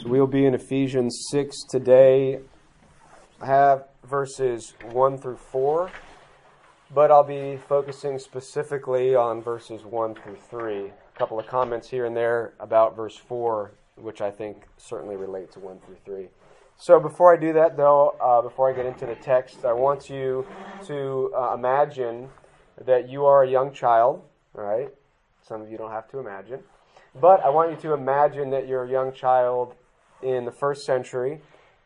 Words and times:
So 0.00 0.08
we'll 0.10 0.28
be 0.28 0.46
in 0.46 0.54
Ephesians 0.54 1.26
6 1.32 1.64
today. 1.68 2.38
I 3.40 3.46
have 3.46 3.88
verses 4.04 4.74
1 4.92 5.18
through 5.18 5.38
4, 5.38 5.90
but 6.94 7.10
I'll 7.10 7.24
be 7.24 7.56
focusing 7.56 8.20
specifically 8.20 9.16
on 9.16 9.42
verses 9.42 9.84
1 9.84 10.14
through 10.14 10.36
3. 10.36 10.86
A 10.86 10.92
couple 11.18 11.40
of 11.40 11.48
comments 11.48 11.90
here 11.90 12.06
and 12.06 12.16
there 12.16 12.52
about 12.60 12.94
verse 12.94 13.16
4, 13.16 13.72
which 13.96 14.20
I 14.20 14.30
think 14.30 14.68
certainly 14.76 15.16
relate 15.16 15.50
to 15.52 15.58
1 15.58 15.80
through 15.80 15.96
3. 16.04 16.28
So 16.76 17.00
before 17.00 17.34
I 17.34 17.36
do 17.36 17.52
that, 17.54 17.76
though, 17.76 18.14
uh, 18.20 18.40
before 18.40 18.70
I 18.70 18.74
get 18.74 18.86
into 18.86 19.04
the 19.04 19.16
text, 19.16 19.64
I 19.64 19.72
want 19.72 20.08
you 20.08 20.46
to 20.86 21.32
uh, 21.36 21.54
imagine 21.54 22.28
that 22.84 23.08
you 23.08 23.24
are 23.24 23.42
a 23.42 23.50
young 23.50 23.72
child, 23.72 24.22
all 24.56 24.62
right? 24.62 24.94
Some 25.42 25.60
of 25.60 25.72
you 25.72 25.76
don't 25.76 25.90
have 25.90 26.08
to 26.10 26.20
imagine. 26.20 26.60
But 27.20 27.42
I 27.44 27.48
want 27.48 27.72
you 27.72 27.76
to 27.88 27.94
imagine 27.94 28.50
that 28.50 28.68
you're 28.68 28.84
a 28.84 28.88
young 28.88 29.12
child 29.12 29.74
in 30.22 30.44
the 30.44 30.52
first 30.52 30.84
century 30.84 31.40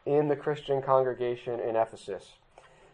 in 0.04 0.28
the 0.28 0.36
Christian 0.36 0.82
congregation 0.82 1.60
in 1.60 1.76
Ephesus. 1.76 2.32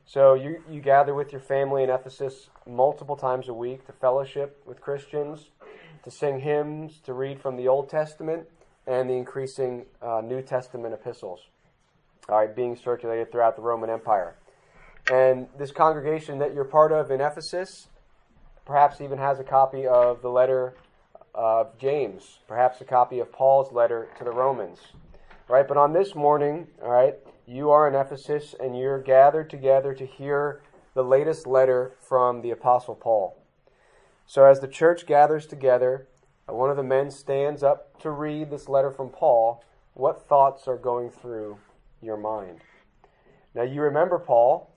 So 0.05 0.35
you, 0.35 0.63
you 0.71 0.81
gather 0.81 1.15
with 1.15 1.33
your 1.33 1.41
family 1.41 1.83
in 1.83 1.91
Ephesus 1.91 2.49
multiple 2.67 3.17
times 3.17 3.49
a 3.49 3.55
week 3.55 3.87
to 3.87 3.93
fellowship 3.93 4.63
with 4.67 4.81
Christians, 4.81 5.51
to 6.05 6.11
sing 6.11 6.41
hymns, 6.41 7.01
to 7.05 7.13
read 7.13 7.41
from 7.41 7.57
the 7.57 7.69
Old 7.69 7.89
Testament 7.89 8.47
and 8.87 9.09
the 9.09 9.15
increasing 9.15 9.85
uh, 10.01 10.23
New 10.25 10.41
Testament 10.41 10.95
epistles, 10.95 11.41
all 12.29 12.39
right, 12.39 12.55
being 12.55 12.75
circulated 12.75 13.31
throughout 13.31 13.57
the 13.57 13.63
Roman 13.63 13.91
Empire. 13.91 14.37
And 15.11 15.47
this 15.59 15.73
congregation 15.73 16.39
that 16.39 16.55
you're 16.55 16.65
part 16.65 16.93
of 16.93 17.11
in 17.11 17.21
Ephesus 17.21 17.89
perhaps 18.65 19.01
even 19.01 19.19
has 19.19 19.41
a 19.41 19.45
copy 19.45 19.87
of 19.87 20.21
the 20.23 20.29
letter 20.29 20.75
of 21.35 21.79
James, 21.79 22.39
perhaps 22.47 22.81
a 22.81 22.85
copy 22.85 23.19
of 23.19 23.33
Paul's 23.33 23.73
letter 23.73 24.09
to 24.19 24.25
the 24.25 24.31
Romans. 24.31 24.79
Right? 25.49 25.67
But 25.67 25.79
on 25.79 25.95
this 25.95 26.15
morning, 26.15 26.67
all 26.83 26.91
right, 26.91 27.15
you 27.47 27.71
are 27.71 27.89
in 27.89 27.95
Ephesus 27.95 28.55
and 28.61 28.79
you're 28.79 29.01
gathered 29.01 29.49
together 29.49 29.95
to 29.95 30.05
hear 30.05 30.61
the 30.93 31.03
latest 31.03 31.47
letter 31.47 31.93
from 31.99 32.43
the 32.43 32.51
Apostle 32.51 32.95
Paul. 32.95 33.43
So 34.27 34.45
as 34.45 34.61
the 34.61 34.69
church 34.69 35.07
gathers 35.07 35.47
together, 35.47 36.07
one 36.47 36.69
of 36.69 36.77
the 36.77 36.83
men 36.83 37.11
stands 37.11 37.63
up 37.63 37.99
to 38.03 38.11
read 38.11 38.51
this 38.51 38.69
letter 38.69 38.91
from 38.91 39.09
Paul. 39.09 39.65
What 39.95 40.29
thoughts 40.29 40.69
are 40.69 40.77
going 40.77 41.09
through 41.09 41.59
your 42.03 42.19
mind? 42.19 42.61
Now 43.55 43.63
you 43.63 43.81
remember 43.81 44.19
Paul. 44.19 44.71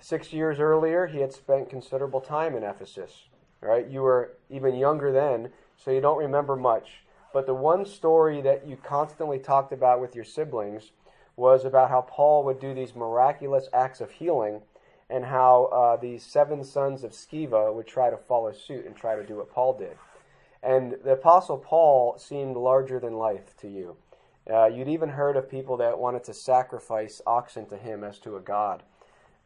Six 0.00 0.34
years 0.34 0.60
earlier, 0.60 1.06
he 1.06 1.20
had 1.20 1.32
spent 1.32 1.70
considerable 1.70 2.20
time 2.20 2.54
in 2.54 2.62
Ephesus. 2.62 3.28
Right? 3.62 3.86
You 3.86 4.02
were 4.02 4.32
even 4.50 4.74
younger 4.74 5.12
then, 5.12 5.50
so 5.76 5.90
you 5.90 6.02
don't 6.02 6.18
remember 6.18 6.56
much. 6.56 7.04
But 7.32 7.46
the 7.46 7.54
one 7.54 7.84
story 7.86 8.40
that 8.42 8.66
you 8.66 8.76
constantly 8.76 9.38
talked 9.38 9.72
about 9.72 10.00
with 10.00 10.14
your 10.14 10.24
siblings 10.24 10.90
was 11.36 11.64
about 11.64 11.90
how 11.90 12.02
Paul 12.02 12.44
would 12.44 12.60
do 12.60 12.74
these 12.74 12.94
miraculous 12.94 13.68
acts 13.72 14.00
of 14.00 14.10
healing 14.10 14.62
and 15.08 15.24
how 15.24 15.64
uh, 15.66 15.96
these 15.96 16.24
seven 16.24 16.64
sons 16.64 17.02
of 17.02 17.12
Sceva 17.12 17.74
would 17.74 17.86
try 17.86 18.10
to 18.10 18.16
follow 18.16 18.52
suit 18.52 18.86
and 18.86 18.96
try 18.96 19.16
to 19.16 19.24
do 19.24 19.36
what 19.36 19.50
Paul 19.52 19.76
did. 19.78 19.96
And 20.62 20.96
the 21.04 21.12
Apostle 21.12 21.58
Paul 21.58 22.18
seemed 22.18 22.56
larger 22.56 23.00
than 23.00 23.14
life 23.14 23.56
to 23.58 23.68
you. 23.68 23.96
Uh, 24.50 24.66
you'd 24.66 24.88
even 24.88 25.10
heard 25.10 25.36
of 25.36 25.50
people 25.50 25.76
that 25.78 25.98
wanted 25.98 26.24
to 26.24 26.34
sacrifice 26.34 27.20
oxen 27.26 27.66
to 27.66 27.76
him 27.76 28.04
as 28.04 28.18
to 28.20 28.36
a 28.36 28.40
god. 28.40 28.82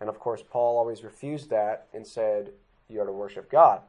And 0.00 0.08
of 0.08 0.18
course, 0.18 0.42
Paul 0.48 0.78
always 0.78 1.04
refused 1.04 1.50
that 1.50 1.86
and 1.94 2.06
said, 2.06 2.50
You 2.88 3.00
are 3.00 3.06
to 3.06 3.12
worship 3.12 3.50
God. 3.50 3.80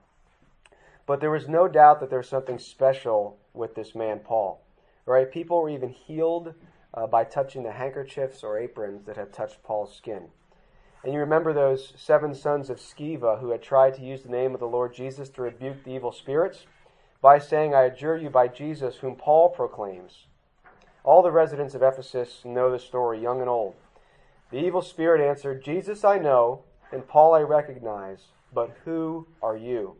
But 1.06 1.20
there 1.20 1.31
was 1.31 1.48
no 1.48 1.67
doubt 1.67 2.00
that 2.00 2.09
there 2.09 2.20
was 2.20 2.30
something 2.30 2.59
special 2.59 3.38
with 3.53 3.75
this 3.75 3.94
man, 3.95 4.20
Paul. 4.20 4.61
Right? 5.06 5.31
People 5.31 5.62
were 5.62 5.70
even 5.70 5.89
healed 5.89 6.53
uh, 6.94 7.06
by 7.08 7.23
touching 7.23 7.64
the 7.64 7.73
handkerchiefs 7.73 8.44
or 8.44 8.58
aprons 8.58 9.06
that 9.06 9.17
had 9.17 9.34
touched 9.34 9.64
Paul's 9.64 9.95
skin. 9.95 10.30
And 11.03 11.14
you 11.14 11.20
remember 11.20 11.53
those 11.53 11.94
seven 11.95 12.34
sons 12.34 12.72
of 12.72 12.80
Sceva 12.80 13.39
who 13.39 13.52
had 13.52 13.62
tried 13.62 13.94
to 13.96 14.02
use 14.02 14.24
the 14.24 14.30
name 14.30 14.56
of 14.56 14.59
the 14.59 14.66
Lord 14.66 14.96
Jesus 14.96 15.30
to 15.30 15.44
rebuke 15.44 15.84
the 15.84 15.91
evil 15.91 16.12
spirits 16.12 16.66
by 17.22 17.38
saying, 17.38 17.75
I 17.75 17.84
adjure 17.84 18.18
you 18.18 18.31
by 18.31 18.47
Jesus, 18.47 18.97
whom 18.97 19.16
Paul 19.16 19.50
proclaims. 19.50 20.25
All 21.03 21.22
the 21.22 21.31
residents 21.31 21.75
of 21.75 21.84
Ephesus 21.84 22.41
know 22.44 22.72
the 22.72 22.80
story, 22.80 23.22
young 23.22 23.40
and 23.40 23.50
old. 23.50 23.75
The 24.50 24.57
evil 24.57 24.81
spirit 24.81 25.22
answered, 25.22 25.63
Jesus 25.63 26.03
I 26.03 26.18
know, 26.18 26.63
and 26.91 27.07
Paul 27.07 27.35
I 27.35 27.41
recognize, 27.41 28.30
but 28.51 28.75
who 28.85 29.28
are 29.44 29.57
you? 29.57 29.97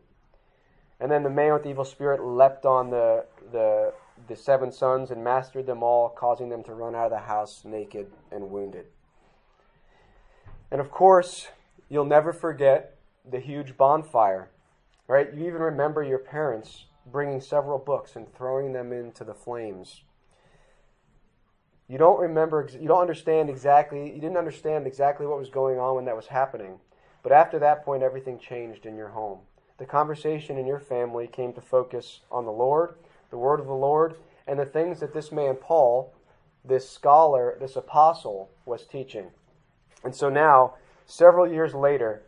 And 0.98 1.10
then 1.10 1.22
the 1.22 1.30
man 1.30 1.52
with 1.52 1.62
the 1.62 1.70
evil 1.70 1.84
spirit 1.84 2.24
leapt 2.24 2.64
on 2.64 2.90
the, 2.90 3.26
the, 3.52 3.92
the 4.28 4.36
seven 4.36 4.72
sons 4.72 5.10
and 5.10 5.22
mastered 5.22 5.66
them 5.66 5.82
all, 5.82 6.08
causing 6.08 6.48
them 6.48 6.62
to 6.64 6.74
run 6.74 6.94
out 6.94 7.06
of 7.06 7.10
the 7.10 7.18
house 7.18 7.62
naked 7.64 8.10
and 8.32 8.50
wounded. 8.50 8.86
And 10.70 10.80
of 10.80 10.90
course, 10.90 11.48
you'll 11.88 12.06
never 12.06 12.32
forget 12.32 12.96
the 13.30 13.40
huge 13.40 13.76
bonfire, 13.76 14.48
right? 15.06 15.32
You 15.34 15.46
even 15.46 15.60
remember 15.60 16.02
your 16.02 16.18
parents 16.18 16.86
bringing 17.04 17.40
several 17.40 17.78
books 17.78 18.16
and 18.16 18.32
throwing 18.34 18.72
them 18.72 18.92
into 18.92 19.22
the 19.22 19.34
flames. 19.34 20.02
You 21.88 21.98
don't 21.98 22.18
remember, 22.18 22.68
you 22.72 22.88
don't 22.88 23.00
understand 23.00 23.48
exactly, 23.48 24.06
you 24.06 24.20
didn't 24.20 24.38
understand 24.38 24.86
exactly 24.86 25.26
what 25.26 25.38
was 25.38 25.50
going 25.50 25.78
on 25.78 25.94
when 25.94 26.06
that 26.06 26.16
was 26.16 26.26
happening. 26.26 26.80
But 27.22 27.32
after 27.32 27.58
that 27.60 27.84
point, 27.84 28.02
everything 28.02 28.38
changed 28.38 28.86
in 28.86 28.96
your 28.96 29.08
home 29.08 29.40
the 29.78 29.86
conversation 29.86 30.58
in 30.58 30.66
your 30.66 30.78
family 30.78 31.26
came 31.26 31.52
to 31.52 31.60
focus 31.60 32.20
on 32.30 32.44
the 32.44 32.52
Lord, 32.52 32.94
the 33.30 33.38
word 33.38 33.60
of 33.60 33.66
the 33.66 33.74
Lord, 33.74 34.16
and 34.46 34.58
the 34.58 34.64
things 34.64 35.00
that 35.00 35.12
this 35.12 35.30
man, 35.30 35.56
Paul, 35.56 36.14
this 36.64 36.88
scholar, 36.88 37.56
this 37.60 37.76
apostle, 37.76 38.50
was 38.64 38.86
teaching. 38.86 39.30
And 40.02 40.14
so 40.14 40.28
now, 40.28 40.74
several 41.04 41.50
years 41.50 41.74
later, 41.74 42.22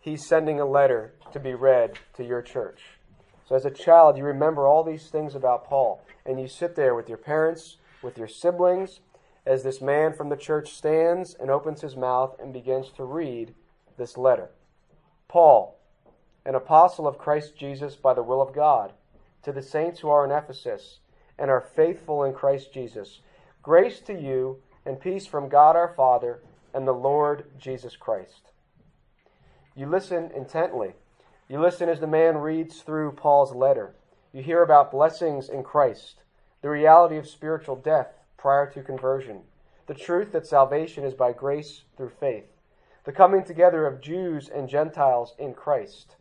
he's 0.00 0.26
sending 0.26 0.60
a 0.60 0.66
letter 0.66 1.14
to 1.32 1.40
be 1.40 1.54
read 1.54 1.98
to 2.14 2.24
your 2.24 2.42
church. 2.42 2.80
So 3.48 3.56
as 3.56 3.64
a 3.64 3.70
child, 3.70 4.16
you 4.18 4.24
remember 4.24 4.66
all 4.66 4.84
these 4.84 5.08
things 5.08 5.34
about 5.34 5.66
Paul, 5.66 6.02
and 6.26 6.40
you 6.40 6.48
sit 6.48 6.76
there 6.76 6.94
with 6.94 7.08
your 7.08 7.18
parents, 7.18 7.78
with 8.02 8.18
your 8.18 8.28
siblings, 8.28 9.00
as 9.46 9.62
this 9.62 9.80
man 9.80 10.12
from 10.12 10.28
the 10.28 10.36
church 10.36 10.74
stands 10.74 11.34
and 11.34 11.50
opens 11.50 11.80
his 11.80 11.96
mouth 11.96 12.36
and 12.38 12.52
begins 12.52 12.90
to 12.90 13.04
read 13.04 13.54
this 13.96 14.18
letter. 14.18 14.50
Paul, 15.28 15.77
an 16.48 16.54
apostle 16.54 17.06
of 17.06 17.18
Christ 17.18 17.58
Jesus 17.58 17.94
by 17.94 18.14
the 18.14 18.22
will 18.22 18.40
of 18.40 18.54
God, 18.54 18.94
to 19.42 19.52
the 19.52 19.60
saints 19.60 20.00
who 20.00 20.08
are 20.08 20.24
in 20.24 20.30
Ephesus 20.30 21.00
and 21.38 21.50
are 21.50 21.60
faithful 21.60 22.24
in 22.24 22.32
Christ 22.32 22.72
Jesus. 22.72 23.20
Grace 23.62 24.00
to 24.00 24.18
you 24.18 24.56
and 24.86 24.98
peace 24.98 25.26
from 25.26 25.50
God 25.50 25.76
our 25.76 25.92
Father 25.94 26.40
and 26.72 26.88
the 26.88 26.92
Lord 26.92 27.44
Jesus 27.58 27.96
Christ. 27.96 28.50
You 29.76 29.90
listen 29.90 30.30
intently. 30.34 30.94
You 31.50 31.60
listen 31.60 31.90
as 31.90 32.00
the 32.00 32.06
man 32.06 32.38
reads 32.38 32.80
through 32.80 33.12
Paul's 33.12 33.54
letter. 33.54 33.94
You 34.32 34.42
hear 34.42 34.62
about 34.62 34.90
blessings 34.90 35.50
in 35.50 35.62
Christ, 35.62 36.22
the 36.62 36.70
reality 36.70 37.18
of 37.18 37.28
spiritual 37.28 37.76
death 37.76 38.08
prior 38.38 38.70
to 38.70 38.80
conversion, 38.80 39.42
the 39.86 39.92
truth 39.92 40.32
that 40.32 40.46
salvation 40.46 41.04
is 41.04 41.12
by 41.12 41.32
grace 41.32 41.82
through 41.98 42.12
faith, 42.18 42.46
the 43.04 43.12
coming 43.12 43.44
together 43.44 43.86
of 43.86 44.00
Jews 44.00 44.48
and 44.48 44.66
Gentiles 44.66 45.34
in 45.38 45.52
Christ, 45.52 46.16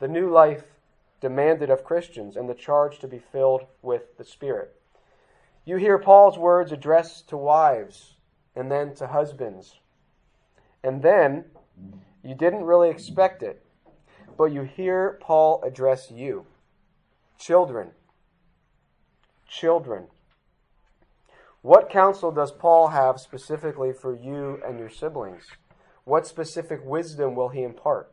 the 0.00 0.08
new 0.08 0.30
life 0.30 0.64
demanded 1.20 1.70
of 1.70 1.84
Christians 1.84 2.36
and 2.36 2.48
the 2.48 2.54
charge 2.54 2.98
to 2.98 3.06
be 3.06 3.18
filled 3.18 3.66
with 3.82 4.16
the 4.16 4.24
Spirit. 4.24 4.74
You 5.64 5.76
hear 5.76 5.98
Paul's 5.98 6.38
words 6.38 6.72
addressed 6.72 7.28
to 7.28 7.36
wives 7.36 8.16
and 8.56 8.72
then 8.72 8.94
to 8.96 9.06
husbands. 9.06 9.78
And 10.82 11.02
then, 11.02 11.44
you 12.24 12.34
didn't 12.34 12.64
really 12.64 12.88
expect 12.88 13.42
it, 13.42 13.64
but 14.36 14.46
you 14.46 14.62
hear 14.62 15.18
Paul 15.20 15.62
address 15.62 16.10
you. 16.10 16.46
Children. 17.38 17.90
Children. 19.46 20.06
What 21.62 21.90
counsel 21.90 22.32
does 22.32 22.52
Paul 22.52 22.88
have 22.88 23.20
specifically 23.20 23.92
for 23.92 24.14
you 24.14 24.62
and 24.66 24.78
your 24.78 24.88
siblings? 24.88 25.44
What 26.04 26.26
specific 26.26 26.80
wisdom 26.82 27.34
will 27.34 27.50
he 27.50 27.62
impart? 27.62 28.10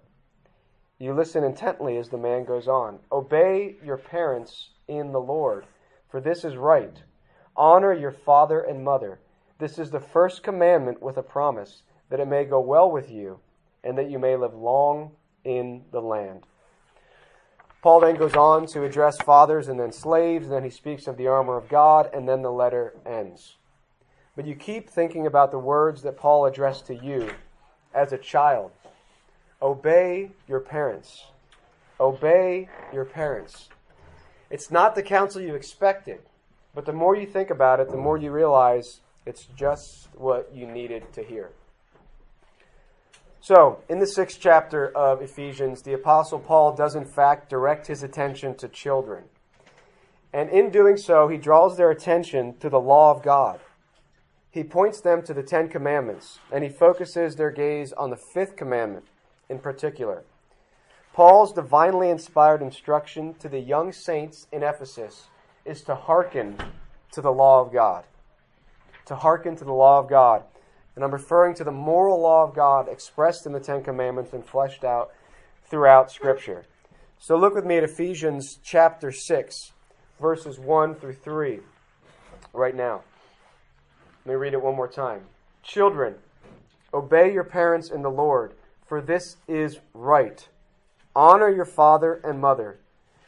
You 1.00 1.14
listen 1.14 1.44
intently 1.44 1.98
as 1.98 2.10
the 2.10 2.18
man 2.18 2.44
goes 2.44 2.68
on. 2.68 3.00
Obey 3.12 3.76
your 3.84 3.98
parents 3.98 4.70
in 4.88 5.12
the 5.12 5.20
Lord, 5.20 5.66
for 6.10 6.20
this 6.20 6.44
is 6.44 6.56
right. 6.56 7.04
Honor 7.56 7.94
your 7.94 8.12
father 8.12 8.62
and 8.62 8.84
mother. 8.84 9.20
This 9.60 9.78
is 9.78 9.92
the 9.92 10.00
first 10.00 10.42
commandment 10.42 11.02
with 11.02 11.18
a 11.18 11.24
promise, 11.24 11.84
that 12.10 12.20
it 12.20 12.28
may 12.28 12.46
go 12.46 12.60
well 12.60 12.90
with 12.90 13.12
you, 13.12 13.40
and 13.84 13.98
that 13.98 14.10
you 14.10 14.18
may 14.18 14.36
live 14.36 14.56
long 14.56 15.12
in 15.44 15.84
the 15.92 16.02
land. 16.02 16.44
Paul 17.82 18.00
then 18.00 18.16
goes 18.16 18.36
on 18.36 18.66
to 18.68 18.84
address 18.84 19.18
fathers 19.18 19.68
and 19.68 19.80
then 19.80 19.92
slaves, 19.92 20.46
and 20.46 20.54
then 20.54 20.64
he 20.64 20.70
speaks 20.70 21.08
of 21.08 21.18
the 21.18 21.28
armor 21.28 21.58
of 21.58 21.70
God, 21.70 22.10
and 22.14 22.28
then 22.28 22.42
the 22.42 22.52
letter 22.52 22.96
ends. 23.06 23.58
But 24.36 24.48
you 24.48 24.56
keep 24.56 24.90
thinking 24.90 25.28
about 25.28 25.52
the 25.52 25.60
words 25.60 26.02
that 26.02 26.18
Paul 26.18 26.46
addressed 26.46 26.88
to 26.88 26.96
you 26.96 27.32
as 27.94 28.12
a 28.14 28.18
child. 28.18 28.72
Obey 29.62 30.32
your 30.48 30.60
parents. 30.60 31.26
Obey 32.00 32.70
your 32.94 33.06
parents. 33.06 33.70
It's 34.50 34.70
not 34.70 34.96
the 34.96 35.04
counsel 35.04 35.42
you 35.42 35.56
expected, 35.56 36.20
But 36.76 36.86
the 36.86 36.94
more 36.94 37.16
you 37.16 37.26
think 37.26 37.50
about 37.50 37.80
it, 37.80 37.90
the 37.90 37.98
more 37.98 38.18
you 38.18 38.30
realize 38.30 39.02
it's 39.26 39.48
just 39.56 40.10
what 40.14 40.52
you 40.54 40.68
needed 40.68 41.12
to 41.14 41.24
hear. 41.24 41.50
So, 43.42 43.80
in 43.90 43.98
the 43.98 44.06
sixth 44.06 44.38
chapter 44.40 44.96
of 44.96 45.24
Ephesians, 45.24 45.82
the 45.82 45.94
Apostle 45.94 46.38
Paul 46.38 46.76
does 46.76 46.94
in 46.94 47.06
fact 47.06 47.50
direct 47.50 47.88
his 47.88 48.04
attention 48.04 48.56
to 48.58 48.68
children. 48.68 49.24
And 50.32 50.52
in 50.52 50.70
doing 50.70 50.98
so, 50.98 51.30
he 51.30 51.38
draws 51.38 51.78
their 51.78 51.90
attention 51.90 52.58
to 52.60 52.70
the 52.70 52.80
law 52.80 53.10
of 53.10 53.24
God. 53.24 53.60
He 54.52 54.64
points 54.64 55.02
them 55.02 55.24
to 55.24 55.34
the 55.34 55.44
Ten 55.44 55.70
Commandments, 55.70 56.40
and 56.52 56.64
he 56.64 56.70
focuses 56.70 57.36
their 57.36 57.52
gaze 57.52 57.92
on 57.94 58.12
the 58.12 58.22
fifth 58.34 58.56
commandment 58.56 59.06
in 59.50 59.60
particular. 59.60 60.24
Paul's 61.14 61.54
divinely 61.54 62.10
inspired 62.10 62.62
instruction 62.62 63.34
to 63.36 63.50
the 63.50 63.60
young 63.60 63.92
saints 63.92 64.48
in 64.52 64.62
Ephesus 64.62 65.28
is 65.66 65.82
to 65.84 65.96
hearken 65.96 66.58
to 67.12 67.22
the 67.22 67.32
law 67.32 67.62
of 67.62 67.74
God. 67.74 68.04
To 69.08 69.16
hearken 69.16 69.56
to 69.56 69.66
the 69.66 69.74
law 69.74 70.00
of 70.00 70.10
God. 70.10 70.44
And 70.96 71.04
I'm 71.04 71.12
referring 71.12 71.56
to 71.56 71.64
the 71.64 71.72
moral 71.72 72.22
law 72.22 72.44
of 72.44 72.56
God 72.56 72.88
expressed 72.88 73.46
in 73.46 73.52
the 73.52 73.60
Ten 73.60 73.84
Commandments 73.84 74.34
and 74.34 74.46
fleshed 74.46 74.84
out 74.84 75.12
throughout 75.70 76.12
Scripture. 76.12 76.66
So 77.20 77.36
look 77.36 77.56
with 77.56 77.66
me 77.66 77.78
at 77.78 77.84
Ephesians 77.84 78.60
chapter 78.64 79.12
6, 79.12 79.72
verses 80.22 80.60
1 80.60 80.96
through 80.96 81.14
3, 81.14 81.60
right 82.54 82.76
now. 82.76 83.02
Let 84.26 84.34
me 84.34 84.36
read 84.36 84.54
it 84.54 84.62
one 84.62 84.76
more 84.76 84.88
time. 84.88 85.22
Children, 85.64 86.16
obey 86.94 87.34
your 87.34 87.44
parents 87.44 87.90
in 87.90 88.02
the 88.02 88.12
Lord, 88.12 88.54
for 88.88 89.02
this 89.02 89.38
is 89.48 89.80
right. 89.94 90.48
Honor 91.16 91.50
your 91.50 91.66
father 91.66 92.22
and 92.24 92.40
mother. 92.40 92.80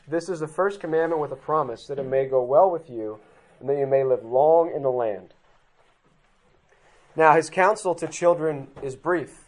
This 0.07 0.29
is 0.29 0.39
the 0.39 0.47
first 0.47 0.79
commandment 0.79 1.21
with 1.21 1.31
a 1.31 1.35
promise 1.35 1.85
that 1.87 1.99
it 1.99 2.05
may 2.05 2.25
go 2.25 2.41
well 2.41 2.71
with 2.71 2.89
you 2.89 3.19
and 3.59 3.69
that 3.69 3.77
you 3.77 3.85
may 3.85 4.03
live 4.03 4.23
long 4.23 4.71
in 4.73 4.81
the 4.81 4.91
land. 4.91 5.33
Now, 7.15 7.35
his 7.35 7.49
counsel 7.49 7.93
to 7.95 8.07
children 8.07 8.67
is 8.81 8.95
brief. 8.95 9.45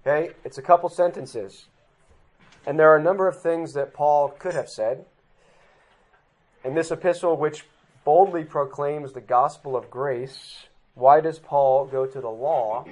Okay? 0.00 0.32
It's 0.44 0.58
a 0.58 0.62
couple 0.62 0.88
sentences. 0.88 1.66
And 2.66 2.78
there 2.78 2.90
are 2.90 2.96
a 2.96 3.02
number 3.02 3.28
of 3.28 3.40
things 3.40 3.74
that 3.74 3.94
Paul 3.94 4.30
could 4.30 4.54
have 4.54 4.68
said. 4.68 5.04
In 6.64 6.74
this 6.74 6.90
epistle, 6.90 7.36
which 7.36 7.64
boldly 8.04 8.44
proclaims 8.44 9.12
the 9.12 9.20
gospel 9.20 9.76
of 9.76 9.90
grace, 9.90 10.64
why 10.96 11.20
does 11.20 11.38
Paul 11.38 11.84
go 11.84 12.06
to 12.06 12.20
the 12.22 12.30
law 12.30 12.86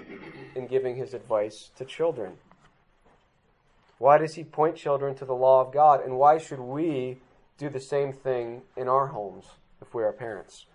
in 0.54 0.66
giving 0.66 0.96
his 0.96 1.14
advice 1.14 1.70
to 1.76 1.86
children? 1.86 2.34
Why 3.96 4.18
does 4.18 4.34
he 4.34 4.44
point 4.44 4.76
children 4.76 5.14
to 5.16 5.24
the 5.24 5.34
law 5.34 5.62
of 5.62 5.72
God? 5.72 6.04
And 6.04 6.18
why 6.18 6.36
should 6.36 6.60
we 6.60 7.16
do 7.56 7.70
the 7.70 7.80
same 7.80 8.12
thing 8.12 8.60
in 8.76 8.88
our 8.88 9.06
homes 9.06 9.46
if 9.80 9.94
we 9.94 10.02
are 10.02 10.12
parents? 10.12 10.66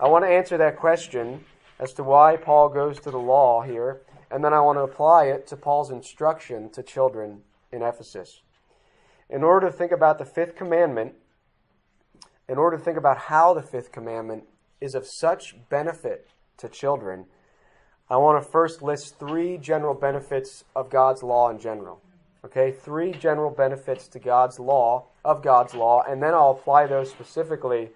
I 0.00 0.08
want 0.08 0.24
to 0.24 0.30
answer 0.30 0.56
that 0.56 0.78
question 0.78 1.44
as 1.78 1.92
to 1.92 2.02
why 2.02 2.38
Paul 2.38 2.70
goes 2.70 2.98
to 3.00 3.10
the 3.10 3.18
law 3.18 3.60
here, 3.60 4.00
and 4.30 4.42
then 4.42 4.54
I 4.54 4.60
want 4.60 4.78
to 4.78 4.82
apply 4.82 5.26
it 5.26 5.46
to 5.48 5.58
Paul's 5.58 5.90
instruction 5.90 6.70
to 6.70 6.82
children 6.82 7.42
in 7.70 7.82
Ephesus. 7.82 8.40
In 9.28 9.42
order 9.42 9.66
to 9.66 9.72
think 9.72 9.92
about 9.92 10.18
the 10.18 10.24
fifth 10.24 10.56
commandment, 10.56 11.16
in 12.48 12.56
order 12.56 12.78
to 12.78 12.82
think 12.82 12.96
about 12.96 13.18
how 13.18 13.52
the 13.52 13.62
fifth 13.62 13.92
commandment 13.92 14.44
is 14.80 14.94
of 14.94 15.06
such 15.06 15.54
benefit 15.68 16.28
to 16.58 16.68
children, 16.68 17.26
I 18.08 18.16
want 18.16 18.42
to 18.42 18.50
first 18.50 18.82
list 18.82 19.18
three 19.18 19.56
general 19.56 19.94
benefits 19.94 20.64
of 20.74 20.90
God's 20.90 21.22
law 21.22 21.48
in 21.50 21.58
general. 21.58 22.00
Okay, 22.44 22.72
three 22.72 23.12
general 23.12 23.50
benefits 23.50 24.08
to 24.08 24.18
God's 24.18 24.58
law, 24.58 25.06
of 25.24 25.42
God's 25.42 25.74
law, 25.74 26.02
and 26.08 26.22
then 26.22 26.32
I'll 26.32 26.58
apply 26.58 26.86
those 26.86 27.10
specifically 27.10 27.90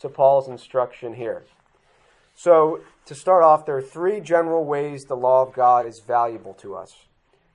to 0.00 0.08
Paul's 0.08 0.48
instruction 0.48 1.14
here. 1.14 1.44
So, 2.34 2.80
to 3.06 3.14
start 3.14 3.44
off, 3.44 3.64
there 3.64 3.76
are 3.76 3.82
three 3.82 4.20
general 4.20 4.64
ways 4.64 5.04
the 5.04 5.14
law 5.14 5.42
of 5.42 5.54
God 5.54 5.86
is 5.86 6.02
valuable 6.04 6.54
to 6.54 6.74
us. 6.74 6.92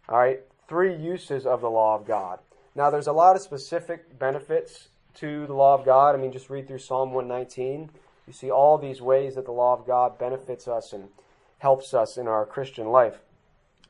All 0.08 0.18
right, 0.18 0.40
three 0.70 0.96
uses 0.96 1.46
of 1.46 1.60
the 1.60 1.70
law 1.70 1.96
of 1.96 2.08
God. 2.08 2.40
Now, 2.74 2.90
there's 2.90 3.08
a 3.08 3.12
lot 3.12 3.36
of 3.36 3.42
specific 3.42 4.18
benefits 4.18 4.88
to 5.16 5.46
the 5.48 5.54
law 5.54 5.74
of 5.74 5.86
God. 5.86 6.16
I 6.16 6.18
mean, 6.18 6.32
just 6.32 6.50
read 6.50 6.68
through 6.68 6.80
Psalm 6.80 7.12
119. 7.12 7.90
You 8.30 8.34
see 8.34 8.52
all 8.52 8.78
these 8.78 9.02
ways 9.02 9.34
that 9.34 9.46
the 9.46 9.52
law 9.52 9.74
of 9.74 9.88
God 9.88 10.20
benefits 10.20 10.68
us 10.68 10.94
and 10.94 11.10
helps 11.58 11.96
us 11.96 12.16
in 12.16 12.28
our 12.28 12.46
Christian 12.46 12.90
life. 12.90 13.22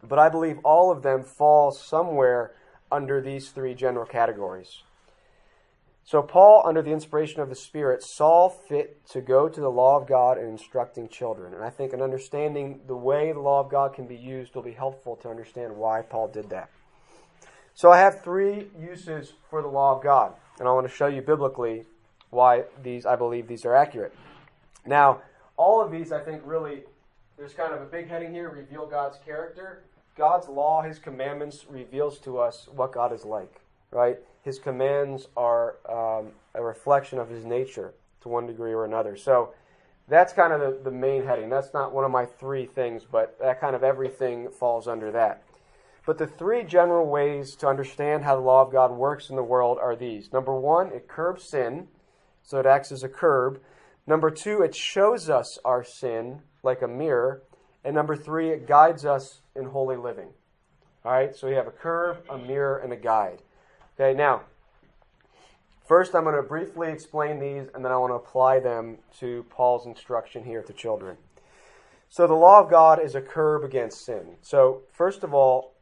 But 0.01 0.17
I 0.17 0.29
believe 0.29 0.59
all 0.63 0.93
of 0.93 1.03
them 1.03 1.23
fall 1.23 1.71
somewhere 1.71 2.55
under 2.89 3.19
these 3.19 3.49
three 3.49 3.73
general 3.73 4.05
categories. 4.05 4.83
So, 6.05 6.21
Paul, 6.21 6.63
under 6.65 6.81
the 6.81 6.93
inspiration 6.93 7.41
of 7.41 7.49
the 7.49 7.55
Spirit, 7.55 8.01
saw 8.01 8.47
fit 8.47 9.05
to 9.09 9.19
go 9.19 9.49
to 9.49 9.59
the 9.59 9.69
law 9.69 9.97
of 9.97 10.07
God 10.07 10.37
in 10.37 10.45
instructing 10.45 11.09
children. 11.09 11.53
And 11.53 11.61
I 11.61 11.69
think 11.69 11.91
in 11.91 12.01
understanding 12.01 12.79
the 12.87 12.95
way 12.95 13.33
the 13.33 13.41
law 13.41 13.59
of 13.59 13.69
God 13.69 13.93
can 13.93 14.07
be 14.07 14.15
used 14.15 14.55
will 14.55 14.63
be 14.63 14.71
helpful 14.71 15.17
to 15.17 15.27
understand 15.27 15.75
why 15.75 16.01
Paul 16.01 16.29
did 16.29 16.49
that. 16.51 16.69
So, 17.73 17.91
I 17.91 17.97
have 17.97 18.23
three 18.23 18.67
uses 18.79 19.33
for 19.49 19.61
the 19.61 19.67
law 19.67 19.97
of 19.97 20.01
God, 20.01 20.33
and 20.59 20.67
I 20.69 20.71
want 20.71 20.87
to 20.87 20.93
show 20.93 21.07
you 21.07 21.21
biblically 21.21 21.83
why 22.29 22.63
these, 22.81 23.05
I 23.05 23.17
believe 23.17 23.49
these 23.49 23.65
are 23.65 23.75
accurate. 23.75 24.13
Now, 24.85 25.21
all 25.57 25.81
of 25.81 25.91
these, 25.91 26.11
I 26.11 26.19
think, 26.19 26.41
really, 26.45 26.83
there's 27.37 27.53
kind 27.53 27.73
of 27.73 27.81
a 27.81 27.85
big 27.85 28.07
heading 28.07 28.33
here 28.33 28.49
reveal 28.49 28.85
God's 28.85 29.17
character. 29.25 29.83
God's 30.15 30.47
law, 30.47 30.81
His 30.81 30.99
commandments, 30.99 31.65
reveals 31.69 32.19
to 32.19 32.39
us 32.39 32.67
what 32.73 32.91
God 32.91 33.13
is 33.13 33.25
like, 33.25 33.61
right? 33.91 34.17
his 34.41 34.59
commands 34.59 35.27
are 35.35 35.75
um, 35.89 36.31
a 36.55 36.63
reflection 36.63 37.19
of 37.19 37.29
his 37.29 37.45
nature 37.45 37.93
to 38.21 38.29
one 38.29 38.47
degree 38.47 38.73
or 38.73 38.85
another. 38.85 39.15
So 39.15 39.53
that's 40.07 40.33
kind 40.33 40.53
of 40.53 40.59
the, 40.59 40.89
the 40.89 40.95
main 40.95 41.25
heading. 41.25 41.49
That's 41.49 41.73
not 41.73 41.93
one 41.93 42.05
of 42.05 42.11
my 42.11 42.25
three 42.25 42.65
things, 42.65 43.05
but 43.09 43.37
that 43.39 43.59
kind 43.59 43.75
of 43.75 43.83
everything 43.83 44.49
falls 44.49 44.87
under 44.87 45.11
that. 45.11 45.43
But 46.05 46.17
the 46.17 46.27
three 46.27 46.63
general 46.63 47.05
ways 47.05 47.55
to 47.57 47.67
understand 47.67 48.23
how 48.23 48.35
the 48.35 48.41
law 48.41 48.63
of 48.63 48.71
God 48.71 48.91
works 48.91 49.29
in 49.29 49.35
the 49.35 49.43
world 49.43 49.77
are 49.79 49.95
these. 49.95 50.33
Number 50.33 50.55
one, 50.55 50.87
it 50.87 51.07
curbs 51.07 51.43
sin, 51.43 51.87
so 52.41 52.59
it 52.59 52.65
acts 52.65 52.91
as 52.91 53.03
a 53.03 53.09
curb. 53.09 53.61
Number 54.09 54.31
two, 54.31 54.63
it 54.63 54.75
shows 54.75 55.29
us 55.29 55.59
our 55.63 55.83
sin 55.83 56.41
like 56.63 56.81
a 56.81 56.87
mirror. 56.87 57.43
And 57.85 57.93
number 57.93 58.15
three, 58.15 58.49
it 58.49 58.67
guides 58.67 59.05
us 59.05 59.41
in 59.55 59.65
holy 59.65 59.97
living. 59.97 60.29
All 61.05 61.11
right, 61.11 61.35
so 61.35 61.47
we 61.47 61.53
have 61.53 61.67
a 61.67 61.71
curb, 61.71 62.23
a 62.27 62.39
mirror, 62.39 62.79
and 62.79 62.91
a 62.91 62.95
guide. 62.95 63.43
Okay, 63.93 64.17
now, 64.17 64.41
first 65.87 66.15
I'm 66.15 66.23
going 66.23 66.35
to 66.35 66.41
briefly 66.41 66.91
explain 66.91 67.39
these 67.39 67.67
and 67.75 67.85
then 67.85 67.91
I 67.91 67.97
want 67.97 68.09
to 68.09 68.15
apply 68.15 68.59
them 68.59 68.97
to 69.19 69.45
Paul's 69.51 69.85
instruction 69.85 70.43
here 70.43 70.63
to 70.63 70.73
children. 70.73 71.15
So, 72.09 72.25
the 72.25 72.33
law 72.33 72.63
of 72.63 72.71
God 72.71 72.99
is 72.99 73.13
a 73.13 73.21
curb 73.21 73.63
against 73.63 74.03
sin. 74.03 74.37
So, 74.41 74.81
first 74.91 75.23
of 75.23 75.35
all, 75.35 75.75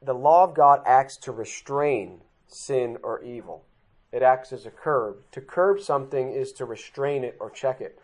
the 0.00 0.14
law 0.14 0.44
of 0.44 0.54
God 0.54 0.82
acts 0.86 1.16
to 1.22 1.32
restrain 1.32 2.20
sin 2.46 2.98
or 3.02 3.20
evil. 3.24 3.64
It 4.12 4.22
acts 4.22 4.52
as 4.52 4.66
a 4.66 4.70
curb. 4.70 5.18
To 5.32 5.40
curb 5.40 5.80
something 5.80 6.32
is 6.32 6.52
to 6.52 6.64
restrain 6.64 7.24
it 7.24 7.36
or 7.40 7.50
check 7.50 7.80
it. 7.80 7.98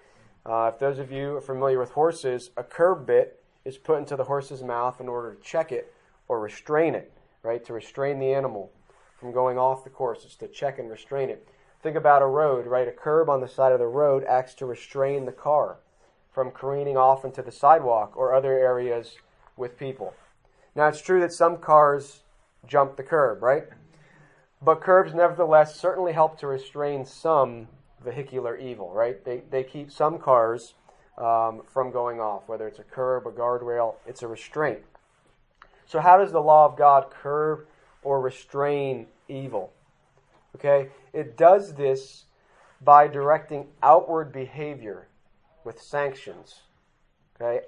Uh, 0.45 0.71
if 0.73 0.79
those 0.79 0.99
of 0.99 1.11
you 1.11 1.37
are 1.37 1.41
familiar 1.41 1.79
with 1.79 1.91
horses, 1.91 2.51
a 2.57 2.63
curb 2.63 3.07
bit 3.07 3.43
is 3.65 3.77
put 3.77 3.99
into 3.99 4.15
the 4.15 4.25
horse's 4.25 4.63
mouth 4.63 5.01
in 5.01 5.09
order 5.09 5.35
to 5.35 5.43
check 5.43 5.73
it 5.73 5.93
or 6.29 6.39
restrain 6.39 6.95
it, 6.95 7.13
right? 7.43 7.65
To 7.65 7.73
restrain 7.73 8.21
the 8.21 8.33
animal 8.33 8.71
from 9.19 9.33
going 9.33 9.59
off 9.59 9.83
the 9.83 9.91
course. 9.91 10.25
It's 10.25 10.37
to 10.37 10.49
check 10.49 10.79
and 10.79 10.89
restrain 10.89 11.31
it. 11.31 11.49
Think 11.83 11.97
about 11.97 12.23
a 12.23 12.27
road, 12.27 12.67
right? 12.67 12.87
A 12.87 12.93
curb 12.93 13.29
on 13.29 13.41
the 13.41 13.49
side 13.49 13.73
of 13.73 13.81
the 13.81 13.87
road 13.87 14.25
acts 14.25 14.55
to 14.55 14.67
restrain 14.67 15.25
the 15.25 15.33
car 15.33 15.79
from 16.33 16.51
careening 16.51 16.97
off 16.97 17.25
into 17.25 17.43
the 17.43 17.51
sidewalk 17.51 18.17
or 18.17 18.35
other 18.35 18.53
areas 18.53 19.17
with 19.57 19.79
people. 19.79 20.15
Now, 20.75 20.87
it's 20.89 21.01
true 21.01 21.21
that 21.21 21.33
some 21.33 21.57
cars 21.57 22.23
jump 22.67 22.97
the 22.97 23.03
curb, 23.03 23.43
right? 23.43 23.65
But 24.63 24.81
curbs, 24.81 25.15
nevertheless, 25.15 25.79
certainly 25.79 26.13
help 26.13 26.39
to 26.41 26.47
restrain 26.47 27.05
some 27.05 27.69
vehicular 28.03 28.57
evil, 28.57 28.91
right? 28.93 29.23
They, 29.25 29.43
they 29.51 29.63
keep 29.63 29.91
some 29.91 30.19
cars 30.19 30.75
um, 31.19 31.63
from 31.67 31.91
going 31.91 32.21
off, 32.21 32.49
whether 32.49 32.67
it's 32.67 32.79
a 32.79 32.85
curb, 32.85 33.27
a 33.27 33.31
guardrail, 33.31 33.95
it's 34.07 34.23
a 34.23 34.29
restraint. 34.29 34.81
So, 35.87 36.01
how 36.01 36.19
does 36.19 36.33
the 36.33 36.41
law 36.41 36.67
of 36.67 36.77
God 36.77 37.11
curb 37.11 37.67
or 38.07 38.21
restrain 38.21 39.09
evil. 39.29 39.73
Okay? 40.55 40.91
It 41.13 41.37
does 41.37 41.75
this 41.75 42.25
by 42.81 43.09
directing 43.09 43.67
outward 43.83 44.33
behavior 44.33 45.09
with 45.65 45.83
sanctions. 45.83 46.61
Okay? 47.35 47.65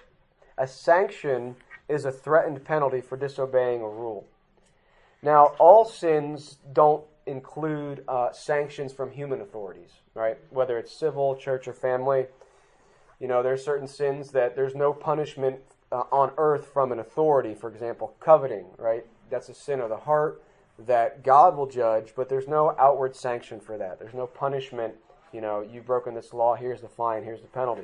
A 0.56 0.66
sanction 0.66 1.56
is 1.88 2.04
a 2.04 2.12
threatened 2.12 2.64
penalty 2.64 3.00
for 3.00 3.16
disobeying 3.16 3.80
a 3.80 3.88
rule. 3.88 4.26
Now, 5.22 5.54
all 5.58 5.84
sins 5.84 6.58
don't 6.72 7.04
include 7.26 8.04
uh, 8.08 8.32
sanctions 8.32 8.92
from 8.92 9.10
human 9.10 9.40
authorities, 9.40 9.90
right? 10.14 10.38
Whether 10.50 10.78
it's 10.78 10.98
civil, 10.98 11.36
church, 11.36 11.68
or 11.68 11.72
family. 11.72 12.26
You 13.20 13.28
know, 13.28 13.42
there's 13.42 13.64
certain 13.64 13.88
sins 13.88 14.30
that 14.30 14.54
there's 14.54 14.74
no 14.74 14.92
punishment 14.92 15.58
uh, 15.90 16.04
on 16.12 16.30
earth 16.38 16.68
from 16.72 16.92
an 16.92 16.98
authority. 17.00 17.54
For 17.54 17.68
example, 17.68 18.14
coveting, 18.20 18.66
right? 18.78 19.04
That's 19.30 19.48
a 19.48 19.54
sin 19.54 19.80
of 19.80 19.88
the 19.88 19.96
heart 19.96 20.42
that 20.86 21.24
God 21.24 21.56
will 21.56 21.66
judge, 21.66 22.12
but 22.14 22.28
there's 22.28 22.46
no 22.46 22.74
outward 22.78 23.16
sanction 23.16 23.58
for 23.58 23.76
that. 23.76 23.98
There's 23.98 24.14
no 24.14 24.26
punishment 24.26 24.94
You 25.32 25.40
know, 25.42 25.60
you've 25.60 25.86
broken 25.86 26.14
this 26.14 26.32
law, 26.32 26.54
here's 26.54 26.80
the 26.80 26.88
fine, 26.88 27.22
here's 27.24 27.42
the 27.42 27.48
penalty. 27.48 27.82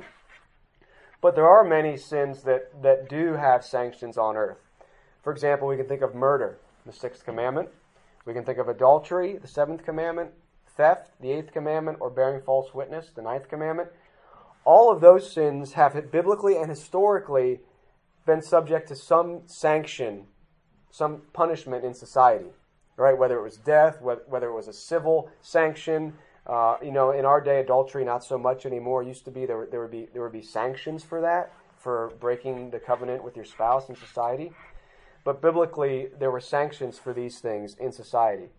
But 1.21 1.35
there 1.35 1.47
are 1.47 1.63
many 1.63 1.97
sins 1.97 2.43
that, 2.43 2.81
that 2.81 3.09
do 3.09 3.33
have 3.33 3.63
sanctions 3.63 4.17
on 4.17 4.35
earth. 4.35 4.57
For 5.23 5.31
example, 5.31 5.67
we 5.67 5.77
can 5.77 5.87
think 5.87 6.01
of 6.01 6.15
murder, 6.15 6.57
the 6.85 6.93
sixth 6.93 7.25
commandment. 7.25 7.69
We 8.25 8.33
can 8.33 8.43
think 8.43 8.57
of 8.57 8.67
adultery, 8.67 9.37
the 9.37 9.47
seventh 9.47 9.83
commandment, 9.83 10.31
theft, 10.75 11.11
the 11.21 11.31
eighth 11.31 11.51
commandment, 11.53 11.97
or 12.01 12.09
bearing 12.09 12.41
false 12.41 12.73
witness, 12.73 13.11
the 13.15 13.21
ninth 13.21 13.49
commandment. 13.49 13.89
All 14.65 14.91
of 14.91 14.99
those 14.99 15.31
sins 15.31 15.73
have 15.73 16.11
biblically 16.11 16.57
and 16.57 16.69
historically 16.69 17.59
been 18.25 18.41
subject 18.41 18.87
to 18.87 18.95
some 18.95 19.41
sanction, 19.45 20.25
some 20.91 21.21
punishment 21.33 21.85
in 21.85 21.93
society, 21.93 22.49
right? 22.97 23.17
Whether 23.17 23.37
it 23.37 23.43
was 23.43 23.57
death, 23.57 24.01
whether 24.01 24.47
it 24.47 24.53
was 24.53 24.67
a 24.67 24.73
civil 24.73 25.29
sanction. 25.41 26.13
Uh, 26.47 26.77
you 26.83 26.91
know, 26.91 27.11
in 27.11 27.25
our 27.25 27.41
day, 27.41 27.59
adultery 27.59 28.03
not 28.03 28.23
so 28.23 28.37
much 28.37 28.65
anymore. 28.65 29.03
It 29.03 29.07
used 29.07 29.25
to 29.25 29.31
be 29.31 29.45
there, 29.45 29.67
there 29.69 29.81
would 29.81 29.91
be 29.91 30.07
there 30.13 30.23
would 30.23 30.31
be 30.31 30.41
sanctions 30.41 31.03
for 31.03 31.21
that, 31.21 31.51
for 31.77 32.11
breaking 32.19 32.71
the 32.71 32.79
covenant 32.79 33.23
with 33.23 33.35
your 33.35 33.45
spouse 33.45 33.89
in 33.89 33.95
society. 33.95 34.51
But 35.25 35.41
biblically, 35.41 36.07
there 36.19 36.31
were 36.31 36.39
sanctions 36.39 36.97
for 36.97 37.11
these 37.11 37.39
things 37.39 37.75
in 37.77 37.91
society. 37.91 38.49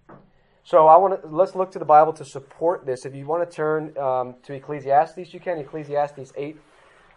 So 0.64 0.88
I 0.88 0.96
want 0.96 1.22
to 1.22 1.28
let's 1.28 1.54
look 1.54 1.70
to 1.70 1.78
the 1.78 1.84
Bible 1.84 2.12
to 2.14 2.24
support 2.24 2.84
this. 2.84 3.06
If 3.06 3.14
you 3.14 3.24
want 3.24 3.48
to 3.48 3.56
turn 3.56 3.96
um, 3.96 4.34
to 4.42 4.52
Ecclesiastes, 4.52 5.32
you 5.32 5.38
can. 5.38 5.58
Ecclesiastes 5.58 6.32
eight, 6.36 6.56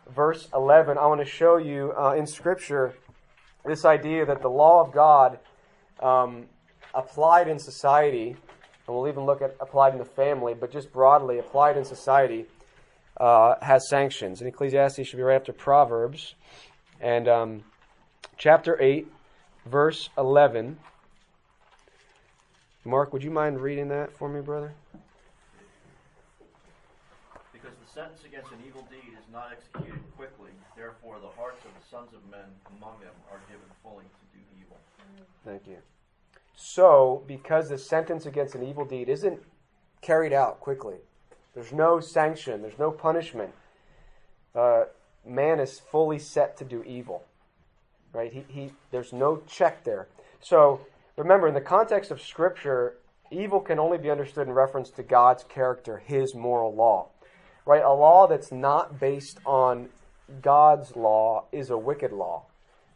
verse 0.07 0.47
eleven. 0.53 0.99
I 0.99 1.07
want 1.07 1.19
to 1.19 1.25
show 1.25 1.57
you 1.57 1.93
uh, 1.97 2.13
in 2.13 2.27
Scripture 2.27 2.93
this 3.65 3.85
idea 3.85 4.23
that 4.27 4.43
the 4.43 4.49
law 4.49 4.85
of 4.85 4.93
God 4.93 5.39
um, 5.99 6.45
applied 6.93 7.47
in 7.47 7.57
society, 7.57 8.27
and 8.85 8.95
we'll 8.95 9.07
even 9.07 9.25
look 9.25 9.41
at 9.41 9.55
applied 9.59 9.93
in 9.93 9.99
the 9.99 10.05
family, 10.23 10.53
but 10.53 10.71
just 10.71 10.93
broadly 10.93 11.39
applied 11.39 11.75
in 11.75 11.83
society, 11.83 12.45
uh, 13.17 13.55
has 13.63 13.89
sanctions. 13.89 14.41
And 14.41 14.47
Ecclesiastes 14.47 15.07
should 15.07 15.17
be 15.17 15.23
right 15.23 15.35
after 15.41 15.53
Proverbs, 15.53 16.35
and 17.01 17.27
um, 17.27 17.63
chapter 18.37 18.79
eight, 18.79 19.07
verse 19.65 20.09
eleven. 20.17 20.77
Mark, 22.85 23.13
would 23.13 23.23
you 23.23 23.31
mind 23.31 23.59
reading 23.59 23.89
that 23.89 24.11
for 24.11 24.29
me, 24.29 24.41
brother? 24.41 24.73
Because 27.51 27.73
the 27.85 27.91
sentence 27.93 28.23
against 28.25 28.51
an 28.51 28.57
evil 28.65 28.87
deed 28.89 29.13
is 29.13 29.25
not 29.31 29.51
executed 29.51 29.99
quickly, 30.15 30.51
therefore 30.75 31.19
the 31.19 31.27
hearts 31.39 31.63
of 31.65 31.71
the 31.79 31.85
sons 31.89 32.13
of 32.13 32.31
men 32.31 32.45
among 32.77 32.99
them 32.99 33.13
are 33.31 33.39
given 33.47 33.65
fully 33.83 34.05
to 34.05 34.37
do 34.37 34.43
evil. 34.59 34.77
Thank 35.45 35.67
you. 35.67 35.77
So, 36.55 37.23
because 37.27 37.69
the 37.69 37.77
sentence 37.77 38.25
against 38.25 38.55
an 38.55 38.63
evil 38.63 38.85
deed 38.85 39.09
isn't 39.09 39.41
carried 40.01 40.33
out 40.33 40.59
quickly, 40.59 40.95
there's 41.53 41.73
no 41.73 41.99
sanction, 41.99 42.61
there's 42.61 42.79
no 42.79 42.91
punishment, 42.91 43.53
uh, 44.55 44.85
man 45.25 45.59
is 45.59 45.79
fully 45.79 46.19
set 46.19 46.57
to 46.57 46.65
do 46.65 46.81
evil. 46.83 47.25
Right? 48.13 48.31
He, 48.31 48.45
he, 48.47 48.71
there's 48.91 49.13
no 49.13 49.41
check 49.47 49.83
there. 49.83 50.07
So, 50.41 50.81
Remember, 51.19 51.49
in 51.49 51.53
the 51.53 51.59
context 51.59 52.11
of 52.11 52.21
Scripture, 52.21 52.95
evil 53.29 53.59
can 53.59 53.77
only 53.77 53.97
be 53.97 54.09
understood 54.09 54.47
in 54.47 54.53
reference 54.53 54.89
to 54.91 55.03
God's 55.03 55.43
character, 55.43 55.97
His 55.97 56.33
moral 56.33 56.73
law. 56.73 57.09
Right? 57.65 57.83
A 57.83 57.91
law 57.91 58.25
that's 58.25 58.53
not 58.53 59.01
based 59.01 59.37
on 59.45 59.89
God's 60.41 60.95
law 60.95 61.43
is 61.51 61.71
a 61.71 61.77
wicked 61.77 62.13
law. 62.13 62.45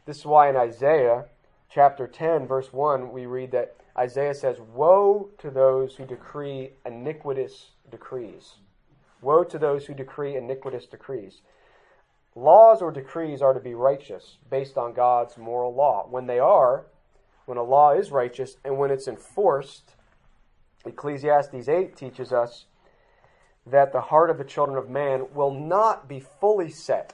This 0.06 0.20
is 0.20 0.26
why 0.26 0.50
in 0.50 0.56
Isaiah 0.56 1.26
chapter 1.70 2.08
10, 2.08 2.48
verse 2.48 2.72
1, 2.72 3.12
we 3.12 3.26
read 3.26 3.52
that 3.52 3.76
Isaiah 3.98 4.34
says, 4.34 4.56
Woe 4.74 5.30
to 5.40 5.52
those 5.52 5.98
who 5.98 6.06
decree 6.06 6.70
iniquitous 6.86 7.72
decrees. 7.92 8.54
Woe 9.22 9.44
to 9.44 9.60
those 9.60 9.86
who 9.86 9.94
decree 9.94 10.38
iniquitous 10.38 10.86
decrees. 10.86 11.42
Laws 12.36 12.82
or 12.82 12.92
decrees 12.92 13.42
are 13.42 13.54
to 13.54 13.60
be 13.60 13.76
righteous, 13.76 14.38
based 14.50 14.78
on 14.78 14.94
God's 14.94 15.38
moral 15.38 15.74
law. 15.74 16.08
When 16.10 16.26
they 16.26 16.40
are, 16.40 16.86
when 17.46 17.58
a 17.58 17.64
law 17.64 17.92
is 17.92 18.12
righteous 18.12 18.58
and 18.64 18.78
when 18.78 18.90
it's 18.90 19.08
enforced, 19.08 19.96
Ecclesiastes 20.86 21.70
8 21.70 21.96
teaches 21.96 22.34
us 22.34 22.66
that 23.66 23.94
the 23.94 24.02
heart 24.02 24.30
of 24.30 24.38
the 24.38 24.44
children 24.44 24.78
of 24.78 24.90
man 24.90 25.28
will 25.34 25.54
not 25.54 26.08
be 26.08 26.20
fully 26.20 26.70
set 26.70 27.14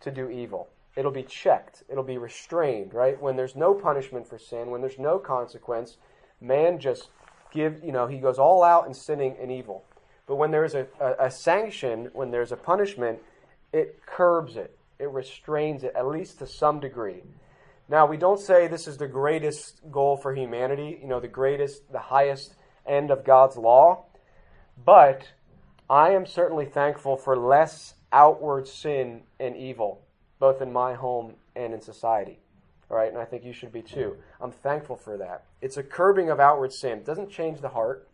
to 0.00 0.10
do 0.10 0.28
evil. 0.28 0.68
It'll 0.96 1.12
be 1.12 1.22
checked, 1.22 1.84
it'll 1.88 2.02
be 2.02 2.18
restrained, 2.18 2.92
right? 2.92 3.20
When 3.20 3.36
there's 3.36 3.54
no 3.54 3.72
punishment 3.72 4.26
for 4.26 4.38
sin, 4.38 4.70
when 4.70 4.80
there's 4.80 4.98
no 4.98 5.18
consequence, 5.18 5.96
man 6.40 6.80
just 6.80 7.10
give, 7.52 7.82
you 7.84 7.92
know, 7.92 8.06
he 8.06 8.18
goes 8.18 8.38
all 8.38 8.62
out 8.62 8.86
in 8.86 8.94
sinning 8.94 9.36
and 9.40 9.50
evil. 9.50 9.84
But 10.26 10.36
when 10.36 10.50
there's 10.50 10.74
a, 10.74 10.86
a, 11.00 11.26
a 11.26 11.30
sanction, 11.30 12.10
when 12.12 12.30
there's 12.30 12.52
a 12.52 12.56
punishment, 12.56 13.20
it 13.78 14.00
curbs 14.06 14.56
it, 14.56 14.76
it 14.98 15.10
restrains 15.10 15.84
it, 15.84 15.92
at 15.94 16.06
least 16.06 16.38
to 16.40 16.46
some 16.46 16.80
degree. 16.80 17.22
Now, 17.88 18.06
we 18.06 18.16
don't 18.16 18.40
say 18.40 18.66
this 18.66 18.86
is 18.86 18.98
the 18.98 19.08
greatest 19.08 19.80
goal 19.90 20.16
for 20.16 20.34
humanity, 20.34 20.98
you 21.00 21.08
know, 21.08 21.20
the 21.20 21.28
greatest, 21.28 21.90
the 21.90 21.98
highest 21.98 22.54
end 22.86 23.10
of 23.10 23.24
God's 23.24 23.56
law, 23.56 24.04
but 24.84 25.28
I 25.88 26.10
am 26.10 26.26
certainly 26.26 26.66
thankful 26.66 27.16
for 27.16 27.36
less 27.36 27.94
outward 28.12 28.68
sin 28.68 29.22
and 29.40 29.56
evil, 29.56 30.02
both 30.38 30.60
in 30.60 30.72
my 30.72 30.94
home 30.94 31.34
and 31.56 31.72
in 31.72 31.80
society. 31.80 32.38
All 32.90 32.96
right, 32.96 33.08
and 33.08 33.18
I 33.18 33.24
think 33.24 33.44
you 33.44 33.52
should 33.52 33.72
be 33.72 33.82
too. 33.82 34.16
I'm 34.40 34.52
thankful 34.52 34.96
for 34.96 35.16
that. 35.18 35.44
It's 35.60 35.76
a 35.76 35.82
curbing 35.82 36.30
of 36.30 36.40
outward 36.40 36.72
sin. 36.72 36.98
It 36.98 37.06
doesn't 37.06 37.30
change 37.30 37.60
the 37.60 37.68
heart, 37.68 38.08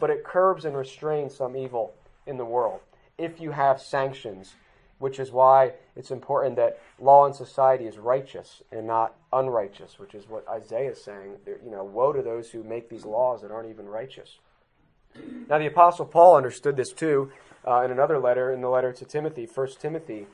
but 0.00 0.10
it 0.10 0.24
curbs 0.24 0.64
and 0.64 0.76
restrains 0.76 1.34
some 1.34 1.56
evil 1.56 1.94
in 2.26 2.36
the 2.36 2.44
world 2.44 2.80
if 3.18 3.40
you 3.40 3.50
have 3.52 3.80
sanctions 3.80 4.54
which 4.98 5.18
is 5.18 5.32
why 5.32 5.72
it's 5.96 6.10
important 6.10 6.56
that 6.56 6.80
law 6.98 7.26
in 7.26 7.32
society 7.32 7.84
is 7.84 7.98
righteous 7.98 8.62
and 8.70 8.86
not 8.86 9.14
unrighteous, 9.32 9.98
which 9.98 10.14
is 10.14 10.28
what 10.28 10.46
Isaiah 10.48 10.92
is 10.92 11.02
saying. 11.02 11.36
You 11.46 11.70
know, 11.70 11.84
woe 11.84 12.12
to 12.12 12.22
those 12.22 12.50
who 12.50 12.62
make 12.62 12.88
these 12.88 13.04
laws 13.04 13.42
that 13.42 13.50
aren't 13.50 13.70
even 13.70 13.86
righteous. 13.86 14.38
Now, 15.48 15.58
the 15.58 15.66
Apostle 15.66 16.06
Paul 16.06 16.36
understood 16.36 16.76
this 16.76 16.92
too 16.92 17.30
uh, 17.66 17.82
in 17.82 17.90
another 17.90 18.18
letter, 18.18 18.52
in 18.52 18.60
the 18.60 18.68
letter 18.68 18.92
to 18.92 19.04
Timothy, 19.04 19.48
1 19.52 19.68
Timothy. 19.80 20.26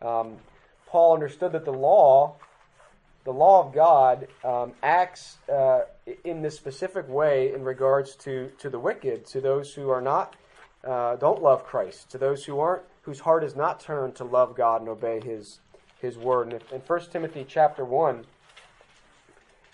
Um, 0.00 0.36
Paul 0.86 1.14
understood 1.14 1.52
that 1.52 1.64
the 1.64 1.72
law, 1.72 2.36
the 3.24 3.32
law 3.32 3.66
of 3.66 3.74
God, 3.74 4.28
um, 4.44 4.72
acts 4.82 5.38
uh, 5.52 5.80
in 6.24 6.42
this 6.42 6.56
specific 6.56 7.08
way 7.08 7.52
in 7.52 7.62
regards 7.62 8.14
to, 8.16 8.50
to 8.58 8.70
the 8.70 8.78
wicked, 8.78 9.26
to 9.26 9.40
those 9.40 9.74
who 9.74 9.90
are 9.90 10.00
not, 10.00 10.34
uh, 10.84 11.16
don't 11.16 11.42
love 11.42 11.64
Christ, 11.64 12.10
to 12.10 12.18
those 12.18 12.44
who 12.44 12.58
aren't 12.60 12.82
whose 13.08 13.20
heart 13.20 13.42
is 13.42 13.56
not 13.56 13.80
turned 13.80 14.14
to 14.14 14.22
love 14.22 14.54
God 14.54 14.82
and 14.82 14.90
obey 14.90 15.18
His 15.18 15.60
His 15.98 16.18
word. 16.18 16.52
And 16.52 16.62
in 16.70 16.80
1 16.80 17.00
Timothy 17.10 17.46
chapter 17.48 17.82
one, 17.82 18.26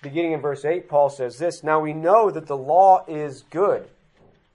beginning 0.03 0.35
in 0.35 0.41
verse 0.41 0.65
eight, 0.65 0.89
Paul 0.89 1.11
says 1.11 1.37
this: 1.39 1.65
Now 1.65 1.81
we 1.81 1.93
know 1.93 2.31
that 2.31 2.47
the 2.47 2.57
law 2.57 3.05
is 3.09 3.43
good. 3.51 3.89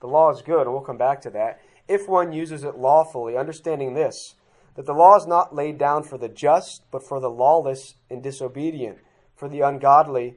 The 0.00 0.06
law 0.06 0.30
is 0.30 0.40
good, 0.40 0.62
and 0.62 0.72
we'll 0.72 0.80
come 0.80 0.96
back 0.96 1.20
to 1.22 1.30
that. 1.30 1.60
If 1.88 2.08
one 2.08 2.32
uses 2.32 2.64
it 2.64 2.78
lawfully, 2.78 3.36
understanding 3.36 3.92
this, 3.92 4.36
that 4.76 4.86
the 4.86 4.94
law 4.94 5.14
is 5.18 5.26
not 5.26 5.54
laid 5.54 5.76
down 5.76 6.02
for 6.02 6.16
the 6.16 6.30
just, 6.30 6.84
but 6.90 7.06
for 7.06 7.20
the 7.20 7.28
lawless 7.28 7.96
and 8.08 8.22
disobedient, 8.22 8.96
for 9.36 9.46
the 9.46 9.60
ungodly 9.60 10.36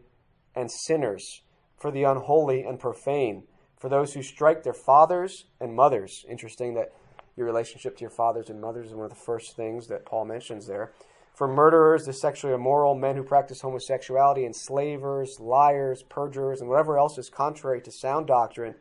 and 0.53 0.69
sinners, 0.69 1.43
for 1.77 1.91
the 1.91 2.03
unholy 2.03 2.63
and 2.63 2.77
profane, 2.77 3.43
for 3.79 3.87
those 3.87 4.13
who 4.13 4.21
strike 4.21 4.63
their 4.63 4.73
fathers 4.73 5.45
and 5.61 5.73
mothers. 5.73 6.25
Interesting 6.29 6.73
that 6.73 6.91
your 7.35 7.45
relationship 7.45 7.97
to 7.97 8.01
your 8.01 8.09
fathers 8.09 8.49
and 8.49 8.61
mothers 8.61 8.87
is 8.87 8.93
one 8.93 9.05
of 9.05 9.09
the 9.09 9.15
first 9.15 9.55
things 9.55 9.87
that 9.87 10.05
Paul 10.05 10.25
mentions 10.25 10.67
there. 10.67 10.91
For 11.33 11.47
murderers, 11.47 12.05
the 12.05 12.13
sexually 12.13 12.53
immoral, 12.53 12.93
men 12.93 13.15
who 13.15 13.23
practice 13.23 13.61
homosexuality, 13.61 14.45
enslavers, 14.45 15.39
liars, 15.39 16.03
perjurers, 16.03 16.61
and 16.61 16.69
whatever 16.69 16.99
else 16.99 17.17
is 17.17 17.29
contrary 17.29 17.81
to 17.81 17.91
sound 17.91 18.27
doctrine 18.27 18.75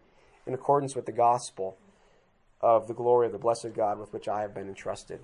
in 0.46 0.52
accordance 0.52 0.94
with 0.94 1.06
the 1.06 1.12
gospel 1.12 1.78
of 2.60 2.88
the 2.88 2.94
glory 2.94 3.26
of 3.26 3.32
the 3.32 3.38
blessed 3.38 3.72
God 3.74 3.98
with 3.98 4.12
which 4.12 4.28
I 4.28 4.42
have 4.42 4.54
been 4.54 4.68
entrusted. 4.68 5.20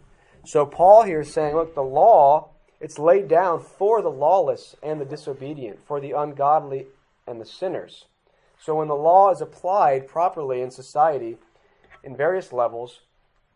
So 0.46 0.64
Paul 0.64 1.02
here 1.02 1.20
is 1.20 1.32
saying, 1.32 1.54
look, 1.54 1.74
the 1.74 1.82
law, 1.82 2.50
it's 2.80 2.98
laid 2.98 3.28
down 3.28 3.60
for 3.60 4.00
the 4.00 4.08
lawless 4.08 4.74
and 4.82 4.98
the 4.98 5.04
disobedient, 5.04 5.80
for 5.86 6.00
the 6.00 6.12
ungodly 6.12 6.86
and 7.26 7.40
the 7.40 7.46
sinners. 7.46 8.06
So 8.58 8.76
when 8.76 8.88
the 8.88 8.94
law 8.94 9.30
is 9.30 9.42
applied 9.42 10.08
properly 10.08 10.62
in 10.62 10.70
society 10.70 11.36
in 12.02 12.16
various 12.16 12.52
levels, 12.52 13.02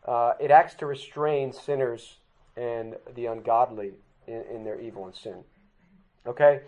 uh, 0.05 0.33
it 0.39 0.51
acts 0.51 0.75
to 0.75 0.85
restrain 0.85 1.53
sinners 1.53 2.17
and 2.55 2.95
the 3.15 3.25
ungodly 3.25 3.93
in, 4.27 4.43
in 4.53 4.63
their 4.63 4.79
evil 4.79 5.05
and 5.05 5.15
sin. 5.15 5.43
Okay? 6.25 6.61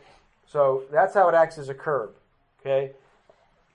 So 0.48 0.84
that's 0.92 1.14
how 1.14 1.30
it 1.30 1.36
acts 1.36 1.58
as 1.58 1.70
a 1.70 1.74
curb. 1.74 2.12
Okay? 2.62 2.92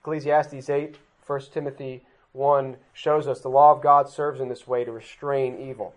Ecclesiastes 0.01 0.69
8, 0.69 0.97
1 1.25 1.41
Timothy 1.53 2.03
1 2.33 2.77
shows 2.93 3.27
us 3.27 3.41
the 3.41 3.49
law 3.49 3.71
of 3.71 3.81
God 3.81 4.09
serves 4.09 4.39
in 4.39 4.49
this 4.49 4.67
way 4.67 4.83
to 4.83 4.91
restrain 4.91 5.57
evil. 5.59 5.93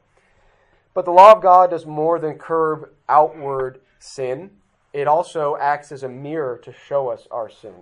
But 0.92 1.04
the 1.04 1.11
law 1.11 1.33
of 1.33 1.42
God 1.42 1.71
does 1.71 1.87
more 1.87 2.18
than 2.18 2.35
curb 2.35 2.90
outward 3.09 3.80
sin. 3.99 4.50
It 4.92 5.09
also 5.09 5.56
acts 5.56 5.90
as 5.90 6.02
a 6.02 6.09
mirror 6.09 6.59
to 6.64 6.73
show 6.73 7.09
us 7.09 7.26
our 7.30 7.49
sin. 7.49 7.75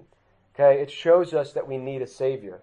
Okay? 0.55 0.81
It 0.81 0.91
shows 0.91 1.35
us 1.35 1.53
that 1.53 1.67
we 1.67 1.77
need 1.77 2.03
a 2.03 2.07
Savior. 2.07 2.63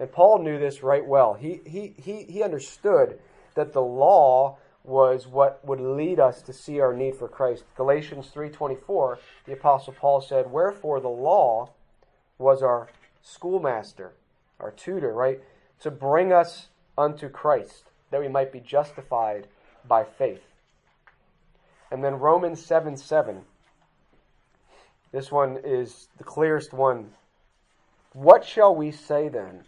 And 0.00 0.10
Paul 0.10 0.38
knew 0.42 0.58
this 0.58 0.82
right 0.82 1.06
well. 1.06 1.34
He, 1.34 1.60
he, 1.66 1.94
he, 2.02 2.22
he 2.24 2.42
understood 2.42 3.18
that 3.54 3.74
the 3.74 3.82
law 3.82 4.56
was 4.82 5.26
what 5.26 5.62
would 5.62 5.78
lead 5.78 6.18
us 6.18 6.40
to 6.40 6.54
see 6.54 6.80
our 6.80 6.94
need 6.94 7.16
for 7.16 7.28
Christ. 7.28 7.64
Galatians 7.76 8.30
3:24, 8.34 9.18
the 9.44 9.52
apostle 9.52 9.92
Paul 9.92 10.22
said, 10.22 10.50
"Wherefore 10.50 11.00
the 11.00 11.08
law 11.08 11.68
was 12.38 12.62
our 12.62 12.88
schoolmaster, 13.20 14.14
our 14.58 14.70
tutor, 14.70 15.12
right, 15.12 15.42
to 15.80 15.90
bring 15.90 16.32
us 16.32 16.68
unto 16.96 17.28
Christ, 17.28 17.84
that 18.10 18.22
we 18.22 18.28
might 18.28 18.52
be 18.52 18.60
justified 18.60 19.48
by 19.86 20.02
faith." 20.04 20.42
And 21.90 22.02
then 22.02 22.18
Romans 22.18 22.64
7 22.64 22.96
7. 22.96 23.44
This 25.12 25.30
one 25.30 25.58
is 25.62 26.08
the 26.16 26.24
clearest 26.24 26.72
one. 26.72 27.12
What 28.14 28.46
shall 28.46 28.74
we 28.74 28.92
say 28.92 29.28
then? 29.28 29.64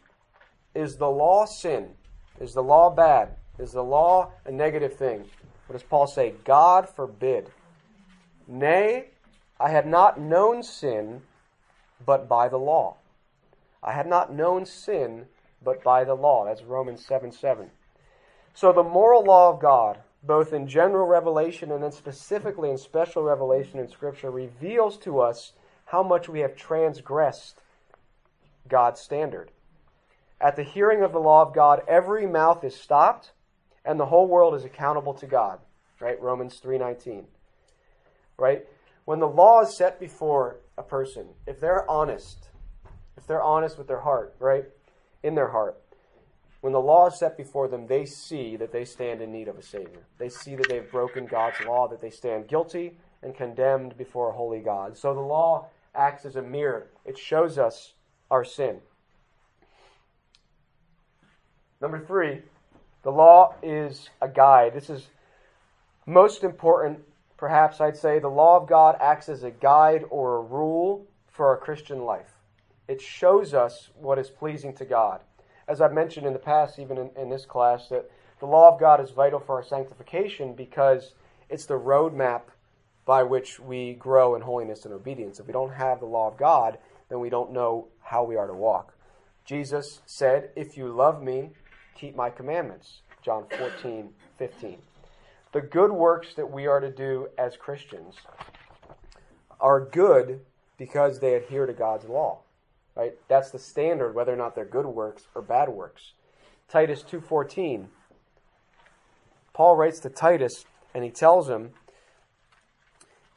Is 0.75 0.97
the 0.97 1.09
law 1.09 1.45
sin? 1.45 1.91
Is 2.41 2.55
the 2.55 2.63
law 2.63 2.91
bad? 2.91 3.37
Is 3.59 3.73
the 3.73 3.85
law 3.85 4.33
a 4.45 4.51
negative 4.51 4.95
thing? 4.95 5.25
What 5.67 5.75
does 5.75 5.83
Paul 5.83 6.07
say? 6.07 6.35
God 6.45 6.89
forbid. 6.89 7.51
Nay, 8.49 9.07
I 9.61 9.71
had 9.71 9.87
not 9.87 10.21
known 10.21 10.63
sin 10.63 11.23
but 12.05 12.29
by 12.29 12.49
the 12.49 12.59
law. 12.59 12.97
I 13.83 13.93
had 13.93 14.07
not 14.07 14.33
known 14.33 14.67
sin 14.67 15.27
but 15.63 15.83
by 15.83 16.05
the 16.05 16.15
law. 16.15 16.45
That's 16.45 16.63
Romans 16.63 17.05
7 17.07 17.33
7. 17.33 17.71
So 18.55 18.73
the 18.73 18.83
moral 18.83 19.25
law 19.25 19.51
of 19.51 19.61
God, 19.61 20.01
both 20.23 20.53
in 20.53 20.67
general 20.67 21.07
revelation 21.07 21.71
and 21.71 21.83
then 21.83 21.93
specifically 21.93 22.71
in 22.71 22.79
special 22.79 23.23
revelation 23.23 23.79
in 23.79 23.89
Scripture, 23.89 24.31
reveals 24.31 24.97
to 24.99 25.21
us 25.21 25.53
how 25.87 26.03
much 26.03 26.29
we 26.29 26.41
have 26.41 26.57
transgressed 26.57 27.61
God's 28.69 29.01
standard. 29.01 29.51
At 30.43 30.57
the 30.57 30.65
hearing 30.65 31.03
of 31.03 31.13
the 31.13 31.21
law 31.21 31.43
of 31.43 31.55
God, 31.55 31.83
every 31.87 32.27
mouth 32.27 32.65
is 32.65 32.75
stopped 32.75 33.33
and 33.85 33.99
the 33.99 34.07
whole 34.07 34.27
world 34.27 34.55
is 34.55 34.65
accountable 34.65 35.15
to 35.15 35.27
God. 35.27 35.61
Right? 36.01 36.21
Romans 36.21 36.59
3:19. 36.61 37.27
Right? 38.37 38.67
When 39.05 39.21
the 39.21 39.29
law 39.29 39.63
is 39.63 39.77
set 39.77 40.01
before 40.01 40.57
a 40.77 40.83
person, 40.83 41.29
if 41.47 41.61
they're 41.61 41.89
honest, 41.89 42.49
if 43.17 43.27
they're 43.27 43.43
honest 43.43 43.79
with 43.79 43.87
their 43.87 44.01
heart, 44.01 44.35
right? 44.39 44.65
In 45.23 45.35
their 45.35 45.49
heart, 45.49 45.81
when 46.61 46.73
the 46.73 46.81
law 46.81 47.09
is 47.09 47.19
set 47.19 47.37
before 47.37 47.69
them, 47.69 47.87
they 47.87 48.05
see 48.05 48.57
that 48.57 48.73
they 48.73 48.85
stand 48.85 49.21
in 49.21 49.33
need 49.33 49.49
of 49.49 49.59
a 49.59 49.63
Savior. 49.63 50.07
They 50.19 50.29
see 50.29 50.55
that 50.55 50.69
they've 50.69 50.91
broken 50.91 51.27
God's 51.27 51.61
law, 51.67 51.89
that 51.89 52.01
they 52.01 52.11
stand 52.11 52.49
guilty 52.49 52.97
and 53.23 53.35
condemned 53.35 53.97
before 53.97 54.31
a 54.31 54.35
holy 54.35 54.61
God. 54.61 54.97
So 54.97 55.13
the 55.15 55.21
law 55.21 55.69
acts 55.95 56.25
as 56.25 56.37
a 56.37 56.43
mirror, 56.43 56.89
it 57.05 57.19
shows 57.19 57.59
us 57.59 57.95
our 58.31 58.45
sin. 58.45 58.81
Number 61.83 61.99
three, 61.99 62.43
the 63.03 63.11
law 63.11 63.57
is 63.61 64.09
a 64.21 64.29
guide. 64.29 64.73
This 64.73 64.89
is 64.89 65.09
most 66.07 66.45
important, 66.45 67.01
perhaps 67.37 67.81
I'd 67.81 67.97
say. 67.97 68.21
The 68.21 68.29
law 68.29 68.57
of 68.57 68.69
God 68.69 68.97
acts 69.01 69.29
as 69.29 69.43
a 69.43 69.51
guide 69.51 70.05
or 70.09 70.37
a 70.37 70.43
rule 70.43 71.05
for 71.27 71.49
our 71.49 71.57
Christian 71.57 72.05
life. 72.05 72.39
It 72.87 73.01
shows 73.01 73.53
us 73.53 73.91
what 73.97 74.21
is 74.21 74.31
pleasing 74.31 74.75
to 74.75 74.85
God. 74.85 75.23
As 75.67 75.81
I've 75.81 75.93
mentioned 75.93 76.25
in 76.25 76.33
the 76.33 76.39
past, 76.39 76.79
even 76.79 76.99
in, 76.99 77.11
in 77.17 77.31
this 77.31 77.47
class, 77.47 77.89
that 77.89 78.09
the 78.39 78.47
law 78.47 78.73
of 78.73 78.79
God 78.79 79.01
is 79.01 79.11
vital 79.11 79.41
for 79.41 79.57
our 79.57 79.65
sanctification 79.65 80.55
because 80.55 81.15
it's 81.49 81.67
the 81.67 81.75
roadmap 81.75 82.43
by 83.05 83.25
which 83.25 83.59
we 83.59 83.95
grow 83.95 84.37
in 84.37 84.43
holiness 84.43 84.85
and 84.85 84.95
obedience. 84.95 85.41
If 85.41 85.49
we 85.49 85.53
don't 85.53 85.73
have 85.73 85.99
the 85.99 86.07
law 86.07 86.29
of 86.29 86.37
God, 86.37 86.79
then 87.09 87.19
we 87.19 87.29
don't 87.29 87.53
know 87.53 87.89
how 88.03 88.23
we 88.23 88.37
are 88.37 88.47
to 88.47 88.55
walk. 88.55 88.95
Jesus 89.45 90.01
said, 90.07 90.51
If 90.55 90.77
you 90.77 90.89
love 90.89 91.21
me, 91.21 91.51
keep 91.95 92.17
my 92.17 92.31
commandments. 92.31 93.03
John 93.23 93.45
14, 93.57 94.11
15. 94.39 94.79
The 95.53 95.61
good 95.61 95.93
works 95.93 96.35
that 96.35 96.51
we 96.51 96.67
are 96.67 96.81
to 96.81 96.91
do 96.91 97.29
as 97.39 97.57
Christians 97.57 98.17
are 99.61 99.81
good 99.81 100.41
because 100.77 101.21
they 101.21 101.35
adhere 101.35 101.67
to 101.67 101.73
God's 101.73 102.07
law. 102.07 102.41
Right? 102.97 103.13
That's 103.29 103.51
the 103.51 103.59
standard 103.59 104.15
whether 104.15 104.33
or 104.33 104.37
not 104.37 104.55
they're 104.55 104.65
good 104.65 104.87
works 104.87 105.25
or 105.35 105.43
bad 105.43 105.69
works. 105.69 106.13
Titus 106.69 107.03
2:14. 107.03 107.89
Paul 109.53 109.77
writes 109.77 110.01
to 110.01 110.11
Titus 110.11 110.65
and 110.95 111.05
he 111.05 111.11
tells 111.11 111.49
him 111.49 111.73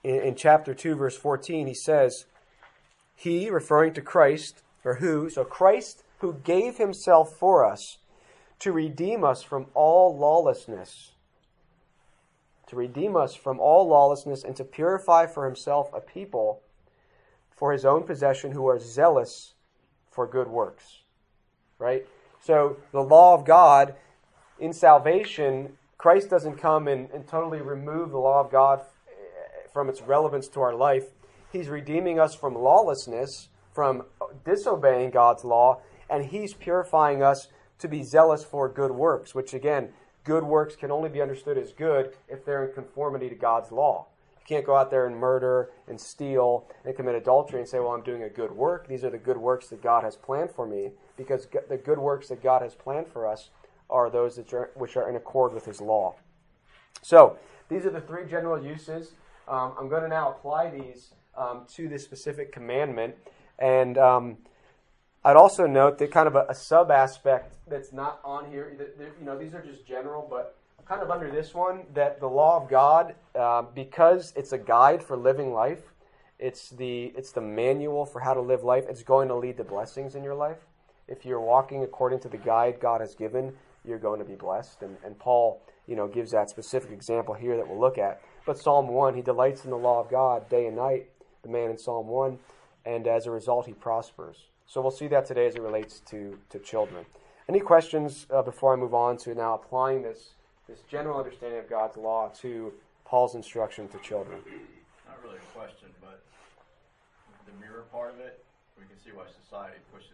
in, 0.04 0.22
in 0.22 0.36
chapter 0.36 0.74
2 0.74 0.96
verse 0.96 1.18
14 1.18 1.68
he 1.68 1.74
says 1.74 2.26
he 3.16 3.50
referring 3.50 3.94
to 3.94 4.02
Christ 4.02 4.62
or 4.84 4.96
who 4.96 5.30
so 5.30 5.44
Christ 5.44 6.04
who 6.20 6.34
gave 6.44 6.78
himself 6.78 7.34
for 7.38 7.66
us 7.66 7.98
to 8.60 8.72
redeem 8.72 9.24
us 9.24 9.44
from 9.44 9.68
all 9.74 10.18
lawlessness. 10.18 11.12
To 12.68 12.76
redeem 12.76 13.16
us 13.16 13.36
from 13.36 13.60
all 13.60 13.88
lawlessness 13.88 14.44
and 14.44 14.56
to 14.56 14.64
purify 14.64 15.28
for 15.28 15.46
himself 15.46 15.90
a 15.94 16.02
people 16.02 16.62
for 17.56 17.72
his 17.72 17.86
own 17.86 18.04
possession 18.04 18.52
who 18.52 18.68
are 18.68 18.80
zealous 18.80 19.54
for 20.10 20.28
good 20.28 20.48
works. 20.48 21.02
Right? 21.78 22.08
So 22.42 22.78
the 22.92 23.02
law 23.02 23.34
of 23.34 23.46
God 23.46 23.96
in 24.60 24.74
salvation, 24.74 25.74
Christ 25.98 26.30
doesn't 26.30 26.58
come 26.58 26.88
and, 26.88 27.10
and 27.12 27.28
totally 27.28 27.62
remove 27.62 28.12
the 28.12 28.18
law 28.18 28.40
of 28.40 28.52
God 28.52 28.82
eh, 29.08 29.68
from 29.74 29.90
its 29.90 30.02
relevance 30.02 30.48
to 30.50 30.62
our 30.62 30.74
life. 30.74 31.06
He's 31.52 31.68
redeeming 31.70 32.20
us 32.20 32.36
from 32.36 32.56
lawlessness, 32.56 33.50
from 33.74 34.04
disobeying 34.46 35.12
God's 35.12 35.44
law, 35.44 35.82
and 36.10 36.26
He's 36.26 36.54
purifying 36.54 37.24
us 37.24 37.48
to 37.80 37.88
be 37.88 38.04
zealous 38.04 38.44
for 38.44 38.70
good 38.70 38.92
works, 38.92 39.36
which 39.36 39.54
again, 39.54 39.90
good 40.24 40.44
works 40.44 40.76
can 40.76 40.92
only 40.92 41.10
be 41.10 41.22
understood 41.22 41.58
as 41.58 41.72
good 41.72 42.14
if 42.28 42.46
they're 42.46 42.66
in 42.66 42.74
conformity 42.74 43.30
to 43.30 43.36
God's 43.36 43.72
law. 43.72 44.08
You 44.40 44.46
can't 44.48 44.66
go 44.66 44.76
out 44.76 44.92
there 44.92 45.08
and 45.08 45.18
murder 45.18 45.72
and 45.88 46.00
steal 46.00 46.68
and 46.84 46.96
commit 46.96 47.16
adultery 47.16 47.60
and 47.60 47.68
say, 47.68 47.80
well, 47.80 47.92
I'm 47.92 48.04
doing 48.04 48.24
a 48.24 48.30
good 48.30 48.52
work. 48.52 48.88
These 48.88 49.04
are 49.04 49.10
the 49.10 49.18
good 49.18 49.38
works 49.38 49.68
that 49.68 49.82
God 49.82 50.04
has 50.04 50.16
planned 50.16 50.52
for 50.52 50.66
me, 50.68 50.92
because 51.18 51.48
the 51.70 51.78
good 51.78 52.00
works 52.00 52.28
that 52.30 52.44
God 52.44 52.62
has 52.62 52.76
planned 52.76 53.08
for 53.08 53.28
us 53.28 53.50
are 53.90 54.10
those 54.10 54.40
are, 54.54 54.72
which 54.76 54.98
are 54.98 55.10
in 55.10 55.16
accord 55.16 55.54
with 55.54 55.66
His 55.66 55.82
law. 55.82 56.16
So, 57.02 57.38
these 57.70 57.86
are 57.86 57.90
the 57.90 58.02
three 58.02 58.26
general 58.28 58.64
uses. 58.64 59.14
Um, 59.48 59.74
I'm 59.80 59.90
going 59.90 60.04
to 60.04 60.08
now 60.08 60.32
apply 60.32 60.70
these 60.70 61.12
um, 61.38 61.66
to 61.74 61.88
this 61.88 62.04
specific 62.04 62.52
commandment. 62.52 63.16
And 63.60 63.98
um, 63.98 64.38
I'd 65.26 65.38
also 65.38 65.66
note 65.66 65.98
that 65.98 66.12
kind 66.12 66.28
of 66.28 66.36
a, 66.36 66.46
a 66.50 66.54
sub 66.54 66.92
aspect 66.92 67.56
that's 67.68 67.92
not 67.92 68.20
on 68.24 68.52
here. 68.52 68.78
You 69.20 69.26
know, 69.26 69.36
these 69.36 69.56
are 69.56 69.62
just 69.64 69.84
general, 69.84 70.28
but 70.30 70.56
kind 70.86 71.02
of 71.02 71.10
under 71.10 71.32
this 71.32 71.52
one, 71.52 71.82
that 71.96 72.20
the 72.20 72.30
law 72.30 72.62
of 72.62 72.70
God, 72.70 73.16
uh, 73.34 73.64
because 73.64 74.34
it's 74.36 74.52
a 74.52 74.58
guide 74.60 75.02
for 75.02 75.18
living 75.18 75.52
life, 75.52 75.82
it's 76.38 76.70
the 76.70 77.06
it's 77.18 77.32
the 77.32 77.42
manual 77.42 78.06
for 78.06 78.20
how 78.20 78.36
to 78.36 78.42
live 78.42 78.64
life. 78.64 78.86
It's 78.88 79.02
going 79.02 79.28
to 79.30 79.36
lead 79.36 79.58
to 79.58 79.64
blessings 79.64 80.14
in 80.14 80.24
your 80.24 80.36
life. 80.36 80.60
If 81.08 81.26
you're 81.26 81.42
walking 81.42 81.82
according 81.82 82.20
to 82.20 82.30
the 82.30 82.38
guide 82.38 82.80
God 82.80 83.02
has 83.02 83.16
given, 83.16 83.54
you're 83.84 83.98
going 83.98 84.20
to 84.20 84.26
be 84.26 84.36
blessed. 84.36 84.84
And, 84.84 84.96
and 85.04 85.18
Paul, 85.18 85.60
you 85.88 85.96
know, 85.96 86.08
gives 86.08 86.32
that 86.34 86.52
specific 86.52 86.92
example 86.92 87.34
here 87.34 87.58
that 87.58 87.68
we'll 87.68 87.80
look 87.80 87.98
at. 87.98 88.22
But 88.46 88.60
Psalm 88.60 88.90
one, 88.90 89.16
he 89.16 89.24
delights 89.24 89.66
in 89.66 89.72
the 89.72 89.78
law 89.78 90.00
of 90.02 90.12
God 90.12 90.48
day 90.50 90.68
and 90.68 90.76
night. 90.76 91.10
The 91.42 91.50
man 91.50 91.72
in 91.72 91.80
Psalm 91.80 92.08
one, 92.08 92.38
and 92.86 93.08
as 93.08 93.26
a 93.26 93.32
result, 93.32 93.66
he 93.66 93.74
prospers. 93.74 94.50
So 94.68 94.82
we'll 94.82 94.92
see 94.92 95.08
that 95.08 95.26
today 95.26 95.48
as 95.48 95.56
it 95.56 95.62
relates 95.62 96.00
to, 96.12 96.38
to 96.50 96.60
children. 96.60 97.06
Any 97.48 97.60
questions 97.60 98.26
uh, 98.34 98.42
before 98.42 98.74
I 98.74 98.76
move 98.76 98.94
on 98.94 99.18
to 99.18 99.36
now 99.36 99.54
applying 99.54 100.02
this, 100.02 100.32
this 100.68 100.80
general 100.90 101.18
understanding 101.18 101.60
of 101.60 101.70
God's 101.70 101.98
law 101.98 102.30
to 102.42 102.74
Paul's 103.06 103.36
instruction 103.36 103.88
to 103.90 104.00
children? 104.00 104.40
Not 105.08 105.22
really 105.24 105.38
a 105.38 105.58
question, 105.58 105.90
but 106.02 106.24
the 107.46 107.54
mirror 107.64 107.86
part 107.92 108.14
of 108.14 108.20
it, 108.20 108.44
we 108.78 108.86
can 108.86 108.98
see 109.04 109.12
why 109.16 109.26
society 109.44 109.78
pushes 109.94 110.10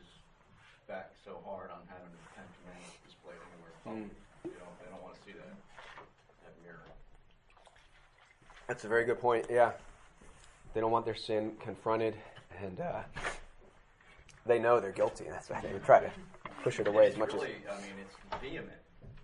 back 0.87 1.11
so 1.23 1.39
hard 1.45 1.71
on 1.71 1.79
having 1.87 2.11
the 2.11 2.35
Ten 2.35 2.43
Commandments 2.59 2.97
displayed 3.07 3.39
anywhere. 3.55 4.03
Mm. 4.03 4.09
You 4.43 4.59
know, 4.59 4.67
they 4.83 4.91
don't 4.91 5.01
want 5.01 5.15
to 5.15 5.21
see 5.23 5.31
that, 5.31 5.55
that 6.43 6.53
mirror. 6.61 6.83
That's 8.67 8.83
a 8.83 8.89
very 8.89 9.05
good 9.05 9.21
point. 9.21 9.45
Yeah, 9.49 9.71
they 10.73 10.81
don't 10.81 10.91
want 10.91 11.05
their 11.05 11.15
sin 11.15 11.53
confronted, 11.61 12.15
and 12.61 12.81
uh, 12.81 13.03
they 14.45 14.59
know 14.59 14.79
they're 14.79 14.91
guilty. 14.91 15.25
That's 15.29 15.49
why 15.49 15.61
they 15.61 15.77
try 15.85 15.99
to 15.99 16.11
push 16.63 16.79
it 16.79 16.87
away 16.87 17.07
as 17.07 17.17
much 17.17 17.33
really, 17.33 17.55
as. 17.67 17.77
I 17.77 17.81
mean, 17.81 17.93
it's 18.01 18.41
vehement. 18.41 18.71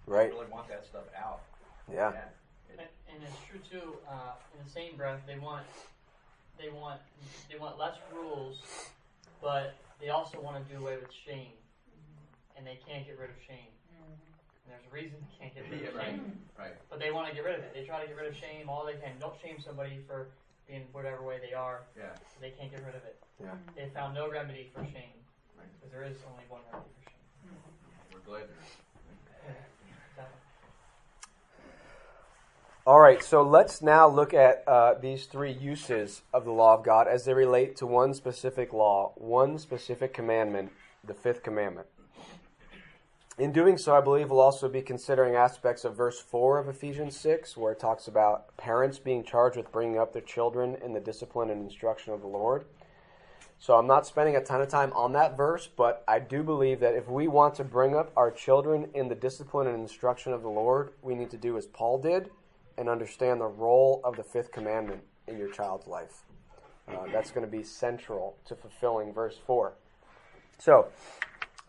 Right. 0.06 0.30
They 0.30 0.36
really 0.38 0.52
want 0.52 0.68
that 0.70 0.86
stuff 0.86 1.04
out. 1.18 1.42
Yeah. 1.92 2.12
yeah. 2.12 2.22
And, 2.72 2.82
and, 2.82 3.24
it's 3.24 3.38
true 3.50 3.60
too. 3.70 3.98
Uh, 4.08 4.34
in 4.58 4.64
the 4.64 4.70
same 4.70 4.96
breath, 4.96 5.22
they 5.28 5.38
want 5.40 5.66
they 6.60 6.70
want 6.70 7.00
they 7.50 7.58
want 7.58 7.78
less 7.78 7.96
rules, 8.14 8.62
but 9.42 9.76
they 10.02 10.10
also 10.10 10.40
want 10.40 10.58
to 10.58 10.74
do 10.74 10.80
away 10.80 10.96
with 10.96 11.12
shame, 11.26 11.56
and 12.56 12.66
they 12.66 12.80
can't 12.88 13.06
get 13.06 13.18
rid 13.20 13.30
of 13.30 13.36
shame. 13.48 13.72
And 13.98 14.76
there's 14.76 14.84
a 14.84 14.94
reason 14.94 15.16
they 15.24 15.38
can't 15.40 15.56
get 15.56 15.64
rid 15.72 15.88
of 15.88 16.02
shame. 16.04 16.38
Right. 16.58 16.72
right. 16.72 16.76
But 16.90 17.00
they 17.00 17.12
want 17.12 17.30
to 17.30 17.36
get 17.36 17.44
rid 17.44 17.56
of 17.56 17.62
it. 17.62 17.74
They 17.74 17.84
try 17.84 18.02
to 18.02 18.08
get 18.08 18.16
rid 18.16 18.28
of 18.28 18.36
shame 18.36 18.70
all 18.70 18.86
they 18.86 19.00
can. 19.00 19.16
Don't 19.20 19.36
shame 19.42 19.58
somebody 19.64 20.00
for 20.08 20.28
being 20.68 20.84
whatever 20.92 21.24
way 21.24 21.40
they 21.42 21.54
are. 21.54 21.84
Yeah. 21.98 22.06
They 22.42 22.52
can't 22.52 22.70
get 22.72 22.84
rid 22.86 22.96
of 22.96 23.04
it. 23.04 23.18
Yeah. 23.42 23.52
They 23.76 23.90
found 23.94 24.14
no 24.14 24.30
remedy 24.30 24.70
for 24.74 24.84
shame. 24.84 25.16
Because 25.56 25.92
there 25.92 26.04
is 26.04 26.18
only 26.32 26.44
one 26.50 26.62
remedy 26.72 26.90
for 27.04 27.10
shame. 27.10 27.52
We're 28.14 28.20
glad 28.20 28.50
there 28.50 28.58
is. 28.62 28.78
All 32.86 33.02
right, 33.02 33.22
so 33.22 33.42
let's 33.42 33.82
now 33.82 34.08
look 34.08 34.34
at 34.34 34.64
uh, 34.66 34.94
these 34.94 35.26
three 35.26 35.52
uses 35.52 36.22
of 36.34 36.46
the 36.46 36.52
law 36.52 36.74
of 36.74 36.86
God 36.86 37.06
as 37.06 37.26
they 37.26 37.34
relate 37.34 37.76
to 37.78 37.86
one 37.86 38.14
specific 38.14 38.72
law, 38.72 39.12
one 39.16 39.60
specific 39.60 40.14
commandment, 40.14 40.72
the 41.04 41.14
fifth 41.14 41.44
commandment. 41.44 41.88
In 43.38 43.52
doing 43.52 43.78
so, 43.78 43.96
I 43.96 44.02
believe 44.02 44.32
we'll 44.32 44.40
also 44.40 44.68
be 44.68 44.82
considering 44.82 45.36
aspects 45.36 45.86
of 45.86 45.96
verse 45.96 46.20
4 46.20 46.58
of 46.58 46.68
Ephesians 46.68 47.16
6, 47.18 47.56
where 47.56 47.72
it 47.72 47.80
talks 47.80 48.08
about 48.08 48.58
parents 48.58 48.98
being 48.98 49.24
charged 49.24 49.58
with 49.58 49.72
bringing 49.72 50.00
up 50.00 50.12
their 50.12 50.24
children 50.24 50.76
in 50.84 50.94
the 50.94 51.00
discipline 51.00 51.52
and 51.52 51.62
instruction 51.62 52.14
of 52.14 52.22
the 52.22 52.28
Lord. 52.28 52.66
So 53.60 53.76
I'm 53.76 53.86
not 53.86 54.08
spending 54.08 54.36
a 54.36 54.44
ton 54.44 54.62
of 54.62 54.70
time 54.70 54.92
on 54.94 55.14
that 55.14 55.38
verse, 55.38 55.68
but 55.68 56.04
I 56.08 56.18
do 56.18 56.42
believe 56.42 56.80
that 56.80 56.96
if 56.96 57.08
we 57.08 57.28
want 57.28 57.54
to 57.56 57.64
bring 57.64 57.96
up 57.96 58.12
our 58.18 58.32
children 58.32 58.90
in 58.96 59.08
the 59.08 59.14
discipline 59.14 59.68
and 59.68 59.80
instruction 59.80 60.34
of 60.34 60.42
the 60.42 60.50
Lord, 60.50 60.94
we 61.04 61.14
need 61.14 61.30
to 61.30 61.38
do 61.38 61.58
as 61.58 61.68
Paul 61.68 62.00
did 62.00 62.32
and 62.76 62.90
understand 62.90 63.40
the 63.40 63.46
role 63.46 64.02
of 64.04 64.16
the 64.16 64.24
fifth 64.24 64.52
commandment 64.52 65.02
in 65.28 65.38
your 65.38 65.52
child's 65.52 65.86
life. 65.86 66.24
Uh, 66.88 67.06
that's 67.14 67.30
going 67.30 67.46
to 67.46 67.52
be 67.52 67.62
central 67.62 68.36
to 68.48 68.56
fulfilling 68.56 69.14
verse 69.14 69.38
4. 69.46 69.74
So, 70.58 70.88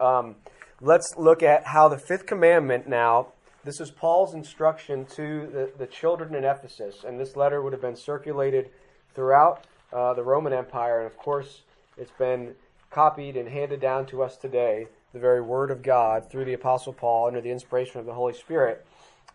um, 0.01 0.37
let's 0.81 1.17
look 1.17 1.43
at 1.43 1.67
how 1.67 1.89
the 1.89 1.99
fifth 1.99 2.27
commandment 2.27 2.89
now, 2.89 3.29
this 3.65 3.81
is 3.81 3.91
Paul's 3.91 4.35
instruction 4.35 5.05
to 5.17 5.49
the, 5.53 5.73
the 5.77 5.87
children 5.87 6.35
in 6.35 6.45
Ephesus, 6.45 7.05
and 7.05 7.19
this 7.19 7.37
letter 7.37 7.61
would 7.61 7.73
have 7.73 7.83
been 7.83 7.97
circulated 7.97 8.71
throughout 9.15 9.65
uh, 9.93 10.15
the 10.15 10.23
Roman 10.23 10.53
Empire, 10.53 10.99
and 10.99 11.07
of 11.07 11.17
course, 11.17 11.63
it's 11.97 12.13
been 12.13 12.55
copied 12.91 13.37
and 13.37 13.49
handed 13.49 13.81
down 13.81 14.07
to 14.07 14.23
us 14.23 14.37
today, 14.37 14.87
the 15.13 15.19
very 15.19 15.43
Word 15.43 15.71
of 15.71 15.83
God, 15.83 16.31
through 16.31 16.45
the 16.45 16.53
Apostle 16.53 16.93
Paul 16.93 17.27
under 17.27 17.41
the 17.41 17.51
inspiration 17.51 17.99
of 17.99 18.07
the 18.07 18.15
Holy 18.15 18.33
Spirit 18.33 18.87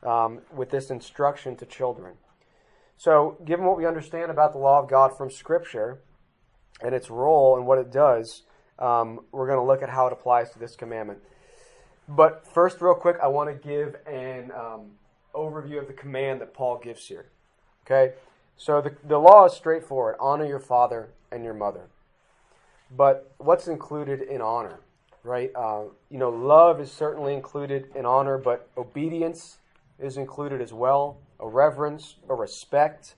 um, 0.04 0.42
with 0.56 0.70
this 0.70 0.90
instruction 0.90 1.56
to 1.58 1.66
children. 1.66 2.14
So, 2.96 3.38
given 3.44 3.66
what 3.66 3.78
we 3.78 3.86
understand 3.86 4.32
about 4.32 4.54
the 4.54 4.60
law 4.60 4.80
of 4.82 4.90
God 4.90 5.18
from 5.18 5.30
Scripture 5.30 6.00
and 6.82 6.96
its 6.96 7.10
role 7.10 7.58
and 7.58 7.66
what 7.66 7.80
it 7.80 7.92
does, 7.92 8.44
um, 8.80 9.20
we're 9.32 9.48
going 9.48 9.60
to 9.60 9.66
look 9.66 9.82
at 9.82 9.90
how 9.90 10.08
it 10.08 10.14
applies 10.14 10.52
to 10.52 10.60
this 10.60 10.76
commandment. 10.76 11.20
But 12.16 12.46
first, 12.54 12.80
real 12.80 12.94
quick, 12.94 13.18
I 13.24 13.28
want 13.28 13.50
to 13.50 13.68
give 13.68 13.96
an 14.06 14.52
um, 14.52 14.92
overview 15.34 15.80
of 15.80 15.88
the 15.88 15.94
command 15.94 16.42
that 16.42 16.54
Paul 16.54 16.78
gives 16.78 17.08
here. 17.08 17.26
Okay? 17.86 18.14
So, 18.56 18.82
the, 18.82 18.96
the 19.04 19.18
law 19.18 19.46
is 19.46 19.54
straightforward 19.54 20.16
honor 20.20 20.46
your 20.46 20.60
father 20.60 21.10
and 21.32 21.44
your 21.44 21.56
mother. 21.56 21.88
But 22.96 23.34
what's 23.40 23.68
included 23.68 24.22
in 24.22 24.42
honor? 24.42 24.80
Right? 25.24 25.52
Uh, 25.56 25.86
you 26.12 26.20
know, 26.20 26.30
love 26.30 26.80
is 26.80 26.92
certainly 26.92 27.34
included 27.34 27.88
in 27.96 28.06
honor, 28.06 28.38
but 28.38 28.70
obedience 28.78 29.58
is 29.98 30.18
included 30.18 30.62
as 30.62 30.72
well 30.72 31.18
a 31.40 31.48
reverence, 31.48 32.16
a 32.30 32.36
respect. 32.36 33.16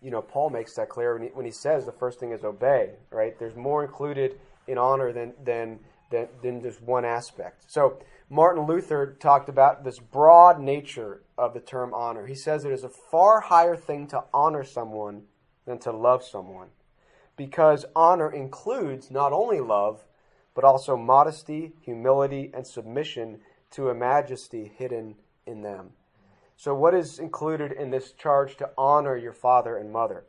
You 0.00 0.10
know, 0.10 0.22
Paul 0.22 0.50
makes 0.50 0.74
that 0.74 0.88
clear 0.88 1.14
when 1.14 1.22
he, 1.24 1.28
when 1.28 1.44
he 1.44 1.52
says 1.52 1.84
the 1.84 1.92
first 1.92 2.18
thing 2.18 2.32
is 2.32 2.44
obey, 2.44 2.92
right? 3.10 3.38
There's 3.38 3.56
more 3.56 3.84
included 3.84 4.38
in 4.66 4.78
honor 4.78 5.12
than, 5.12 5.32
than, 5.44 5.78
than, 6.10 6.28
than 6.42 6.62
just 6.62 6.82
one 6.82 7.04
aspect. 7.04 7.64
So, 7.68 7.98
Martin 8.28 8.66
Luther 8.66 9.16
talked 9.20 9.48
about 9.48 9.84
this 9.84 10.00
broad 10.00 10.60
nature 10.60 11.22
of 11.38 11.54
the 11.54 11.60
term 11.60 11.94
honor. 11.94 12.26
He 12.26 12.34
says 12.34 12.64
it 12.64 12.72
is 12.72 12.82
a 12.82 12.88
far 12.88 13.40
higher 13.40 13.76
thing 13.76 14.08
to 14.08 14.24
honor 14.34 14.64
someone 14.64 15.22
than 15.64 15.78
to 15.80 15.92
love 15.92 16.24
someone. 16.24 16.68
Because 17.36 17.84
honor 17.94 18.30
includes 18.30 19.10
not 19.10 19.32
only 19.32 19.60
love, 19.60 20.04
but 20.54 20.64
also 20.64 20.96
modesty, 20.96 21.72
humility, 21.82 22.50
and 22.52 22.66
submission 22.66 23.38
to 23.72 23.90
a 23.90 23.94
majesty 23.94 24.72
hidden 24.76 25.14
in 25.46 25.62
them. 25.62 25.90
So, 26.56 26.74
what 26.74 26.94
is 26.94 27.18
included 27.18 27.72
in 27.72 27.90
this 27.90 28.12
charge 28.12 28.56
to 28.56 28.70
honor 28.78 29.16
your 29.16 29.34
father 29.34 29.76
and 29.76 29.92
mother? 29.92 30.24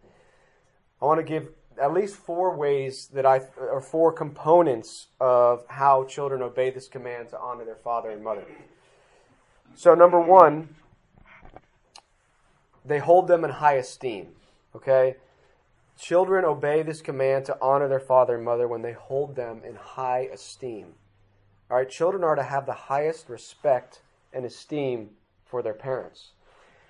I 1.02 1.06
want 1.06 1.20
to 1.20 1.24
give 1.24 1.50
at 1.80 1.94
least 1.94 2.16
four 2.16 2.56
ways 2.56 3.08
that 3.14 3.26
I, 3.26 3.42
or 3.58 3.82
four 3.82 4.12
components 4.12 5.08
of 5.20 5.66
how 5.68 6.06
children 6.06 6.42
obey 6.42 6.70
this 6.70 6.88
command 6.88 7.30
to 7.30 7.40
honor 7.40 7.66
their 7.66 7.76
father 7.76 8.10
and 8.10 8.24
mother. 8.24 8.46
So, 9.76 9.94
number 9.94 10.20
one, 10.20 10.76
they 12.84 13.00
hold 13.00 13.28
them 13.28 13.44
in 13.44 13.52
high 13.52 13.76
esteem. 13.76 14.30
Okay? 14.76 15.16
Children 16.00 16.46
obey 16.46 16.84
this 16.84 17.02
command 17.02 17.46
to 17.46 17.58
honor 17.62 17.88
their 17.88 18.00
father 18.00 18.36
and 18.36 18.46
mother 18.46 18.68
when 18.68 18.82
they 18.82 18.94
hold 18.94 19.36
them 19.36 19.62
in 19.68 19.76
high 19.76 20.30
esteem. 20.32 20.94
All 21.70 21.78
right, 21.78 21.90
children 21.90 22.24
are 22.24 22.36
to 22.36 22.44
have 22.44 22.66
the 22.66 22.74
highest 22.74 23.30
respect 23.30 24.02
and 24.32 24.46
esteem 24.46 25.10
for 25.46 25.62
their 25.62 25.74
parents. 25.74 26.32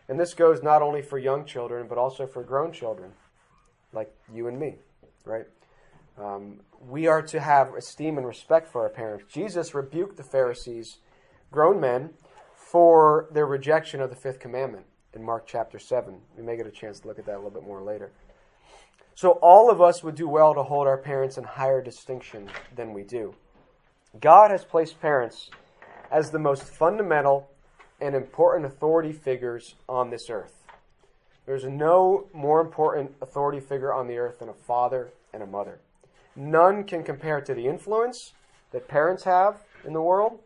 And 0.10 0.20
this 0.20 0.34
goes 0.34 0.62
not 0.62 0.82
only 0.82 1.02
for 1.02 1.18
young 1.18 1.46
children, 1.46 1.88
but 1.88 1.98
also 1.98 2.28
for 2.28 2.44
grown 2.44 2.72
children, 2.72 3.14
like 3.98 4.14
you 4.32 4.48
and 4.48 4.60
me, 4.60 4.76
right? 5.26 5.46
Um, 6.18 6.60
we 6.88 7.08
are 7.08 7.22
to 7.24 7.40
have 7.40 7.74
esteem 7.74 8.18
and 8.18 8.28
respect 8.28 8.72
for 8.72 8.82
our 8.82 8.90
parents. 8.90 9.26
Jesus 9.34 9.74
rebuked 9.74 10.18
the 10.18 10.24
Pharisees, 10.24 11.00
grown 11.52 11.80
men, 11.80 12.12
for 12.56 13.28
their 13.32 13.46
rejection 13.46 14.00
of 14.00 14.10
the 14.10 14.16
fifth 14.16 14.40
commandment 14.40 14.86
in 15.14 15.24
Mark 15.24 15.48
chapter 15.48 15.80
7. 15.80 16.16
We 16.38 16.44
may 16.44 16.58
get 16.58 16.68
a 16.68 16.72
chance 16.72 17.00
to 17.00 17.08
look 17.08 17.18
at 17.18 17.26
that 17.26 17.36
a 17.36 17.38
little 17.38 17.50
bit 17.50 17.64
more 17.64 17.82
later. 17.82 18.12
So, 19.16 19.32
all 19.42 19.72
of 19.72 19.82
us 19.82 20.04
would 20.04 20.14
do 20.14 20.28
well 20.28 20.54
to 20.54 20.62
hold 20.62 20.86
our 20.86 20.98
parents 20.98 21.40
in 21.40 21.44
higher 21.44 21.82
distinction 21.82 22.50
than 22.76 22.94
we 22.94 23.02
do. 23.02 23.34
God 24.22 24.52
has 24.52 24.64
placed 24.64 25.02
parents 25.02 25.50
as 26.12 26.30
the 26.30 26.40
most 26.40 26.64
fundamental 26.64 27.50
and 28.00 28.14
important 28.14 28.72
authority 28.72 29.12
figures 29.12 29.74
on 29.90 30.12
this 30.12 30.30
earth. 30.30 30.57
There's 31.48 31.64
no 31.64 32.28
more 32.34 32.62
important 32.62 33.16
authority 33.22 33.60
figure 33.60 33.92
on 33.92 34.08
the 34.08 34.20
earth 34.20 34.38
than 34.38 34.50
a 34.50 34.54
father 34.54 35.10
and 35.34 35.42
a 35.42 35.48
mother. 35.48 35.80
None 36.36 36.84
can 36.84 37.04
compare 37.04 37.42
to 37.42 37.56
the 37.56 37.66
influence 37.66 38.34
that 38.72 38.88
parents 38.88 39.24
have 39.24 39.64
in 39.84 39.94
the 39.94 40.02
world, 40.02 40.40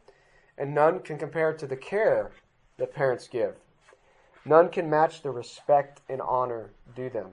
and 0.58 0.74
none 0.74 1.00
can 1.00 1.18
compare 1.18 1.52
to 1.52 1.68
the 1.68 1.76
care 1.76 2.32
that 2.78 2.94
parents 2.94 3.28
give. 3.28 3.56
None 4.46 4.70
can 4.70 4.90
match 4.90 5.22
the 5.22 5.32
respect 5.32 6.00
and 6.08 6.22
honor 6.22 6.72
due 6.96 7.10
them. 7.10 7.32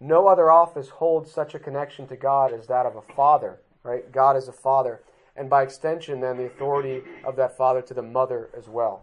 No 0.00 0.28
other 0.28 0.50
office 0.50 0.88
holds 0.88 1.30
such 1.30 1.54
a 1.54 1.58
connection 1.58 2.06
to 2.06 2.16
God 2.16 2.54
as 2.54 2.66
that 2.68 2.86
of 2.86 2.96
a 2.96 3.02
father, 3.02 3.60
right? 3.82 4.10
God 4.10 4.36
is 4.36 4.48
a 4.48 4.52
father 4.52 5.02
and 5.36 5.48
by 5.48 5.62
extension, 5.62 6.20
then, 6.20 6.36
the 6.36 6.44
authority 6.44 7.02
of 7.24 7.36
that 7.36 7.56
father 7.56 7.80
to 7.82 7.94
the 7.94 8.02
mother 8.02 8.50
as 8.54 8.68
well. 8.68 9.02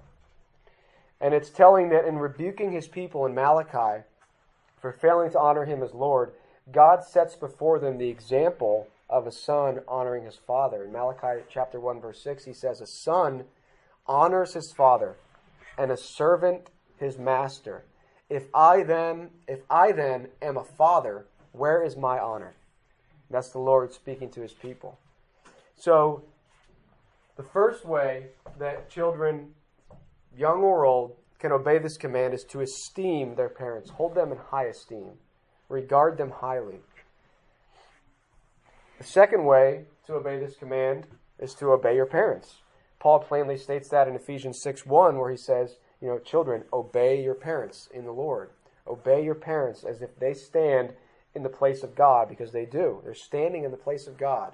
And 1.19 1.33
it's 1.33 1.49
telling 1.49 1.89
that 1.89 2.05
in 2.05 2.17
rebuking 2.17 2.71
his 2.71 2.87
people 2.87 3.25
in 3.25 3.33
Malachi 3.33 4.03
for 4.79 4.91
failing 4.91 5.31
to 5.31 5.39
honor 5.39 5.65
him 5.65 5.81
as 5.81 5.93
Lord, 5.93 6.33
God 6.71 7.03
sets 7.03 7.35
before 7.35 7.79
them 7.79 7.97
the 7.97 8.09
example 8.09 8.87
of 9.09 9.25
a 9.25 9.31
son 9.31 9.81
honoring 9.87 10.25
his 10.25 10.35
father. 10.35 10.83
In 10.83 10.91
Malachi 10.91 11.43
chapter 11.49 11.79
1 11.79 12.01
verse 12.01 12.21
6 12.21 12.45
he 12.45 12.53
says 12.53 12.81
a 12.81 12.87
son 12.87 13.45
honors 14.05 14.53
his 14.53 14.71
father 14.71 15.15
and 15.77 15.91
a 15.91 15.97
servant 15.97 16.69
his 16.97 17.17
master. 17.17 17.83
If 18.29 18.43
I 18.53 18.83
then 18.83 19.29
if 19.47 19.61
I 19.69 19.91
then 19.93 20.27
am 20.41 20.57
a 20.57 20.63
father, 20.63 21.25
where 21.53 21.83
is 21.83 21.95
my 21.95 22.19
honor? 22.19 22.53
That's 23.29 23.49
the 23.49 23.59
Lord 23.59 23.93
speaking 23.93 24.29
to 24.31 24.41
his 24.41 24.53
people. 24.53 24.97
So, 25.75 26.23
the 27.35 27.43
first 27.43 27.85
way 27.85 28.27
that 28.57 28.89
children, 28.89 29.53
young 30.35 30.61
or 30.61 30.85
old, 30.85 31.15
can 31.39 31.51
obey 31.51 31.77
this 31.77 31.97
command 31.97 32.33
is 32.33 32.43
to 32.45 32.61
esteem 32.61 33.35
their 33.35 33.49
parents, 33.49 33.91
hold 33.91 34.15
them 34.15 34.31
in 34.31 34.37
high 34.37 34.65
esteem, 34.65 35.11
regard 35.69 36.17
them 36.17 36.31
highly. 36.31 36.79
The 38.97 39.03
second 39.03 39.45
way 39.45 39.85
to 40.07 40.15
obey 40.15 40.39
this 40.39 40.55
command 40.55 41.05
is 41.37 41.53
to 41.55 41.71
obey 41.71 41.95
your 41.95 42.07
parents. 42.07 42.61
Paul 42.99 43.19
plainly 43.19 43.57
states 43.57 43.89
that 43.89 44.07
in 44.07 44.15
Ephesians 44.15 44.59
6 44.63 44.85
1, 44.85 45.17
where 45.17 45.29
he 45.29 45.37
says, 45.37 45.77
You 46.01 46.07
know, 46.07 46.17
children, 46.17 46.63
obey 46.73 47.21
your 47.21 47.35
parents 47.35 47.87
in 47.93 48.05
the 48.05 48.11
Lord. 48.11 48.49
Obey 48.87 49.23
your 49.23 49.35
parents 49.35 49.83
as 49.83 50.01
if 50.01 50.17
they 50.17 50.33
stand 50.33 50.93
in 51.35 51.43
the 51.43 51.49
place 51.49 51.83
of 51.83 51.93
God, 51.93 52.27
because 52.29 52.51
they 52.51 52.65
do. 52.65 53.01
They're 53.03 53.13
standing 53.13 53.63
in 53.63 53.69
the 53.69 53.77
place 53.77 54.07
of 54.07 54.17
God. 54.17 54.53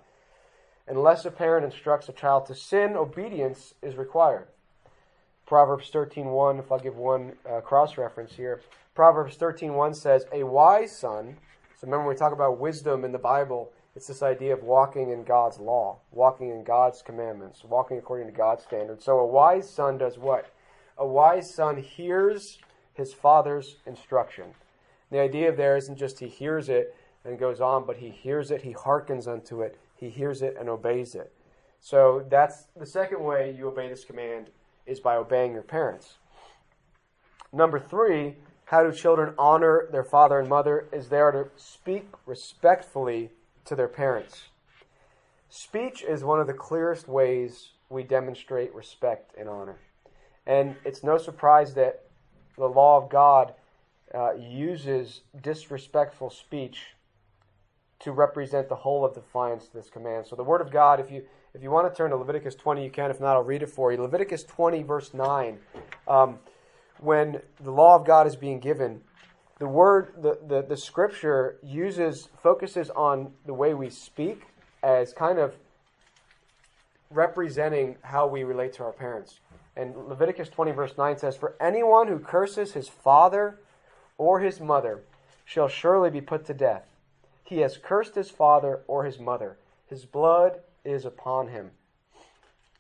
Unless 0.88 1.24
a 1.24 1.32
parent 1.32 1.64
instructs 1.64 2.10
a 2.10 2.12
child 2.12 2.46
to 2.48 2.56
sin, 2.56 2.98
obedience 2.98 3.74
is 3.82 3.96
required. 3.96 4.48
Proverbs 5.46 5.92
13:1, 5.92 6.60
if 6.60 6.72
I'll 6.72 6.80
give 6.80 6.98
one 6.98 7.34
uh, 7.50 7.62
cross 7.62 7.98
reference 7.98 8.34
here. 8.34 8.62
Proverbs 8.96 9.38
13:1 9.38 9.96
says, 9.96 10.26
"A 10.32 10.44
wise 10.44 10.98
son." 10.98 11.38
So 11.76 11.88
remember 11.88 12.08
we 12.08 12.16
talk 12.16 12.34
about 12.34 12.60
wisdom 12.60 13.04
in 13.04 13.12
the 13.12 13.20
Bible, 13.20 13.72
it's 13.96 14.08
this 14.08 14.24
idea 14.24 14.54
of 14.54 14.64
walking 14.64 15.12
in 15.12 15.24
God's 15.24 15.60
law, 15.60 16.00
walking 16.12 16.50
in 16.50 16.64
God's 16.64 17.02
commandments, 17.02 17.64
walking 17.64 17.98
according 17.98 18.28
to 18.28 18.34
God's 18.34 18.64
standards. 18.64 19.06
So 19.06 19.20
a 19.20 19.26
wise 19.26 19.70
son 19.70 19.98
does 19.98 20.18
what? 20.18 20.52
A 20.98 21.06
wise 21.06 21.54
son 21.54 21.78
hears 21.78 22.60
his 22.94 23.14
father's 23.14 23.78
instruction. 23.86 24.56
The 25.12 25.20
idea 25.20 25.56
there 25.56 25.78
isn't 25.78 25.98
just 25.98 26.20
he 26.20 26.28
hears 26.28 26.70
it 26.70 26.96
and 27.24 27.38
goes 27.38 27.62
on, 27.62 27.86
but 27.86 27.98
he 27.98 28.10
hears 28.10 28.50
it, 28.50 28.64
he 28.64 28.72
hearkens 28.72 29.28
unto 29.28 29.62
it, 29.62 29.78
he 29.96 30.10
hears 30.10 30.42
it 30.42 30.56
and 30.60 30.70
obeys 30.70 31.14
it. 31.14 31.32
So 31.80 32.26
that's 32.30 32.68
the 32.76 32.86
second 32.86 33.24
way 33.24 33.56
you 33.56 33.68
obey 33.68 33.90
this 33.90 34.06
command 34.06 34.50
is 34.86 35.00
by 35.00 35.16
obeying 35.16 35.54
your 35.54 35.64
parents. 35.64 36.18
Number 37.52 37.80
three, 37.80 38.36
how 38.66 38.84
do 38.84 38.92
children 38.92 39.34
honor 39.38 39.88
their 39.92 40.04
father 40.04 40.40
and 40.40 40.50
mother? 40.50 40.88
Is 40.92 41.10
they 41.10 41.20
are 41.20 41.32
to 41.32 41.50
speak 41.56 42.08
respectfully 42.26 43.32
to 43.66 43.76
their 43.76 43.88
parents. 43.88 44.44
Speech 45.50 46.04
is 46.04 46.24
one 46.24 46.40
of 46.40 46.48
the 46.48 46.54
clearest 46.54 47.08
ways 47.08 47.70
we 47.90 48.04
demonstrate 48.04 48.74
respect 48.74 49.34
and 49.38 49.48
honor. 49.48 49.78
And 50.46 50.76
it's 50.84 51.04
no 51.04 51.18
surprise 51.18 51.76
that 51.76 52.06
the 52.58 52.68
law 52.68 52.98
of 52.98 53.10
God 53.10 53.54
uh, 54.14 54.34
uses 54.34 55.22
disrespectful 55.42 56.30
speech 56.30 56.96
to 58.04 58.12
represent 58.12 58.70
the 58.70 58.76
whole 58.76 59.06
of 59.06 59.14
defiance 59.14 59.68
to 59.68 59.74
this 59.74 59.90
command. 59.90 60.26
So 60.28 60.36
the 60.36 60.44
word 60.44 60.62
of 60.62 60.72
God, 60.72 61.00
if 61.00 61.10
you 61.10 61.24
if 61.54 61.62
you 61.62 61.70
want 61.70 61.92
to 61.92 61.96
turn 61.96 62.10
to 62.10 62.16
Leviticus 62.16 62.56
20, 62.56 62.84
you 62.84 62.90
can. 62.90 63.12
If 63.12 63.20
not, 63.20 63.36
I'll 63.36 63.44
read 63.44 63.62
it 63.62 63.70
for 63.70 63.92
you. 63.92 64.02
Leviticus 64.02 64.44
20, 64.44 64.82
verse 64.82 65.14
9. 65.14 65.60
Um, 66.08 66.40
when 67.00 67.42
the 67.62 67.70
law 67.70 67.96
of 67.96 68.06
God 68.06 68.26
is 68.26 68.36
being 68.36 68.60
given, 68.60 69.02
the 69.60 69.68
word, 69.68 70.14
the, 70.18 70.40
the, 70.48 70.64
the 70.64 70.76
scripture 70.76 71.60
uses, 71.62 72.30
focuses 72.42 72.90
on 72.90 73.34
the 73.46 73.54
way 73.54 73.76
we 73.76 73.92
speak 73.92 74.48
as 74.82 75.14
kind 75.14 75.38
of 75.38 75.56
representing 77.12 77.98
how 78.02 78.26
we 78.26 78.44
relate 78.44 78.74
to 78.74 78.84
our 78.84 78.92
parents. 78.92 79.40
And 79.76 79.96
Leviticus 79.96 80.50
20, 80.50 80.72
verse 80.72 80.98
9 80.98 81.18
says, 81.20 81.36
For 81.36 81.56
anyone 81.62 82.08
who 82.08 82.18
curses 82.18 82.74
his 82.74 82.90
father 82.90 83.60
or 84.18 84.40
his 84.40 84.60
mother 84.60 85.04
shall 85.46 85.68
surely 85.68 86.10
be 86.10 86.22
put 86.22 86.46
to 86.46 86.54
death. 86.56 86.84
He 87.44 87.60
has 87.60 87.78
cursed 87.78 88.16
his 88.16 88.30
father 88.30 88.82
or 88.88 89.04
his 89.04 89.20
mother. 89.20 89.58
His 89.88 90.06
blood 90.06 90.62
is 90.84 91.06
upon 91.06 91.50
him. 91.50 91.72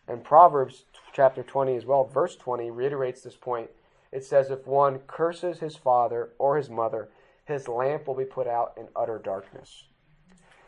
And 0.07 0.23
Proverbs 0.23 0.83
chapter 1.13 1.43
20 1.43 1.75
as 1.75 1.85
well, 1.85 2.05
verse 2.05 2.35
20, 2.35 2.71
reiterates 2.71 3.21
this 3.21 3.35
point. 3.35 3.69
It 4.11 4.23
says, 4.23 4.49
If 4.49 4.67
one 4.67 4.99
curses 4.99 5.59
his 5.59 5.75
father 5.75 6.29
or 6.37 6.57
his 6.57 6.69
mother, 6.69 7.09
his 7.45 7.67
lamp 7.67 8.07
will 8.07 8.15
be 8.15 8.25
put 8.25 8.47
out 8.47 8.73
in 8.77 8.87
utter 8.95 9.19
darkness. 9.19 9.85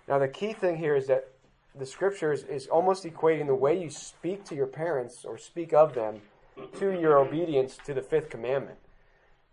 Now, 0.07 0.19
the 0.19 0.27
key 0.27 0.53
thing 0.53 0.77
here 0.77 0.95
is 0.95 1.07
that 1.07 1.29
the 1.77 1.85
scriptures 1.85 2.43
is 2.43 2.67
almost 2.67 3.03
equating 3.03 3.47
the 3.47 3.55
way 3.55 3.81
you 3.81 3.89
speak 3.89 4.45
to 4.45 4.55
your 4.55 4.67
parents 4.67 5.25
or 5.25 5.37
speak 5.37 5.73
of 5.73 5.93
them 5.93 6.21
to 6.79 6.91
your 6.91 7.17
obedience 7.17 7.77
to 7.85 7.93
the 7.93 8.01
fifth 8.01 8.29
commandment. 8.29 8.77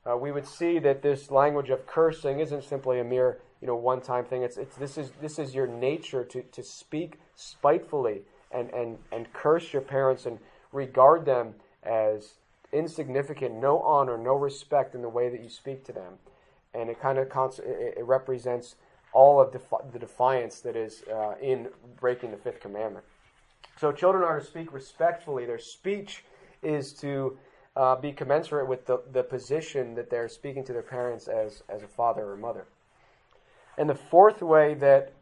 Uh, 0.09 0.17
we 0.17 0.31
would 0.33 0.47
see 0.47 0.79
that 0.79 1.03
this 1.03 1.31
language 1.31 1.71
of 1.71 1.87
cursing 1.87 2.41
isn't 2.41 2.65
simply 2.65 3.01
a 3.01 3.05
mere 3.05 3.41
you 3.63 3.69
know 3.69 3.77
one 3.77 4.03
time 4.03 4.25
thing. 4.25 4.43
It's, 4.43 4.59
it's 4.59 4.77
this 4.77 4.99
is 4.99 5.13
this 5.23 5.39
is 5.39 5.55
your 5.55 5.67
nature 5.67 6.25
to, 6.25 6.43
to 6.43 6.63
speak 6.63 7.21
spitefully 7.37 8.23
and, 8.51 8.69
and, 8.71 8.99
and 9.11 9.33
curse 9.33 9.73
your 9.73 9.83
parents 9.83 10.27
and 10.27 10.39
regard 10.73 11.25
them 11.25 11.55
as 11.83 12.35
insignificant, 12.73 13.55
no 13.55 13.79
honor, 13.81 14.19
no 14.19 14.35
respect 14.35 14.95
in 14.95 15.03
the 15.03 15.09
way 15.09 15.29
that 15.29 15.43
you 15.43 15.49
speak 15.49 15.85
to 15.85 15.93
them. 15.93 16.15
And 16.75 16.91
it 16.91 17.01
kind 17.01 17.19
of 17.19 17.29
cons- 17.29 17.61
it, 17.63 18.05
represents 18.05 18.77
all 19.13 19.41
of 19.41 19.53
defi- 19.53 19.85
the 19.93 19.99
defiance 19.99 20.61
that 20.61 20.77
is 20.77 21.03
uh, 21.13 21.35
in 21.41 21.69
breaking 22.01 22.31
the 22.31 22.37
fifth 22.37 22.61
commandment. 22.61 23.05
So 23.79 23.93
children 23.93 24.25
are 24.25 24.41
to 24.41 24.45
speak 24.45 24.73
respectfully. 24.73 25.45
Their 25.45 25.59
speech 25.59 26.25
is 26.63 26.93
to 26.95 27.39
uh, 27.77 27.97
be 27.97 28.13
commensurate 28.13 28.69
with 28.69 28.87
the, 28.87 29.03
the 29.13 29.23
position 29.23 29.95
that 29.95 30.11
they're 30.11 30.29
speaking 30.29 30.65
to 30.65 30.73
their 30.73 30.83
parents 30.83 31.29
as, 31.29 31.63
as 31.69 31.83
a 31.83 31.89
father 31.89 32.31
or 32.31 32.37
mother. 32.37 32.67
And 33.79 33.89
the 33.89 33.95
fourth 33.95 34.43
way 34.43 34.75
that 34.75 35.13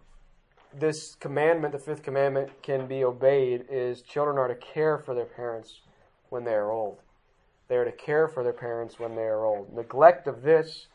this 0.73 1.15
commandment, 1.17 1.73
the 1.73 1.79
fifth 1.79 2.03
commandment, 2.03 2.63
can 2.63 2.87
be 2.87 3.05
obeyed 3.05 3.67
is 3.69 4.03
children 4.03 4.39
are 4.39 4.49
to 4.49 4.55
care 4.55 4.99
for 4.99 5.15
their 5.15 5.25
parents 5.25 5.81
when 6.29 6.45
they 6.45 6.55
are 6.55 6.71
old. 6.71 6.99
They 7.69 7.77
are 7.77 7.85
to 7.85 7.93
care 7.93 8.29
for 8.29 8.43
their 8.43 8.53
parents 8.53 8.99
when 8.99 9.15
they 9.15 9.23
are 9.23 9.45
old. 9.45 9.73
Neglect 9.73 10.27
of 10.27 10.43
this, 10.43 10.87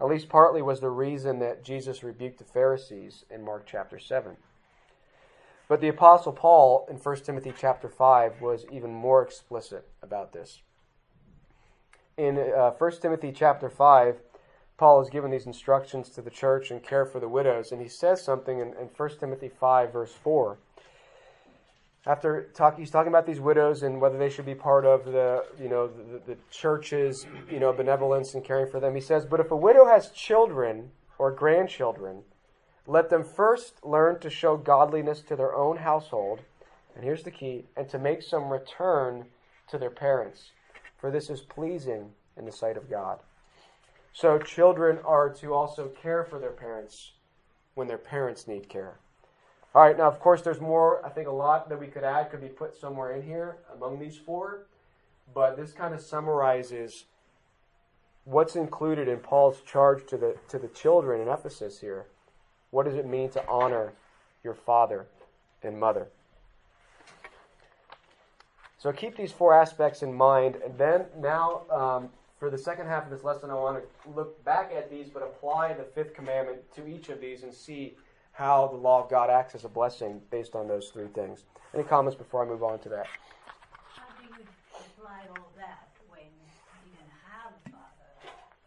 at 0.00 0.06
least 0.06 0.28
partly, 0.28 0.62
was 0.62 0.80
the 0.80 0.90
reason 0.90 1.38
that 1.40 1.64
Jesus 1.64 2.02
rebuked 2.02 2.38
the 2.38 2.44
Pharisees 2.44 3.24
in 3.30 3.44
Mark 3.44 3.66
chapter 3.66 3.98
7. 3.98 4.36
But 5.68 5.80
the 5.80 5.88
Apostle 5.88 6.32
Paul 6.32 6.86
in 6.88 6.96
1 6.96 7.16
Timothy 7.24 7.52
chapter 7.58 7.88
5 7.88 8.40
was 8.40 8.66
even 8.70 8.92
more 8.92 9.22
explicit 9.22 9.88
about 10.00 10.32
this. 10.32 10.62
In 12.16 12.38
uh, 12.38 12.70
1 12.70 12.92
Timothy 13.02 13.32
chapter 13.32 13.68
5, 13.68 14.20
Paul 14.78 15.02
has 15.02 15.08
given 15.08 15.30
these 15.30 15.46
instructions 15.46 16.10
to 16.10 16.22
the 16.22 16.30
church 16.30 16.70
and 16.70 16.82
care 16.82 17.06
for 17.06 17.18
the 17.18 17.28
widows, 17.28 17.72
and 17.72 17.80
he 17.80 17.88
says 17.88 18.22
something 18.22 18.58
in, 18.58 18.68
in 18.74 18.90
1 18.94 19.10
Timothy 19.18 19.48
5, 19.48 19.92
verse 19.92 20.12
4. 20.12 20.58
After 22.04 22.50
talk, 22.54 22.78
he's 22.78 22.90
talking 22.90 23.08
about 23.08 23.26
these 23.26 23.40
widows 23.40 23.82
and 23.82 24.00
whether 24.00 24.18
they 24.18 24.28
should 24.28 24.46
be 24.46 24.54
part 24.54 24.84
of 24.84 25.06
the, 25.06 25.44
you 25.60 25.68
know, 25.68 25.88
the, 25.88 26.20
the 26.24 26.36
church's, 26.50 27.26
you 27.50 27.58
know, 27.58 27.72
benevolence 27.72 28.34
and 28.34 28.44
caring 28.44 28.70
for 28.70 28.78
them. 28.78 28.94
He 28.94 29.00
says, 29.00 29.24
"But 29.24 29.40
if 29.40 29.50
a 29.50 29.56
widow 29.56 29.86
has 29.86 30.10
children 30.10 30.92
or 31.18 31.32
grandchildren, 31.32 32.22
let 32.86 33.08
them 33.08 33.24
first 33.24 33.84
learn 33.84 34.20
to 34.20 34.30
show 34.30 34.56
godliness 34.56 35.20
to 35.22 35.34
their 35.34 35.54
own 35.54 35.78
household, 35.78 36.42
and 36.94 37.02
here's 37.02 37.24
the 37.24 37.32
key, 37.32 37.66
and 37.76 37.88
to 37.88 37.98
make 37.98 38.22
some 38.22 38.50
return 38.50 39.24
to 39.68 39.78
their 39.78 39.90
parents, 39.90 40.52
for 40.96 41.10
this 41.10 41.28
is 41.28 41.40
pleasing 41.40 42.12
in 42.36 42.44
the 42.44 42.52
sight 42.52 42.76
of 42.76 42.88
God." 42.88 43.18
So 44.16 44.38
children 44.38 44.98
are 45.04 45.28
to 45.28 45.52
also 45.52 45.88
care 45.88 46.24
for 46.24 46.38
their 46.38 46.52
parents 46.52 47.12
when 47.74 47.86
their 47.86 47.98
parents 47.98 48.48
need 48.48 48.66
care. 48.66 48.94
All 49.74 49.82
right, 49.82 49.94
now 49.94 50.08
of 50.08 50.20
course 50.20 50.40
there's 50.40 50.58
more. 50.58 51.04
I 51.04 51.10
think 51.10 51.28
a 51.28 51.32
lot 51.32 51.68
that 51.68 51.78
we 51.78 51.88
could 51.88 52.02
add 52.02 52.30
could 52.30 52.40
be 52.40 52.48
put 52.48 52.74
somewhere 52.74 53.12
in 53.12 53.22
here 53.22 53.58
among 53.74 53.98
these 53.98 54.16
four, 54.16 54.68
but 55.34 55.58
this 55.58 55.72
kind 55.72 55.92
of 55.92 56.00
summarizes 56.00 57.04
what's 58.24 58.56
included 58.56 59.06
in 59.06 59.18
Paul's 59.18 59.60
charge 59.60 60.06
to 60.06 60.16
the 60.16 60.34
to 60.48 60.58
the 60.58 60.68
children 60.68 61.20
in 61.20 61.28
Ephesus 61.28 61.78
here. 61.78 62.06
What 62.70 62.86
does 62.86 62.94
it 62.94 63.06
mean 63.06 63.28
to 63.32 63.46
honor 63.46 63.92
your 64.42 64.54
father 64.54 65.08
and 65.62 65.78
mother? 65.78 66.08
So 68.78 68.92
keep 68.92 69.14
these 69.14 69.32
four 69.32 69.52
aspects 69.52 70.02
in 70.02 70.14
mind, 70.14 70.56
and 70.64 70.78
then 70.78 71.04
now 71.18 71.64
um, 71.70 72.08
for 72.38 72.50
the 72.50 72.58
second 72.58 72.86
half 72.86 73.04
of 73.04 73.10
this 73.10 73.24
lesson, 73.24 73.50
I 73.50 73.54
want 73.54 73.82
to 73.82 74.10
look 74.10 74.44
back 74.44 74.72
at 74.76 74.90
these, 74.90 75.08
but 75.08 75.22
apply 75.22 75.72
the 75.72 75.84
fifth 75.84 76.14
commandment 76.14 76.58
to 76.74 76.86
each 76.86 77.08
of 77.08 77.20
these 77.20 77.42
and 77.42 77.52
see 77.52 77.96
how 78.32 78.66
the 78.68 78.76
law 78.76 79.02
of 79.02 79.10
God 79.10 79.30
acts 79.30 79.54
as 79.54 79.64
a 79.64 79.68
blessing 79.68 80.20
based 80.30 80.54
on 80.54 80.68
those 80.68 80.90
three 80.90 81.08
things. 81.08 81.44
Any 81.74 81.84
comments 81.84 82.16
before 82.16 82.44
I 82.44 82.46
move 82.46 82.62
on 82.62 82.78
to 82.80 82.88
that? 82.90 83.06
How 83.94 84.04
do 84.20 84.24
you 84.28 84.44
apply 84.78 85.22
all 85.30 85.48
that 85.56 85.88
when 86.08 86.20
you 86.84 86.92
didn't 86.92 87.12
have 87.24 87.52
a 87.52 87.70
father, 87.70 88.12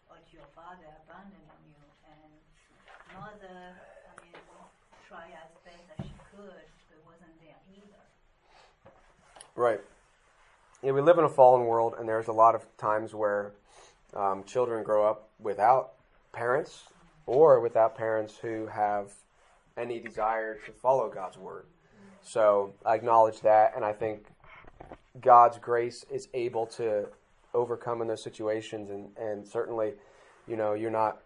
or 0.10 0.18
your 0.34 0.50
father 0.56 0.90
abandoned 1.06 1.46
you, 1.70 1.78
and 2.10 2.34
mother, 3.14 3.78
I 4.10 4.22
mean, 4.24 4.34
tried 5.08 5.30
as 5.38 5.54
best 5.64 5.86
as 6.00 6.06
she 6.08 6.14
could, 6.36 6.66
but 6.90 7.06
wasn't 7.06 7.38
there 7.40 7.62
either? 7.70 8.02
Right. 9.56 9.82
Yeah, 10.82 10.94
we 10.94 11.02
live 11.02 11.20
in 11.20 11.26
a 11.26 11.30
fallen 11.30 11.68
world, 11.68 11.94
and 12.00 12.10
there's 12.10 12.28
a 12.28 12.34
lot 12.34 12.56
of 12.56 12.66
times 12.78 13.14
where 13.14 13.52
um, 14.16 14.44
children 14.44 14.84
grow 14.84 15.08
up 15.08 15.30
without 15.40 15.94
parents 16.32 16.84
or 17.26 17.60
without 17.60 17.96
parents 17.96 18.38
who 18.42 18.68
have 18.68 19.12
any 19.78 20.00
desire 20.00 20.56
to 20.66 20.72
follow 20.72 21.10
God's 21.10 21.38
word. 21.38 21.66
So 22.22 22.74
I 22.86 22.96
acknowledge 22.96 23.42
that, 23.42 23.74
and 23.76 23.86
I 23.86 23.94
think 23.94 24.26
God's 25.22 25.58
grace 25.58 26.06
is 26.12 26.28
able 26.34 26.66
to 26.68 27.08
overcome 27.54 28.02
in 28.02 28.08
those 28.08 28.24
situations, 28.24 28.90
and, 28.90 29.10
and 29.18 29.48
certainly, 29.48 29.94
you 30.48 30.56
know, 30.56 30.74
you're 30.74 30.92
not. 30.92 31.22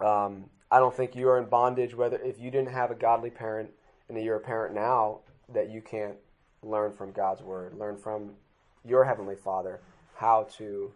Um, 0.00 0.46
I 0.70 0.78
don't 0.78 0.94
think 0.94 1.14
you 1.14 1.28
are 1.28 1.38
in 1.38 1.44
bondage 1.44 1.94
whether 1.94 2.16
if 2.18 2.40
you 2.40 2.50
didn't 2.50 2.72
have 2.72 2.90
a 2.90 2.96
godly 2.96 3.30
parent 3.30 3.70
and 4.08 4.20
you're 4.20 4.36
a 4.36 4.40
parent 4.40 4.74
now 4.74 5.20
that 5.52 5.70
you 5.70 5.80
can't 5.80 6.16
learn 6.62 6.92
from 6.92 7.12
God's 7.12 7.42
word, 7.42 7.74
learn 7.78 7.96
from 7.96 8.32
your 8.84 9.04
heavenly 9.04 9.36
Father 9.36 9.80
how 10.16 10.48
to 10.56 10.90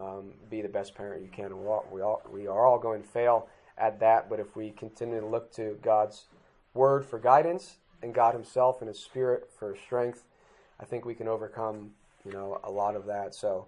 um, 0.00 0.32
be 0.50 0.62
the 0.62 0.68
best 0.68 0.94
parent 0.94 1.22
you 1.22 1.28
can. 1.28 1.46
And 1.46 1.58
we 1.60 1.66
all, 1.66 1.86
we 1.90 2.02
all 2.02 2.22
we 2.30 2.46
are 2.46 2.66
all 2.66 2.78
going 2.78 3.02
to 3.02 3.08
fail 3.08 3.48
at 3.78 4.00
that, 4.00 4.28
but 4.28 4.40
if 4.40 4.56
we 4.56 4.70
continue 4.70 5.20
to 5.20 5.26
look 5.26 5.52
to 5.54 5.76
God's 5.82 6.26
word 6.74 7.04
for 7.04 7.18
guidance 7.18 7.76
and 8.02 8.14
God 8.14 8.34
Himself 8.34 8.80
and 8.80 8.88
His 8.88 8.98
Spirit 8.98 9.50
for 9.58 9.76
strength, 9.76 10.24
I 10.80 10.84
think 10.84 11.04
we 11.04 11.14
can 11.14 11.28
overcome 11.28 11.90
you 12.24 12.32
know 12.32 12.60
a 12.64 12.70
lot 12.70 12.96
of 12.96 13.06
that. 13.06 13.34
So. 13.34 13.66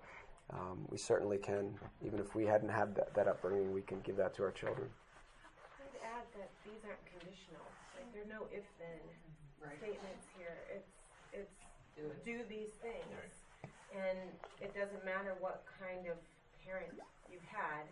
Um, 0.55 0.87
we 0.91 0.97
certainly 0.97 1.39
can, 1.39 1.75
even 2.07 2.21
if 2.21 2.37
we 2.37 2.47
hadn't 2.47 2.69
had 2.69 2.95
that, 2.95 3.13
that 3.19 3.27
upbringing, 3.27 3.75
we 3.75 3.83
can 3.83 3.99
give 4.07 4.15
that 4.15 4.33
to 4.39 4.45
our 4.45 4.53
children. 4.53 4.87
I'd 5.83 5.99
add 6.07 6.23
that 6.39 6.55
these 6.63 6.79
aren't 6.87 7.03
conditional. 7.03 7.67
Like 7.99 8.07
there 8.15 8.23
are 8.23 8.31
no 8.31 8.47
if 8.55 8.63
then 8.79 9.03
statements 9.75 10.27
here. 10.39 10.55
It's 10.71 10.93
it's 11.33 11.55
do, 12.25 12.43
these 12.49 12.77
things, 12.83 13.46
and 13.97 14.19
it 14.61 14.77
doesn't 14.77 15.05
matter 15.05 15.35
what 15.41 15.65
kind 15.81 16.07
of 16.07 16.17
parent 16.65 16.93
you've 17.33 17.49
had. 17.49 17.89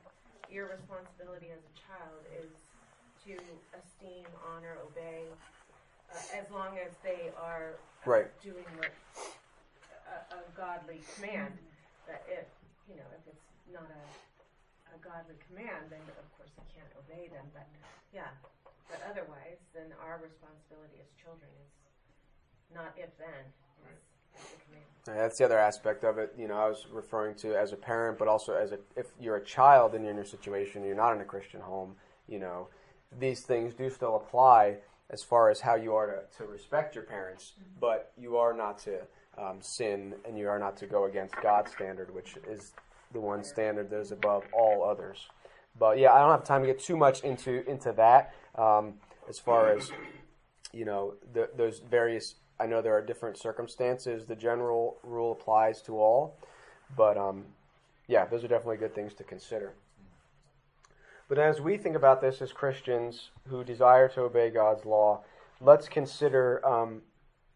Your 0.53 0.69
responsibility 0.69 1.49
as 1.51 1.63
a 1.65 1.75
child 1.81 2.21
is 2.37 2.53
to 3.25 3.35
esteem, 3.73 4.29
honor, 4.45 4.77
obey 4.85 5.25
uh, 6.13 6.37
as 6.37 6.45
long 6.53 6.77
as 6.77 6.93
they 7.03 7.33
are 7.41 7.81
uh, 8.05 8.11
Right. 8.11 8.29
doing 8.45 8.69
what 8.77 8.93
a, 10.05 10.37
a 10.37 10.41
godly 10.53 11.01
command. 11.17 11.57
That 12.05 12.21
if 12.29 12.45
you 12.85 13.01
know 13.01 13.09
if 13.17 13.25
it's 13.25 13.49
not 13.73 13.89
a 13.89 14.05
a 14.93 14.99
godly 15.01 15.41
command, 15.49 15.89
then 15.89 16.05
of 16.21 16.29
course 16.37 16.53
they 16.55 16.69
can't 16.77 16.93
obey 17.01 17.33
them. 17.33 17.49
But 17.57 17.65
yeah, 18.13 18.29
but 18.93 19.01
otherwise, 19.09 19.57
then 19.73 19.89
our 20.05 20.21
responsibility 20.21 21.01
as 21.01 21.09
children 21.17 21.49
is 21.65 21.73
not 22.77 22.93
if 23.01 23.09
then. 23.17 23.45
It's 23.49 23.57
the 23.65 23.73
command. 23.81 24.14
Yeah, 25.07 25.15
That's 25.15 25.39
the 25.39 25.45
other 25.45 25.59
aspect 25.59 26.05
of 26.05 26.19
it. 26.19 26.35
You 26.39 26.49
know, 26.49 26.55
I 26.55 26.69
was 26.69 26.87
referring 26.91 27.35
to 27.37 27.55
as 27.59 27.73
a 27.73 27.77
parent, 27.77 28.19
but 28.19 28.29
also 28.29 28.55
as 28.55 28.73
a 28.73 28.79
if 28.97 29.07
you're 29.21 29.37
a 29.37 29.45
child 29.45 29.95
and 29.95 30.03
you're 30.03 30.11
in 30.11 30.17
your 30.17 30.27
situation, 30.27 30.85
you're 30.85 30.97
not 30.97 31.15
in 31.15 31.21
a 31.21 31.25
Christian 31.25 31.61
home. 31.61 31.95
You 32.27 32.39
know, 32.39 32.69
these 33.19 33.43
things 33.43 33.75
do 33.75 33.91
still 33.91 34.17
apply 34.17 34.79
as 35.11 35.23
far 35.23 35.51
as 35.51 35.61
how 35.61 35.75
you 35.75 35.95
are 35.95 36.07
to, 36.07 36.39
to 36.39 36.51
respect 36.51 36.95
your 36.95 37.05
parents, 37.05 37.53
but 37.81 38.13
you 38.17 38.37
are 38.37 38.55
not 38.55 38.79
to 38.79 39.01
um, 39.39 39.59
sin 39.61 40.15
and 40.27 40.39
you 40.39 40.49
are 40.49 40.59
not 40.59 40.77
to 40.79 40.87
go 40.87 41.05
against 41.05 41.35
God's 41.43 41.73
standard, 41.73 42.15
which 42.15 42.37
is 42.49 42.73
the 43.13 43.21
one 43.21 43.45
standard 43.45 43.91
that 43.91 44.01
is 44.01 44.13
above 44.13 44.45
all 44.53 44.83
others. 44.85 45.29
But 45.79 45.99
yeah, 45.99 46.13
I 46.13 46.21
don't 46.21 46.31
have 46.31 46.45
time 46.45 46.63
to 46.63 46.67
get 46.67 46.81
too 46.81 46.97
much 46.97 47.23
into 47.23 47.69
into 47.69 47.93
that 47.93 48.35
um, 48.57 48.95
as 49.29 49.39
far 49.39 49.71
as 49.71 49.91
you 50.73 50.85
know 50.85 51.15
the, 51.33 51.51
those 51.57 51.81
various. 51.81 52.35
I 52.59 52.67
know 52.67 52.81
there 52.81 52.95
are 52.95 53.03
different 53.03 53.37
circumstances. 53.37 54.27
The 54.27 54.37
general 54.37 54.97
rule 55.03 55.33
applies 55.33 55.83
to 55.83 55.99
all, 55.99 56.37
but 56.97 57.17
um, 57.17 57.45
yeah, 58.07 58.27
those 58.27 58.45
are 58.45 58.49
definitely 58.49 58.77
good 58.77 58.95
things 58.95 59.15
to 59.15 59.25
consider. 59.25 59.73
But 61.29 61.39
as 61.39 61.61
we 61.61 61.77
think 61.79 61.97
about 61.97 62.21
this 62.21 62.43
as 62.43 62.53
Christians 62.53 63.31
who 63.49 63.65
desire 63.65 64.09
to 64.11 64.23
obey 64.23 64.51
God's 64.51 64.85
law, 64.85 65.23
let's 65.61 65.89
consider 65.89 66.65
um, 66.67 67.03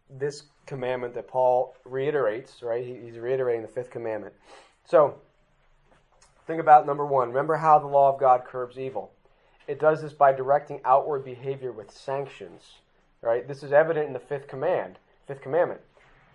this 0.09 0.43
commandment 0.65 1.13
that 1.13 1.27
Paul 1.27 1.75
reiterates. 1.85 2.61
Right, 2.63 2.85
he's 2.85 3.17
reiterating 3.17 3.61
the 3.61 3.67
fifth 3.67 3.91
commandment. 3.91 4.33
So 4.85 5.15
think 6.47 6.59
about 6.59 6.87
number 6.87 7.05
one. 7.05 7.29
Remember 7.29 7.57
how 7.57 7.77
the 7.79 7.87
law 7.87 8.11
of 8.11 8.19
God 8.19 8.43
curbs 8.43 8.77
evil. 8.77 9.11
It 9.67 9.79
does 9.79 10.01
this 10.01 10.13
by 10.13 10.33
directing 10.33 10.81
outward 10.83 11.23
behavior 11.23 11.71
with 11.71 11.91
sanctions. 11.91 12.79
Right? 13.21 13.47
This 13.47 13.63
is 13.63 13.73
evident 13.73 14.07
in 14.07 14.13
the 14.13 14.19
fifth 14.19 14.47
command, 14.47 14.97
fifth 15.27 15.41
commandment. 15.41 15.81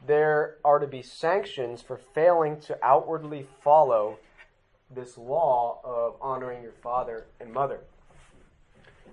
There 0.07 0.57
are 0.65 0.79
to 0.79 0.87
be 0.87 1.03
sanctions 1.03 1.81
for 1.81 1.97
failing 1.97 2.61
to 2.63 2.79
outwardly 2.83 3.47
follow 3.63 4.19
this 4.95 5.17
law 5.17 5.81
of 5.83 6.17
honoring 6.21 6.63
your 6.63 6.73
father 6.73 7.27
and 7.41 7.53
mother. 7.53 7.81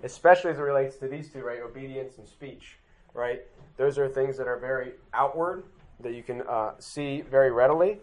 Especially 0.02 0.50
as 0.50 0.58
it 0.58 0.62
relates 0.62 0.96
to 0.96 1.08
these 1.08 1.32
two, 1.32 1.40
right? 1.40 1.60
Obedience 1.62 2.18
and 2.18 2.28
speech, 2.28 2.76
right? 3.14 3.42
Those 3.76 3.98
are 3.98 4.08
things 4.08 4.36
that 4.36 4.46
are 4.46 4.58
very 4.58 4.92
outward, 5.14 5.64
that 6.00 6.12
you 6.12 6.22
can 6.22 6.42
uh, 6.42 6.72
see 6.78 7.22
very 7.22 7.50
readily. 7.50 7.98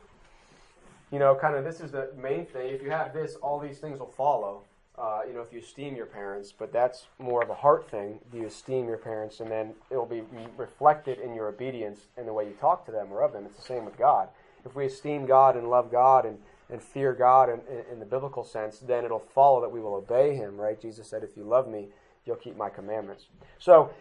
You 1.11 1.19
know, 1.19 1.35
kind 1.35 1.55
of 1.55 1.63
this 1.63 1.79
is 1.79 1.91
the 1.91 2.11
main 2.17 2.45
thing. 2.45 2.73
If 2.73 2.81
you 2.81 2.89
have 2.91 3.13
this, 3.13 3.35
all 3.35 3.59
these 3.59 3.79
things 3.79 3.99
will 3.99 4.07
follow. 4.07 4.63
Uh, 4.99 5.21
you 5.25 5.33
know, 5.33 5.41
if 5.41 5.53
you 5.53 5.59
esteem 5.59 5.95
your 5.95 6.05
parents, 6.05 6.51
but 6.51 6.73
that's 6.73 7.05
more 7.19 7.41
of 7.41 7.49
a 7.49 7.53
heart 7.53 7.89
thing. 7.89 8.19
Do 8.33 8.37
you 8.37 8.47
esteem 8.47 8.87
your 8.87 8.97
parents, 8.97 9.39
and 9.39 9.49
then 9.49 9.73
it 9.89 9.95
will 9.95 10.05
be 10.05 10.23
reflected 10.57 11.19
in 11.19 11.33
your 11.33 11.47
obedience 11.47 12.07
and 12.17 12.27
the 12.27 12.33
way 12.33 12.45
you 12.45 12.53
talk 12.59 12.85
to 12.87 12.91
them 12.91 13.07
or 13.11 13.21
of 13.21 13.31
them. 13.31 13.45
It's 13.45 13.55
the 13.55 13.61
same 13.61 13.85
with 13.85 13.97
God. 13.97 14.27
If 14.65 14.75
we 14.75 14.85
esteem 14.85 15.25
God 15.25 15.55
and 15.55 15.69
love 15.69 15.89
God 15.89 16.25
and, 16.25 16.37
and 16.69 16.81
fear 16.81 17.13
God 17.13 17.49
in, 17.49 17.61
in, 17.71 17.93
in 17.93 17.99
the 17.99 18.05
biblical 18.05 18.43
sense, 18.43 18.79
then 18.79 19.05
it'll 19.05 19.19
follow 19.33 19.61
that 19.61 19.71
we 19.71 19.79
will 19.79 19.95
obey 19.95 20.35
Him, 20.35 20.57
right? 20.57 20.79
Jesus 20.79 21.07
said, 21.07 21.23
If 21.23 21.37
you 21.37 21.43
love 21.43 21.69
me, 21.69 21.87
you'll 22.25 22.35
keep 22.35 22.57
my 22.57 22.69
commandments. 22.69 23.27
So, 23.57 23.91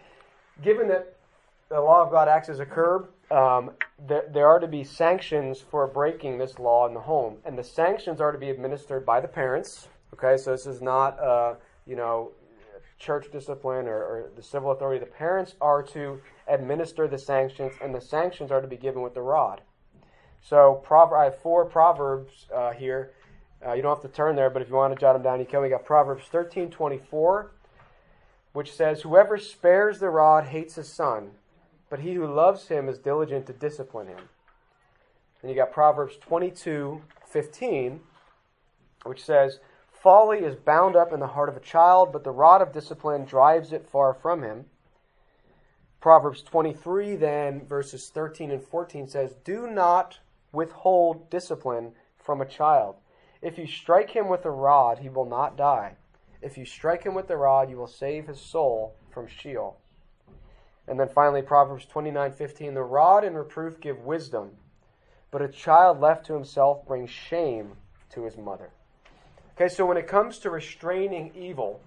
given 0.63 0.89
that 0.89 1.17
the 1.69 1.81
law 1.81 2.03
of 2.03 2.11
God 2.11 2.29
acts 2.29 2.49
as 2.49 2.59
a 2.61 2.67
curb, 2.67 3.09
um, 3.31 3.71
there, 4.07 4.25
there 4.33 4.49
are 4.49 4.59
to 4.59 4.67
be 4.67 4.85
sanctions 4.85 5.61
for 5.61 5.87
breaking 5.87 6.39
this 6.39 6.59
law 6.59 6.89
in 6.89 6.95
the 6.95 7.01
home. 7.01 7.37
And 7.45 7.59
the 7.59 7.65
sanctions 7.65 8.21
are 8.21 8.33
to 8.33 8.39
be 8.39 8.51
administered 8.51 9.05
by 9.05 9.21
the 9.21 9.29
parents. 9.29 9.89
Okay, 10.15 10.37
so 10.37 10.51
this 10.53 10.67
is 10.67 10.81
not, 10.81 11.19
uh, 11.21 11.55
you 11.87 11.97
know, 11.97 12.33
church 12.99 13.31
discipline 13.31 13.87
or, 13.87 13.99
or 13.99 14.31
the 14.35 14.43
civil 14.43 14.73
authority. 14.73 14.99
The 14.99 15.11
parents 15.11 15.55
are 15.61 15.83
to 15.85 16.21
administer 16.49 17.07
the 17.07 17.19
sanctions, 17.19 17.73
and 17.81 17.95
the 17.95 18.01
sanctions 18.01 18.51
are 18.51 18.61
to 18.61 18.67
be 18.67 18.77
given 18.77 19.03
with 19.03 19.15
the 19.15 19.23
rod. 19.23 19.61
So 20.41 20.83
Prover- 20.85 21.17
I 21.17 21.25
have 21.25 21.39
four 21.39 21.65
proverbs 21.65 22.47
uh, 22.55 22.73
here. 22.73 23.13
Uh, 23.65 23.73
you 23.73 23.83
don't 23.83 23.95
have 23.95 24.09
to 24.11 24.17
turn 24.17 24.37
there, 24.37 24.51
but 24.51 24.63
if 24.63 24.69
you 24.69 24.75
want 24.75 24.95
to 24.95 25.01
jot 25.01 25.13
them 25.13 25.23
down, 25.23 25.41
you 25.41 25.47
can. 25.47 25.61
We 25.63 25.69
got 25.69 25.85
Proverbs 25.85 26.25
thirteen 26.31 26.71
twenty 26.71 26.99
four, 26.99 27.53
which 28.53 28.73
says, 28.73 29.03
"Whoever 29.03 29.37
spares 29.37 29.99
the 29.99 30.11
rod 30.11 30.47
hates 30.47 30.77
his 30.77 30.89
son, 30.89 31.33
but 31.91 32.01
he 32.01 32.15
who 32.15 32.27
loves 32.27 32.69
him 32.69 32.89
is 32.89 32.99
diligent 32.99 33.47
to 33.47 33.53
discipline 33.53 34.07
him." 34.07 34.29
And 35.43 35.51
you 35.51 35.57
got 35.57 35.73
Proverbs 35.73 36.17
twenty 36.19 36.53
two 36.53 37.03
fifteen, 37.27 38.01
which 39.05 39.25
says, 39.25 39.59
"Folly 40.03 40.41
is 40.41 40.57
bound 40.57 40.97
up 40.97 41.13
in 41.13 41.21
the 41.21 41.27
heart 41.27 41.49
of 41.49 41.57
a 41.57 41.61
child, 41.61 42.13
but 42.13 42.25
the 42.25 42.31
rod 42.31 42.63
of 42.63 42.73
discipline 42.73 43.25
drives 43.25 43.73
it 43.73 43.87
far 43.87 44.15
from 44.15 44.43
him." 44.43 44.71
Proverbs 46.01 46.43
23, 46.43 47.17
then, 47.17 47.67
verses 47.67 48.09
13 48.11 48.53
and 48.53 48.63
14 48.63 49.09
says, 49.09 49.35
Do 49.43 49.67
not 49.67 50.21
withhold 50.53 51.29
discipline 51.29 51.95
from 52.17 52.41
a 52.41 52.47
child. 52.47 52.97
If 53.43 53.59
you 53.59 53.67
strike 53.67 54.11
him 54.11 54.29
with 54.29 54.45
a 54.45 54.51
rod, 54.51 55.01
he 55.01 55.09
will 55.09 55.25
not 55.25 55.57
die. 55.57 55.97
If 56.41 56.57
you 56.57 56.65
strike 56.65 57.03
him 57.03 57.15
with 57.15 57.27
the 57.27 57.37
rod, 57.37 57.69
you 57.69 57.77
will 57.77 57.89
save 57.89 58.29
his 58.29 58.41
soul 58.41 58.95
from 59.11 59.27
Sheol. 59.27 59.77
And 60.87 60.99
then 60.99 61.09
finally, 61.09 61.43
Proverbs 61.43 61.87
29, 61.87 62.33
15, 62.33 62.75
The 62.75 62.83
rod 62.83 63.25
and 63.25 63.37
reproof 63.37 63.81
give 63.81 64.05
wisdom, 64.05 64.57
but 65.33 65.43
a 65.43 65.49
child 65.49 66.01
left 66.01 66.27
to 66.27 66.35
himself 66.35 66.87
brings 66.87 67.11
shame 67.11 67.77
to 68.11 68.23
his 68.23 68.37
mother. 68.37 68.71
Okay, 69.61 69.69
so 69.69 69.85
when 69.85 69.97
it 69.97 70.07
comes 70.07 70.39
to 70.39 70.51
restraining 70.51 71.33
evil, 71.35 71.81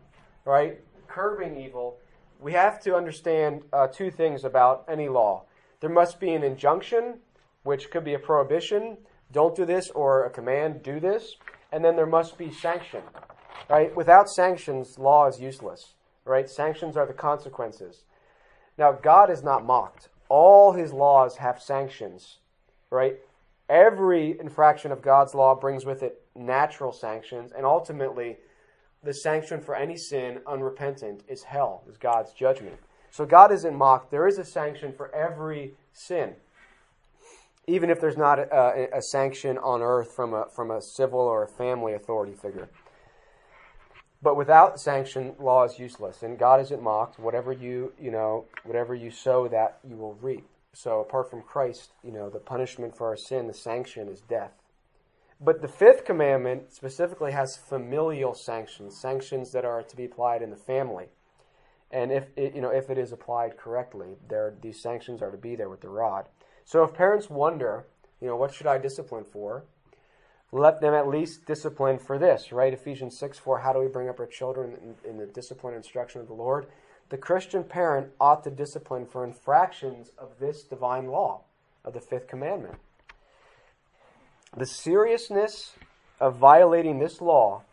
right, 0.44 0.82
curbing 1.08 1.58
evil, 1.58 2.00
we 2.42 2.52
have 2.52 2.82
to 2.82 2.98
understand 2.98 3.62
uh, 3.72 3.88
two 3.88 4.12
things 4.12 4.44
about 4.44 4.84
any 4.90 5.08
law. 5.08 5.46
There 5.80 5.90
must 5.90 6.20
be 6.20 6.34
an 6.34 6.44
injunction, 6.44 7.20
which 7.64 7.90
could 7.90 8.04
be 8.04 8.14
a 8.14 8.20
prohibition, 8.20 8.98
don't 9.32 9.56
do 9.56 9.64
this, 9.64 9.90
or 9.92 10.26
a 10.26 10.30
command, 10.30 10.84
do 10.84 11.00
this, 11.00 11.38
and 11.72 11.82
then 11.82 11.96
there 11.96 12.06
must 12.06 12.38
be 12.38 12.52
sanction. 12.52 13.04
Right? 13.70 13.96
Without 13.96 14.28
sanctions, 14.30 15.00
law 15.00 15.30
is 15.30 15.40
useless. 15.40 15.94
Right? 16.26 16.50
Sanctions 16.50 16.98
are 16.98 17.06
the 17.06 17.14
consequences. 17.14 18.04
Now, 18.78 18.92
God 18.92 19.30
is 19.30 19.44
not 19.44 19.66
mocked. 19.66 20.10
All 20.28 20.74
his 20.74 20.92
laws 20.92 21.38
have 21.38 21.62
sanctions. 21.62 22.40
Right? 22.90 23.20
Every 23.72 24.38
infraction 24.38 24.92
of 24.92 25.02
God's 25.02 25.34
law 25.34 25.56
brings 25.56 25.86
with 25.86 26.04
it 26.04 26.22
natural 26.36 26.92
sanctions, 26.92 27.54
and 27.56 27.66
ultimately, 27.66 28.36
the 29.02 29.14
sanction 29.14 29.62
for 29.62 29.76
any 29.76 29.96
sin 29.96 30.42
unrepentant 30.46 31.24
is 31.30 31.44
hell, 31.44 31.86
is 31.90 31.96
God's 31.96 32.34
judgment. 32.34 32.76
So 33.12 33.26
God 33.26 33.50
isn't 33.54 33.74
mocked. 33.74 34.12
There 34.12 34.28
is 34.28 34.38
a 34.38 34.44
sanction 34.44 34.92
for 34.92 35.14
every 35.16 35.76
sin, 35.94 36.34
even 37.66 37.90
if 37.90 38.02
there's 38.02 38.18
not 38.18 38.40
a, 38.40 38.54
a, 38.54 38.98
a, 38.98 39.02
sanction 39.02 39.58
on 39.58 39.82
earth 39.82 40.12
from 40.12 40.34
a, 40.34 40.48
from 40.54 40.70
a 40.70 40.82
civil 40.82 41.22
or 41.22 41.42
a 41.44 41.48
family 41.48 41.94
authority 41.94 42.34
figure. 42.34 42.68
But 44.22 44.36
without 44.36 44.82
sanction, 44.82 45.34
law 45.40 45.64
is 45.64 45.80
useless, 45.80 46.24
and 46.24 46.38
God 46.38 46.60
isn't 46.60 46.84
mocked. 46.84 47.20
Whatever 47.20 47.54
you 47.54 47.94
you 47.98 48.12
know, 48.12 48.48
whatever 48.66 48.94
you 48.94 49.12
sow, 49.12 49.48
that 49.48 49.80
you 49.88 49.96
will 49.96 50.16
reap. 50.16 50.46
So 50.74 51.00
apart 51.02 51.30
from 51.30 51.42
Christ, 51.42 51.92
you 52.04 52.12
know, 52.12 52.30
the 52.30 52.40
punishment 52.40 52.96
for 52.96 53.08
our 53.08 53.18
sin, 53.18 53.48
the 53.48 53.54
sanction 53.54 54.08
is 54.08 54.22
death. 54.22 54.54
But 55.44 55.62
the 55.62 55.68
fifth 55.68 56.06
commandment 56.06 56.72
specifically 56.72 57.32
has 57.32 57.58
familial 57.58 58.36
sanctions, 58.36 58.96
sanctions 58.96 59.52
that 59.52 59.66
are 59.66 59.82
to 59.82 59.96
be 59.96 60.06
applied 60.06 60.44
in 60.44 60.52
the 60.52 60.56
family. 60.56 61.08
And 61.90 62.12
if 62.12 62.28
it, 62.38 62.56
you 62.56 62.62
know 62.62 62.70
if 62.70 62.89
it 62.89 62.98
is 62.98 63.12
applied 63.12 63.58
correctly, 63.58 64.16
there 64.30 64.54
these 64.62 64.80
sanctions 64.80 65.22
are 65.22 65.32
to 65.32 65.38
be 65.38 65.56
there 65.56 65.68
with 65.68 65.82
the 65.82 65.89
rod. 65.89 66.28
So 66.64 66.84
if 66.84 66.93
parents 66.93 67.30
wonder, 67.30 67.86
you 68.22 68.28
know, 68.28 68.36
what 68.36 68.54
should 68.54 68.68
I 68.68 68.78
discipline 68.78 69.26
for? 69.26 69.66
Let 70.54 70.80
them 70.80 70.93
at 70.93 71.08
least 71.08 71.45
discipline 71.45 71.98
for 71.98 72.18
this, 72.20 72.52
right? 72.52 72.74
Ephesians 72.74 73.18
6 73.18 73.39
4, 73.39 73.60
how 73.60 73.74
do 73.74 73.80
we 73.80 73.88
bring 73.88 74.10
up 74.10 74.20
our 74.20 74.28
children 74.28 74.78
in, 75.04 75.10
in 75.10 75.18
the 75.18 75.26
discipline 75.26 75.74
and 75.74 75.84
instruction 75.84 76.22
of 76.22 76.28
the 76.28 76.34
Lord? 76.34 76.68
The 77.12 77.18
Christian 77.18 77.66
parent 77.66 78.07
ought 78.22 78.41
to 78.45 78.49
discipline 78.49 79.05
for 79.05 79.26
infractions 79.26 80.12
of 80.18 80.39
this 80.39 80.64
divine 80.64 81.07
law, 81.07 81.41
of 81.84 81.93
the 81.93 81.99
fifth 81.99 82.26
commandment. 82.26 82.76
The 84.55 84.66
seriousness 84.66 85.74
of 86.22 86.38
violating 86.38 86.99
this 86.99 87.20
law 87.20 87.64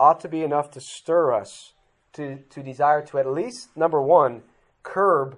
ought 0.00 0.20
to 0.20 0.28
be 0.28 0.42
enough 0.42 0.70
to 0.70 0.80
stir 0.80 1.34
us 1.34 1.74
to, 2.14 2.38
to 2.48 2.62
desire 2.62 3.04
to 3.08 3.18
at 3.18 3.26
least, 3.26 3.76
number 3.76 4.00
one, 4.00 4.42
curb, 4.82 5.36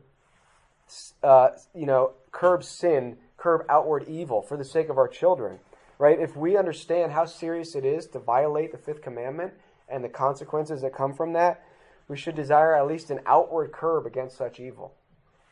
uh, 1.24 1.48
you 1.74 1.86
know, 1.86 2.12
curb 2.30 2.62
sin, 2.62 3.16
curb 3.36 3.62
outward 3.68 4.04
evil 4.06 4.42
for 4.42 4.56
the 4.56 4.64
sake 4.64 4.88
of 4.88 4.96
our 4.96 5.08
children, 5.08 5.58
right? 5.98 6.20
If 6.20 6.36
we 6.36 6.56
understand 6.56 7.10
how 7.10 7.24
serious 7.24 7.74
it 7.74 7.84
is 7.84 8.06
to 8.08 8.20
violate 8.20 8.70
the 8.70 8.78
fifth 8.78 9.02
commandment 9.02 9.54
and 9.88 10.04
the 10.04 10.08
consequences 10.08 10.82
that 10.82 10.94
come 10.94 11.14
from 11.14 11.32
that, 11.32 11.64
we 12.10 12.16
should 12.16 12.34
desire 12.34 12.74
at 12.74 12.88
least 12.88 13.12
an 13.12 13.20
outward 13.24 13.70
curb 13.70 14.04
against 14.04 14.36
such 14.36 14.58
evil. 14.58 14.96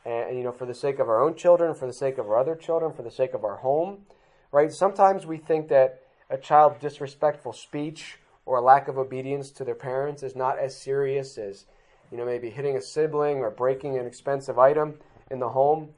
and, 0.05 0.37
you 0.37 0.43
know, 0.43 0.51
for 0.53 0.67
the 0.67 0.75
sake 0.75 0.99
of 0.99 1.09
our 1.09 1.23
own 1.23 1.37
children, 1.37 1.75
for 1.75 1.87
the 1.87 1.93
sake 1.93 2.19
of 2.19 2.27
our 2.27 2.39
other 2.39 2.57
children, 2.57 2.93
for 2.93 3.03
the 3.03 3.11
sake 3.11 3.33
of 3.33 3.45
our 3.45 3.57
home, 3.57 4.07
right? 4.51 4.73
Sometimes 4.73 5.25
we 5.27 5.37
think 5.37 5.69
that 5.69 6.01
a 6.31 6.39
child's 6.39 6.81
disrespectful 6.81 7.53
speech 7.53 8.19
or 8.47 8.59
a 8.59 8.61
lack 8.61 8.89
of 8.89 8.99
obedience 8.99 9.51
to 9.53 9.65
their 9.65 9.75
parents 9.75 10.23
is 10.23 10.35
not 10.35 10.59
as 10.59 10.75
serious 10.77 11.39
as, 11.39 11.67
you 12.11 12.17
know, 12.17 12.25
maybe 12.25 12.51
hitting 12.51 12.77
a 12.77 12.83
sibling 12.83 13.39
or 13.39 13.51
breaking 13.51 13.99
an 13.99 14.07
expensive 14.07 14.59
item 14.59 14.99
in 15.31 15.39
the 15.39 15.51
home. 15.51 15.91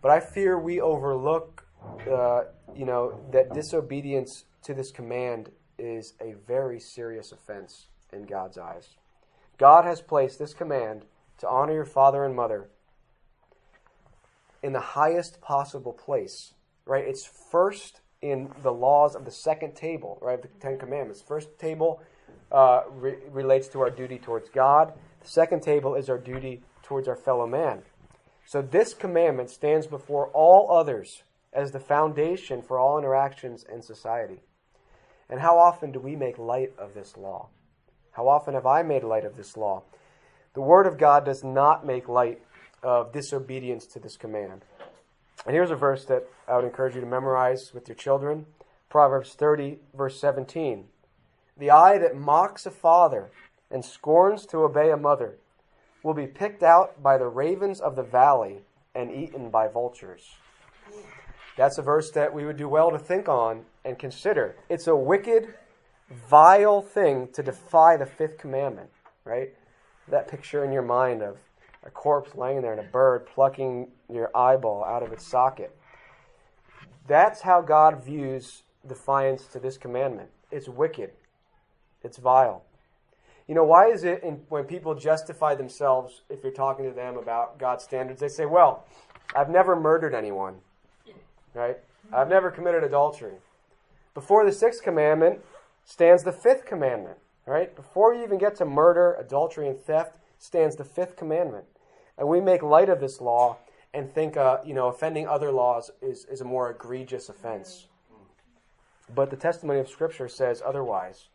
But 0.00 0.12
I 0.12 0.20
fear 0.20 0.58
we 0.58 0.80
overlook, 0.80 1.66
uh, 2.10 2.44
you 2.74 2.86
know, 2.86 3.20
that 3.32 3.52
disobedience 3.52 4.44
to 4.62 4.72
this 4.72 4.90
command 4.90 5.50
is 5.78 6.14
a 6.20 6.34
very 6.46 6.80
serious 6.80 7.32
offense 7.32 7.88
in 8.12 8.22
God's 8.22 8.56
eyes. 8.56 8.96
God 9.58 9.84
has 9.84 10.00
placed 10.00 10.38
this 10.38 10.54
command 10.54 11.04
to 11.38 11.48
honor 11.48 11.74
your 11.74 11.84
father 11.84 12.24
and 12.24 12.34
mother 12.34 12.68
in 14.62 14.72
the 14.72 14.80
highest 14.80 15.40
possible 15.40 15.92
place, 15.92 16.54
right? 16.86 17.04
It's 17.06 17.28
first 17.50 18.00
in 18.20 18.50
the 18.62 18.72
laws 18.72 19.16
of 19.16 19.24
the 19.24 19.30
second 19.30 19.74
table, 19.74 20.18
right? 20.22 20.40
The 20.40 20.48
Ten 20.60 20.78
Commandments. 20.78 21.20
First 21.20 21.58
table 21.58 22.00
uh, 22.52 22.82
re- 22.90 23.16
relates 23.30 23.68
to 23.68 23.80
our 23.80 23.90
duty 23.90 24.18
towards 24.18 24.48
God. 24.48 24.92
The 25.20 25.28
second 25.28 25.62
table 25.62 25.94
is 25.96 26.08
our 26.08 26.18
duty 26.18 26.62
towards 26.82 27.08
our 27.08 27.16
fellow 27.16 27.46
man. 27.46 27.82
So 28.44 28.62
this 28.62 28.94
commandment 28.94 29.50
stands 29.50 29.86
before 29.86 30.28
all 30.28 30.70
others 30.70 31.22
as 31.52 31.72
the 31.72 31.80
foundation 31.80 32.62
for 32.62 32.78
all 32.78 32.98
interactions 32.98 33.64
in 33.70 33.82
society. 33.82 34.40
And 35.28 35.40
how 35.40 35.58
often 35.58 35.92
do 35.92 35.98
we 35.98 36.16
make 36.16 36.38
light 36.38 36.72
of 36.78 36.94
this 36.94 37.16
law? 37.16 37.48
How 38.12 38.28
often 38.28 38.54
have 38.54 38.66
I 38.66 38.82
made 38.82 39.04
light 39.04 39.24
of 39.24 39.36
this 39.36 39.56
law? 39.56 39.82
The 40.54 40.60
Word 40.60 40.86
of 40.86 40.98
God 40.98 41.24
does 41.24 41.42
not 41.42 41.86
make 41.86 42.08
light 42.08 42.42
of 42.82 43.12
disobedience 43.12 43.86
to 43.86 43.98
this 43.98 44.16
command. 44.16 44.64
And 45.46 45.54
here's 45.54 45.70
a 45.70 45.76
verse 45.76 46.04
that 46.06 46.28
I 46.46 46.56
would 46.56 46.64
encourage 46.64 46.94
you 46.94 47.00
to 47.00 47.06
memorize 47.06 47.72
with 47.72 47.88
your 47.88 47.96
children 47.96 48.46
Proverbs 48.90 49.32
30, 49.32 49.78
verse 49.94 50.20
17. 50.20 50.84
The 51.56 51.70
eye 51.70 51.96
that 51.96 52.14
mocks 52.14 52.66
a 52.66 52.70
father 52.70 53.30
and 53.70 53.82
scorns 53.82 54.44
to 54.46 54.58
obey 54.58 54.90
a 54.90 54.96
mother 54.98 55.36
will 56.02 56.12
be 56.12 56.26
picked 56.26 56.62
out 56.62 57.02
by 57.02 57.16
the 57.16 57.28
ravens 57.28 57.80
of 57.80 57.96
the 57.96 58.02
valley 58.02 58.58
and 58.94 59.10
eaten 59.10 59.48
by 59.48 59.68
vultures. 59.68 60.36
That's 61.56 61.78
a 61.78 61.82
verse 61.82 62.10
that 62.10 62.34
we 62.34 62.44
would 62.44 62.56
do 62.56 62.68
well 62.68 62.90
to 62.90 62.98
think 62.98 63.28
on 63.28 63.64
and 63.84 63.98
consider. 63.98 64.56
It's 64.68 64.86
a 64.86 64.96
wicked, 64.96 65.54
vile 66.12 66.82
thing 66.82 67.28
to 67.32 67.42
defy 67.42 67.96
the 67.96 68.06
fifth 68.06 68.38
commandment, 68.38 68.90
right? 69.24 69.50
That 70.08 70.28
picture 70.28 70.64
in 70.64 70.72
your 70.72 70.82
mind 70.82 71.22
of 71.22 71.38
a 71.84 71.90
corpse 71.90 72.34
laying 72.34 72.62
there 72.62 72.72
and 72.72 72.80
a 72.80 72.90
bird 72.90 73.26
plucking 73.26 73.88
your 74.08 74.34
eyeball 74.36 74.84
out 74.84 75.02
of 75.02 75.12
its 75.12 75.26
socket. 75.26 75.76
That's 77.06 77.40
how 77.40 77.60
God 77.60 78.04
views 78.04 78.62
defiance 78.86 79.46
to 79.48 79.58
this 79.58 79.76
commandment. 79.76 80.30
It's 80.50 80.68
wicked, 80.68 81.10
it's 82.02 82.18
vile. 82.18 82.64
You 83.48 83.56
know, 83.56 83.64
why 83.64 83.88
is 83.88 84.04
it 84.04 84.22
in, 84.22 84.42
when 84.48 84.64
people 84.64 84.94
justify 84.94 85.54
themselves, 85.54 86.22
if 86.30 86.42
you're 86.42 86.52
talking 86.52 86.84
to 86.84 86.92
them 86.92 87.16
about 87.16 87.58
God's 87.58 87.82
standards, 87.82 88.20
they 88.20 88.28
say, 88.28 88.46
Well, 88.46 88.86
I've 89.34 89.50
never 89.50 89.74
murdered 89.74 90.14
anyone, 90.14 90.56
right? 91.54 91.78
I've 92.12 92.28
never 92.28 92.50
committed 92.50 92.84
adultery. 92.84 93.34
Before 94.14 94.44
the 94.44 94.52
sixth 94.52 94.82
commandment 94.82 95.40
stands 95.84 96.22
the 96.22 96.32
fifth 96.32 96.64
commandment, 96.64 97.18
right? 97.46 97.74
Before 97.74 98.14
you 98.14 98.22
even 98.24 98.38
get 98.38 98.56
to 98.56 98.64
murder, 98.64 99.14
adultery, 99.14 99.68
and 99.68 99.78
theft, 99.78 100.16
stands 100.38 100.76
the 100.76 100.84
fifth 100.84 101.16
commandment. 101.16 101.64
And 102.18 102.28
we 102.28 102.40
make 102.40 102.62
light 102.62 102.88
of 102.88 103.00
this 103.00 103.20
law 103.20 103.58
and 103.94 104.12
think, 104.12 104.36
uh, 104.36 104.58
you 104.64 104.74
know, 104.74 104.88
offending 104.88 105.28
other 105.28 105.52
laws 105.52 105.90
is, 106.00 106.24
is 106.26 106.40
a 106.40 106.44
more 106.44 106.70
egregious 106.70 107.28
offense. 107.28 107.86
But 109.14 109.30
the 109.30 109.36
testimony 109.36 109.80
of 109.80 109.88
Scripture 109.88 110.28
says 110.28 110.62
otherwise. 110.64 111.28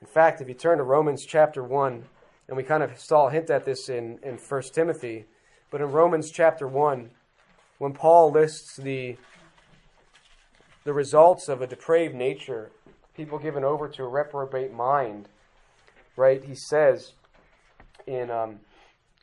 In 0.00 0.06
fact, 0.06 0.40
if 0.40 0.48
you 0.48 0.54
turn 0.54 0.78
to 0.78 0.84
Romans 0.84 1.24
chapter 1.24 1.62
1, 1.62 2.04
and 2.48 2.56
we 2.56 2.62
kind 2.62 2.82
of 2.82 2.98
saw 2.98 3.28
a 3.28 3.30
hint 3.30 3.50
at 3.50 3.64
this 3.64 3.88
in, 3.88 4.18
in 4.22 4.36
1 4.36 4.62
Timothy, 4.72 5.24
but 5.70 5.80
in 5.80 5.90
Romans 5.90 6.30
chapter 6.30 6.66
1, 6.66 7.10
when 7.78 7.92
Paul 7.92 8.30
lists 8.30 8.76
the, 8.76 9.16
the 10.84 10.92
results 10.92 11.48
of 11.48 11.62
a 11.62 11.66
depraved 11.66 12.14
nature, 12.14 12.70
people 13.18 13.38
given 13.40 13.64
over 13.64 13.88
to 13.88 14.04
a 14.04 14.08
reprobate 14.08 14.72
mind, 14.72 15.28
right, 16.16 16.44
he 16.44 16.54
says 16.54 17.14
in 18.06 18.30
um, 18.30 18.60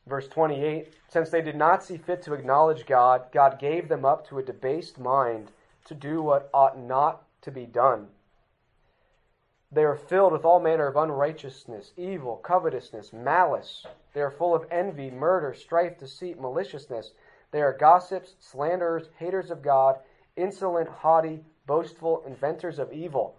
verse 0.05 0.27
28 0.27 0.93
Since 1.07 1.29
they 1.29 1.41
did 1.41 1.55
not 1.55 1.81
see 1.81 1.95
fit 1.95 2.21
to 2.23 2.33
acknowledge 2.33 2.85
God, 2.85 3.27
God 3.31 3.57
gave 3.57 3.87
them 3.87 4.03
up 4.03 4.27
to 4.27 4.37
a 4.37 4.43
debased 4.43 4.99
mind 4.99 5.49
to 5.85 5.95
do 5.95 6.21
what 6.21 6.49
ought 6.53 6.77
not 6.77 7.23
to 7.43 7.51
be 7.51 7.65
done. 7.65 8.07
They 9.71 9.85
are 9.85 9.95
filled 9.95 10.33
with 10.33 10.43
all 10.43 10.59
manner 10.59 10.87
of 10.87 10.97
unrighteousness, 10.97 11.93
evil, 11.95 12.35
covetousness, 12.35 13.13
malice. 13.13 13.85
They 14.13 14.21
are 14.21 14.31
full 14.31 14.53
of 14.53 14.65
envy, 14.69 15.09
murder, 15.09 15.53
strife, 15.53 15.97
deceit, 15.97 16.37
maliciousness. 16.37 17.11
They 17.51 17.61
are 17.61 17.77
gossips, 17.77 18.35
slanderers, 18.41 19.07
haters 19.17 19.51
of 19.51 19.61
God, 19.61 19.95
insolent, 20.35 20.89
haughty, 20.89 21.39
boastful, 21.65 22.23
inventors 22.27 22.77
of 22.77 22.91
evil. 22.91 23.37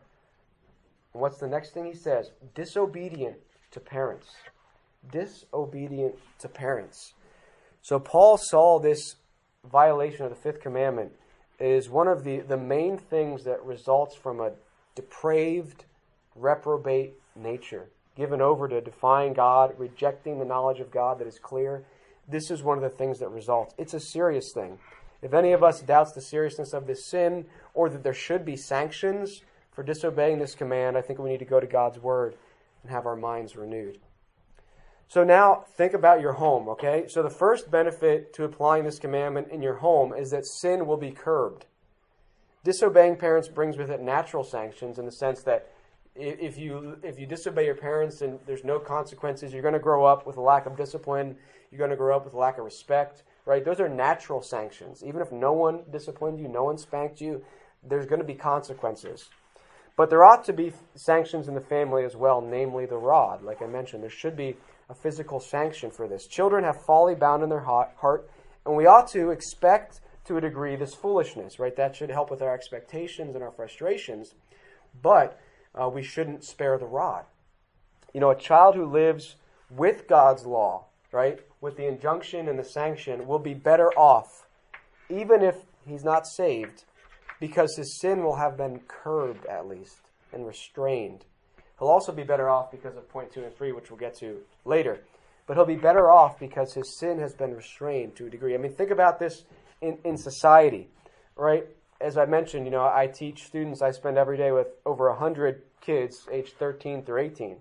And 1.17 1.23
what's 1.23 1.39
the 1.39 1.49
next 1.49 1.71
thing 1.73 1.87
he 1.87 1.95
says? 1.95 2.31
Disobedient 2.55 3.37
to 3.71 3.81
parents. 3.81 4.27
Disobedient 5.11 6.15
to 6.41 6.47
parents. 6.47 7.15
So 7.81 7.99
Paul 7.99 8.37
saw 8.37 8.79
this 8.79 9.15
violation 9.65 10.25
of 10.25 10.31
the 10.31 10.37
fifth 10.37 10.61
commandment 10.61 11.13
is 11.59 11.89
one 11.89 12.07
of 12.07 12.23
the, 12.23 12.41
the 12.41 12.59
main 12.59 12.99
things 12.99 13.45
that 13.45 13.65
results 13.65 14.15
from 14.15 14.41
a 14.41 14.53
depraved, 14.95 15.87
reprobate 16.35 17.15
nature, 17.35 17.89
given 18.15 18.43
over 18.43 18.69
to 18.69 18.83
defying 18.83 19.33
God, 19.33 19.73
rejecting 19.79 20.39
the 20.39 20.45
knowledge 20.45 20.81
of 20.81 20.91
God 20.91 21.19
that 21.21 21.27
is 21.27 21.39
clear. 21.39 21.83
This 22.29 22.51
is 22.51 22.63
one 22.63 22.77
of 22.77 22.83
the 22.83 22.95
things 22.95 23.21
that 23.21 23.31
results. 23.31 23.75
It's 23.79 23.95
a 23.95 24.01
serious 24.01 24.53
thing. 24.53 24.79
If 25.23 25.33
any 25.33 25.53
of 25.53 25.63
us 25.63 25.81
doubts 25.81 26.13
the 26.13 26.21
seriousness 26.21 26.75
of 26.75 26.87
this 26.87 27.07
sin 27.07 27.47
or 27.73 27.89
that 27.89 28.03
there 28.03 28.13
should 28.13 28.45
be 28.45 28.59
sanctions 28.59 29.41
for 29.77 29.83
disobeying 29.83 30.39
this 30.39 30.55
command, 30.55 30.97
I 30.97 31.03
think 31.03 31.19
we 31.19 31.29
need 31.29 31.39
to 31.41 31.45
go 31.45 31.61
to 31.61 31.67
God's 31.67 32.01
Word 32.01 32.35
and 32.83 32.91
have 32.91 33.05
our 33.05 33.15
minds 33.15 33.57
renewed. 33.57 33.99
So 35.07 35.23
now 35.23 35.67
think 35.77 35.93
about 35.93 36.23
your 36.23 36.33
home, 36.33 36.67
okay? 36.71 37.05
So 37.09 37.23
the 37.23 37.31
first 37.31 37.71
benefit 37.71 38.33
to 38.35 38.45
applying 38.45 38.85
this 38.85 38.99
commandment 38.99 39.49
in 39.53 39.63
your 39.63 39.77
home 39.77 40.15
is 40.15 40.31
that 40.31 40.47
sin 40.47 40.87
will 40.87 40.97
be 40.97 41.11
curbed. 41.11 41.67
Disobeying 42.65 43.17
parents 43.17 43.49
brings 43.49 43.77
with 43.77 43.91
it 43.91 44.01
natural 44.01 44.43
sanctions 44.43 44.99
in 44.99 45.05
the 45.05 45.13
sense 45.13 45.43
that 45.43 45.71
if 46.17 46.57
you 46.57 46.99
if 47.03 47.19
you 47.19 47.27
disobey 47.27 47.67
your 47.67 47.75
parents 47.75 48.23
and 48.23 48.41
there's 48.47 48.65
no 48.65 48.79
consequences, 48.79 49.53
you're 49.53 49.63
going 49.63 49.75
to 49.75 49.79
grow 49.79 50.07
up 50.07 50.27
with 50.27 50.39
a 50.39 50.41
lack 50.41 50.65
of 50.65 50.75
discipline. 50.75 51.37
You're 51.71 51.79
going 51.79 51.91
to 51.91 51.97
grow 51.97 52.17
up 52.17 52.25
with 52.25 52.33
a 52.33 52.39
lack 52.39 52.57
of 52.57 52.65
respect, 52.65 53.23
right? 53.45 53.63
Those 53.63 53.79
are 53.81 53.89
natural 53.89 54.41
sanctions. 54.41 55.05
Even 55.05 55.21
if 55.21 55.31
no 55.31 55.53
one 55.53 55.83
disciplined 55.93 56.41
you, 56.41 56.49
no 56.49 56.65
one 56.65 56.79
spanked 56.79 57.21
you, 57.21 57.45
there's 57.87 58.07
going 58.07 58.21
to 58.21 58.27
be 58.27 58.35
consequences. 58.35 59.29
But 59.97 60.11
there 60.11 60.25
ought 60.25 60.45
to 60.45 60.53
be 60.53 60.73
sanctions 60.95 61.49
in 61.49 61.55
the 61.55 61.61
family 61.61 62.05
as 62.05 62.15
well, 62.15 62.43
namely 62.43 62.85
the 62.85 62.99
rod. 62.99 63.43
Like 63.43 63.63
I 63.63 63.67
mentioned, 63.67 64.03
there 64.03 64.11
should 64.11 64.37
be 64.37 64.57
a 64.91 64.95
physical 64.95 65.41
sanction 65.41 65.91
for 65.91 66.07
this. 66.07 66.27
Children 66.27 66.65
have 66.65 66.85
folly 66.87 67.15
bound 67.15 67.43
in 67.43 67.49
their 67.49 67.61
heart, 67.61 68.31
and 68.65 68.77
we 68.77 68.87
ought 68.87 69.09
to 69.09 69.31
expect 69.31 70.01
to 70.27 70.37
a 70.37 70.41
degree 70.41 70.77
this 70.77 70.95
foolishness, 70.95 71.59
right? 71.59 71.75
That 71.77 71.97
should 71.97 72.11
help 72.11 72.31
with 72.31 72.43
our 72.43 72.53
expectations 72.53 73.35
and 73.35 73.43
our 73.43 73.53
frustrations. 73.53 74.35
But 75.03 75.41
uh, 75.75 75.89
we 75.89 76.03
shouldn't 76.03 76.45
spare 76.45 76.79
the 76.79 76.87
rod. 76.87 77.25
You 78.13 78.21
know, 78.21 78.31
a 78.31 78.37
child 78.37 78.75
who 78.75 78.85
lives 78.87 79.37
with 79.71 80.07
God's 80.07 80.45
law, 80.45 80.87
right, 81.13 81.41
with 81.61 81.77
the 81.77 81.87
injunction 81.87 82.49
and 82.49 82.59
the 82.59 82.65
sanction, 82.65 83.27
will 83.27 83.39
be 83.39 83.55
better 83.55 83.91
off, 83.93 84.47
even 85.09 85.43
if 85.43 85.57
he's 85.87 86.05
not 86.05 86.27
saved, 86.27 86.85
because 87.41 87.77
his 87.77 87.99
sin 88.01 88.23
will 88.23 88.37
have 88.37 88.57
been 88.57 88.81
curbed 88.89 89.47
at 89.47 89.69
least 89.69 90.01
and 90.33 90.47
restrained. 90.47 91.25
He'll 91.79 91.89
also 91.89 92.13
be 92.13 92.25
better 92.25 92.49
off 92.49 92.71
because 92.71 92.97
of 92.97 93.09
point 93.09 93.33
two 93.33 93.45
and 93.45 93.55
three, 93.57 93.73
which 93.73 93.91
we'll 93.91 94.01
get 94.01 94.17
to 94.19 94.39
later. 94.65 95.01
But 95.47 95.57
he'll 95.57 95.67
be 95.67 95.77
better 95.77 96.11
off 96.11 96.39
because 96.39 96.75
his 96.75 96.99
sin 96.99 97.19
has 97.21 97.35
been 97.35 97.55
restrained 97.55 98.17
to 98.17 98.27
a 98.27 98.31
degree. 98.31 98.55
I 98.55 98.59
mean, 98.59 98.73
think 98.73 98.91
about 98.91 99.19
this 99.19 99.45
in, 99.81 99.99
in 100.05 100.17
society, 100.17 100.89
right? 101.37 101.67
as 102.01 102.19
I 102.19 102.27
mentioned, 102.27 102.67
you 102.67 102.71
know, 102.71 102.85
I 102.85 103.07
teach 103.07 103.45
students. 103.45 103.83
I 103.83 103.91
spend 103.91 104.19
every 104.19 104.37
day 104.37 104.53
with 104.53 104.69
over 104.85 105.09
100 105.11 105.63
kids 105.81 106.27
aged 106.31 106.55
13 106.59 107.05
through 107.05 107.23
18. 107.23 107.57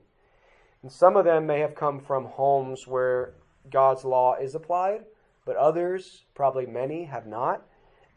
And 0.82 0.92
some 0.92 1.16
of 1.16 1.26
them 1.26 1.48
may 1.48 1.60
have 1.60 1.76
come 1.76 2.00
from 2.00 2.26
homes 2.26 2.86
where 2.86 3.34
God's 3.72 4.04
law 4.04 4.36
is 4.36 4.56
applied, 4.56 5.06
but 5.46 5.56
others, 5.56 6.24
probably 6.36 6.66
many, 6.66 7.06
have 7.06 7.26
not. 7.26 7.66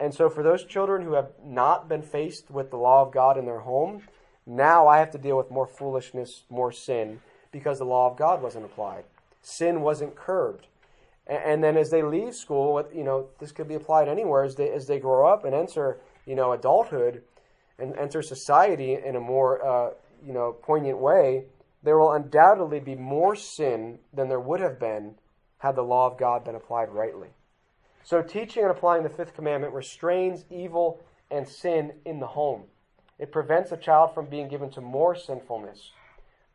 And 0.00 0.14
so 0.14 0.28
for 0.28 0.42
those 0.42 0.64
children 0.64 1.02
who 1.02 1.14
have 1.14 1.30
not 1.44 1.88
been 1.88 2.02
faced 2.02 2.50
with 2.50 2.70
the 2.70 2.76
law 2.76 3.02
of 3.02 3.12
God 3.12 3.36
in 3.36 3.46
their 3.46 3.60
home, 3.60 4.02
now 4.46 4.86
I 4.86 4.98
have 4.98 5.10
to 5.10 5.18
deal 5.18 5.36
with 5.36 5.50
more 5.50 5.66
foolishness, 5.66 6.44
more 6.48 6.72
sin, 6.72 7.20
because 7.52 7.78
the 7.78 7.84
law 7.84 8.10
of 8.10 8.16
God 8.16 8.40
wasn't 8.40 8.64
applied. 8.64 9.04
Sin 9.42 9.82
wasn't 9.82 10.16
curbed. 10.16 10.66
And, 11.26 11.62
then 11.62 11.76
as 11.76 11.90
they 11.90 12.02
leave 12.02 12.34
school, 12.34 12.82
you 12.94 13.04
know, 13.04 13.26
this 13.38 13.52
could 13.52 13.68
be 13.68 13.74
applied 13.74 14.08
anywhere 14.08 14.44
as 14.44 14.54
they 14.54 14.70
as 14.70 14.86
they 14.86 14.98
grow 14.98 15.30
up 15.30 15.44
and 15.44 15.54
enter, 15.54 15.98
you 16.24 16.34
know, 16.34 16.52
adulthood 16.52 17.22
and 17.78 17.94
enter 17.98 18.22
society 18.22 18.94
in 18.94 19.14
a 19.14 19.20
more, 19.20 19.62
uh, 19.62 19.90
you 20.24 20.32
know, 20.32 20.56
poignant 20.62 20.98
way. 20.98 21.44
There 21.82 21.98
will 21.98 22.12
undoubtedly 22.12 22.80
be 22.80 22.94
more 22.94 23.36
sin 23.36 23.98
than 24.12 24.28
there 24.28 24.40
would 24.40 24.60
have 24.60 24.80
been 24.80 25.16
had 25.58 25.76
the 25.76 25.82
law 25.82 26.06
of 26.06 26.18
God 26.18 26.44
been 26.44 26.54
applied 26.54 26.88
rightly. 26.90 27.28
So, 28.08 28.22
teaching 28.22 28.62
and 28.62 28.72
applying 28.72 29.02
the 29.02 29.10
fifth 29.10 29.34
commandment 29.34 29.74
restrains 29.74 30.46
evil 30.48 31.04
and 31.30 31.46
sin 31.46 31.92
in 32.06 32.20
the 32.20 32.26
home. 32.28 32.62
It 33.18 33.30
prevents 33.30 33.70
a 33.70 33.76
child 33.76 34.14
from 34.14 34.30
being 34.30 34.48
given 34.48 34.70
to 34.70 34.80
more 34.80 35.14
sinfulness, 35.14 35.90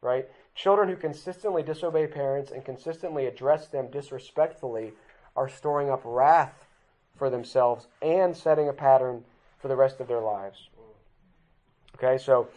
right? 0.01 0.27
Children 0.55 0.89
who 0.89 0.95
consistently 0.95 1.61
disobey 1.61 2.07
parents 2.07 2.49
and 2.49 2.65
consistently 2.65 3.27
address 3.27 3.67
them 3.67 3.91
disrespectfully 3.91 4.93
are 5.35 5.47
storing 5.47 5.91
up 5.91 6.01
wrath 6.03 6.65
for 7.15 7.29
themselves 7.29 7.85
and 8.01 8.35
setting 8.35 8.67
a 8.67 8.73
pattern 8.73 9.23
for 9.59 9.67
the 9.67 9.75
rest 9.75 9.99
of 9.99 10.07
their 10.07 10.21
lives. 10.21 10.69
Okay, 11.97 12.17
so 12.17 12.47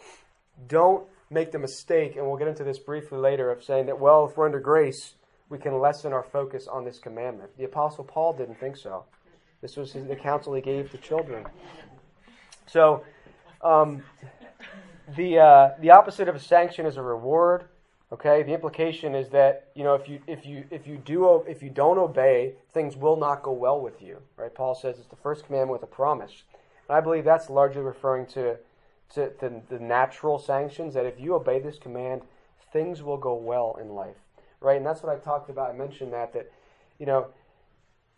don't 0.67 1.05
make 1.29 1.51
the 1.51 1.59
mistake, 1.59 2.15
and 2.15 2.25
we'll 2.25 2.37
get 2.37 2.47
into 2.47 2.63
this 2.63 2.79
briefly 2.79 3.19
later, 3.19 3.51
of 3.51 3.63
saying 3.63 3.85
that, 3.85 3.99
well, 3.99 4.25
if 4.25 4.35
we're 4.35 4.47
under 4.47 4.59
grace, 4.59 5.13
we 5.49 5.57
can 5.57 5.79
lessen 5.79 6.13
our 6.13 6.23
focus 6.23 6.67
on 6.67 6.83
this 6.83 6.99
commandment. 6.99 7.49
The 7.57 7.65
Apostle 7.65 8.03
Paul 8.03 8.33
didn't 8.33 8.59
think 8.59 8.77
so. 8.77 9.05
This 9.61 9.75
was 9.75 9.93
the 9.93 10.15
counsel 10.15 10.53
he 10.53 10.61
gave 10.61 10.91
to 10.91 10.97
children. 10.97 11.45
So, 12.67 13.03
um, 13.61 14.03
the 15.15 15.39
uh, 15.39 15.69
the 15.79 15.91
opposite 15.91 16.27
of 16.27 16.35
a 16.35 16.39
sanction 16.39 16.85
is 16.85 16.97
a 16.97 17.01
reward. 17.01 17.65
Okay, 18.11 18.43
the 18.43 18.53
implication 18.53 19.15
is 19.15 19.29
that 19.29 19.69
you 19.73 19.83
know 19.83 19.95
if 19.95 20.07
you 20.07 20.19
if 20.27 20.45
you 20.45 20.65
if 20.69 20.85
you 20.85 20.97
do 20.97 21.43
if 21.47 21.63
you 21.63 21.69
don't 21.69 21.97
obey, 21.97 22.53
things 22.73 22.95
will 22.95 23.17
not 23.17 23.41
go 23.41 23.51
well 23.51 23.81
with 23.81 24.01
you. 24.01 24.21
Right? 24.35 24.53
Paul 24.53 24.75
says 24.75 24.99
it's 24.99 25.07
the 25.07 25.15
first 25.15 25.45
commandment 25.45 25.71
with 25.71 25.83
a 25.83 25.93
promise. 25.93 26.43
And 26.87 26.97
I 26.97 27.01
believe 27.01 27.25
that's 27.25 27.49
largely 27.49 27.81
referring 27.81 28.25
to, 28.27 28.57
to, 29.15 29.29
to 29.29 29.61
the 29.69 29.79
natural 29.79 30.39
sanctions 30.39 30.93
that 30.93 31.05
if 31.05 31.19
you 31.19 31.35
obey 31.35 31.59
this 31.59 31.77
command, 31.77 32.21
things 32.71 33.03
will 33.03 33.17
go 33.17 33.35
well 33.35 33.77
in 33.81 33.89
life. 33.89 34.15
Right? 34.59 34.77
And 34.77 34.85
that's 34.85 35.03
what 35.03 35.15
I 35.15 35.19
talked 35.19 35.49
about. 35.49 35.69
I 35.69 35.73
mentioned 35.73 36.13
that 36.13 36.33
that 36.33 36.51
you 36.99 37.05
know 37.05 37.27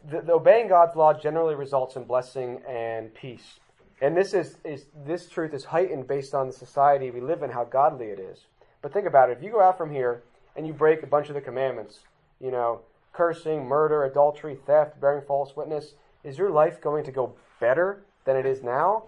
the, 0.10 0.22
the 0.22 0.34
obeying 0.34 0.68
God's 0.68 0.96
law 0.96 1.14
generally 1.14 1.56
results 1.56 1.96
in 1.96 2.04
blessing 2.04 2.62
and 2.68 3.14
peace. 3.14 3.60
And 4.02 4.16
this 4.16 4.34
is, 4.34 4.58
is 4.64 4.86
this 5.06 5.28
truth 5.28 5.54
is 5.54 5.66
heightened 5.66 6.08
based 6.08 6.34
on 6.34 6.48
the 6.48 6.54
society 6.54 7.12
we 7.12 7.20
live 7.20 7.44
in, 7.44 7.52
how 7.52 7.66
godly 7.66 8.08
it 8.08 8.20
is. 8.20 8.46
But 8.82 8.94
think 8.94 9.06
about 9.06 9.30
it. 9.30 9.38
If 9.38 9.44
you 9.44 9.52
go 9.52 9.62
out 9.62 9.78
from 9.78 9.92
here 9.92 10.24
and 10.56 10.66
you 10.66 10.74
break 10.74 11.04
a 11.04 11.08
bunch 11.08 11.28
of 11.28 11.36
the 11.36 11.42
commandments, 11.42 12.00
you 12.40 12.52
know, 12.52 12.82
cursing, 13.12 13.66
murder, 13.66 14.06
adultery, 14.06 14.58
theft, 14.66 15.02
bearing 15.02 15.26
false 15.26 15.56
witness, 15.56 15.96
is 16.24 16.38
your 16.38 16.50
life 16.50 16.80
going 16.80 17.04
to 17.04 17.12
go 17.12 17.34
better 17.60 18.04
than 18.24 18.38
it 18.38 18.46
is 18.46 18.64
now? 18.64 19.04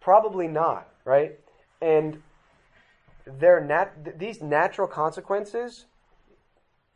Probably 0.00 0.48
not, 0.48 0.88
right? 1.04 1.38
And 1.82 2.22
they're 3.26 3.60
nat- 3.60 4.18
these 4.18 4.40
natural 4.40 4.88
consequences, 4.88 5.84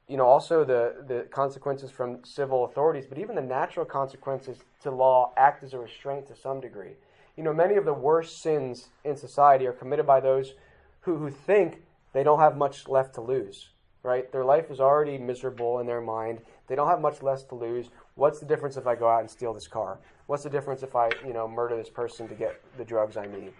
you 0.08 0.16
know, 0.16 0.26
also 0.26 0.64
the, 0.64 1.04
the 1.06 1.26
consequences 1.30 1.90
from 1.90 2.24
civil 2.24 2.64
authorities, 2.64 3.06
but 3.08 3.18
even 3.18 3.34
the 3.34 3.42
natural 3.42 3.84
consequences 3.84 4.58
to 4.82 4.90
law 4.90 5.32
act 5.36 5.64
as 5.64 5.74
a 5.74 5.78
restraint 5.78 6.26
to 6.28 6.36
some 6.36 6.60
degree. 6.60 6.92
You 7.36 7.42
know, 7.42 7.52
many 7.52 7.74
of 7.74 7.84
the 7.84 7.92
worst 7.92 8.40
sins 8.40 8.88
in 9.04 9.16
society 9.16 9.66
are 9.66 9.72
committed 9.72 10.06
by 10.06 10.20
those 10.20 10.54
who, 11.00 11.16
who 11.16 11.30
think 11.30 11.82
they 12.12 12.22
don't 12.22 12.38
have 12.38 12.56
much 12.56 12.88
left 12.88 13.14
to 13.16 13.20
lose, 13.20 13.70
right? 14.02 14.30
Their 14.30 14.44
life 14.44 14.70
is 14.70 14.80
already 14.80 15.18
miserable 15.18 15.80
in 15.80 15.86
their 15.86 16.00
mind. 16.00 16.40
They 16.68 16.76
don't 16.76 16.88
have 16.88 17.00
much 17.00 17.22
less 17.22 17.42
to 17.44 17.54
lose. 17.56 17.90
What's 18.14 18.38
the 18.38 18.46
difference 18.46 18.76
if 18.76 18.86
I 18.86 18.94
go 18.94 19.08
out 19.08 19.20
and 19.20 19.30
steal 19.30 19.52
this 19.52 19.68
car? 19.68 19.98
What's 20.26 20.44
the 20.44 20.50
difference 20.50 20.82
if 20.82 20.96
I, 20.96 21.10
you 21.26 21.32
know, 21.32 21.46
murder 21.48 21.76
this 21.76 21.90
person 21.90 22.28
to 22.28 22.34
get 22.34 22.60
the 22.78 22.84
drugs 22.84 23.16
I 23.16 23.26
need? 23.26 23.52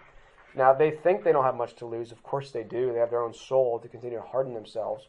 Now, 0.55 0.73
they 0.73 0.91
think 0.91 1.23
they 1.23 1.31
don't 1.33 1.43
have 1.43 1.55
much 1.55 1.75
to 1.75 1.85
lose. 1.85 2.11
Of 2.11 2.23
course 2.23 2.51
they 2.51 2.63
do. 2.63 2.91
They 2.93 2.99
have 2.99 3.11
their 3.11 3.21
own 3.21 3.33
soul 3.33 3.79
to 3.79 3.87
continue 3.87 4.17
to 4.17 4.23
harden 4.23 4.53
themselves. 4.53 5.07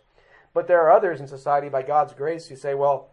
But 0.58 0.66
there 0.66 0.82
are 0.82 0.90
others 0.90 1.20
in 1.20 1.28
society, 1.28 1.68
by 1.68 1.82
God's 1.82 2.14
grace, 2.14 2.48
who 2.48 2.56
say, 2.56 2.74
well, 2.74 3.10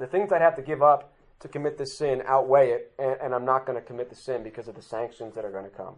the 0.00 0.06
things 0.08 0.32
I'd 0.32 0.42
have 0.42 0.56
to 0.56 0.62
give 0.62 0.82
up 0.82 1.12
to 1.38 1.46
commit 1.46 1.78
this 1.78 1.96
sin 1.96 2.24
outweigh 2.26 2.70
it, 2.70 2.92
and, 2.98 3.16
and 3.22 3.34
I'm 3.36 3.44
not 3.44 3.66
going 3.66 3.80
to 3.80 3.86
commit 3.86 4.10
the 4.10 4.16
sin 4.16 4.42
because 4.42 4.66
of 4.66 4.74
the 4.74 4.82
sanctions 4.82 5.36
that 5.36 5.44
are 5.44 5.52
going 5.52 5.62
to 5.62 5.70
come. 5.70 5.94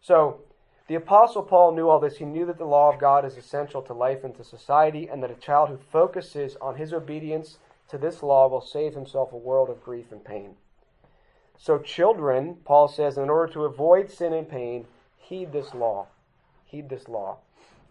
So, 0.00 0.40
the 0.88 0.96
Apostle 0.96 1.44
Paul 1.44 1.76
knew 1.76 1.88
all 1.88 2.00
this. 2.00 2.16
He 2.16 2.24
knew 2.24 2.44
that 2.46 2.58
the 2.58 2.64
law 2.64 2.92
of 2.92 2.98
God 2.98 3.24
is 3.24 3.36
essential 3.36 3.82
to 3.82 3.92
life 3.92 4.24
and 4.24 4.36
to 4.36 4.42
society, 4.42 5.06
and 5.08 5.22
that 5.22 5.30
a 5.30 5.34
child 5.34 5.68
who 5.68 5.78
focuses 5.92 6.56
on 6.60 6.74
his 6.74 6.92
obedience 6.92 7.58
to 7.90 7.96
this 7.96 8.20
law 8.20 8.48
will 8.48 8.60
save 8.60 8.94
himself 8.94 9.32
a 9.32 9.36
world 9.36 9.70
of 9.70 9.84
grief 9.84 10.10
and 10.10 10.24
pain. 10.24 10.56
So, 11.56 11.78
children, 11.78 12.56
Paul 12.64 12.88
says, 12.88 13.16
in 13.16 13.30
order 13.30 13.52
to 13.52 13.62
avoid 13.62 14.10
sin 14.10 14.32
and 14.32 14.48
pain, 14.48 14.86
heed 15.18 15.52
this 15.52 15.72
law. 15.72 16.08
Heed 16.64 16.88
this 16.88 17.06
law. 17.06 17.38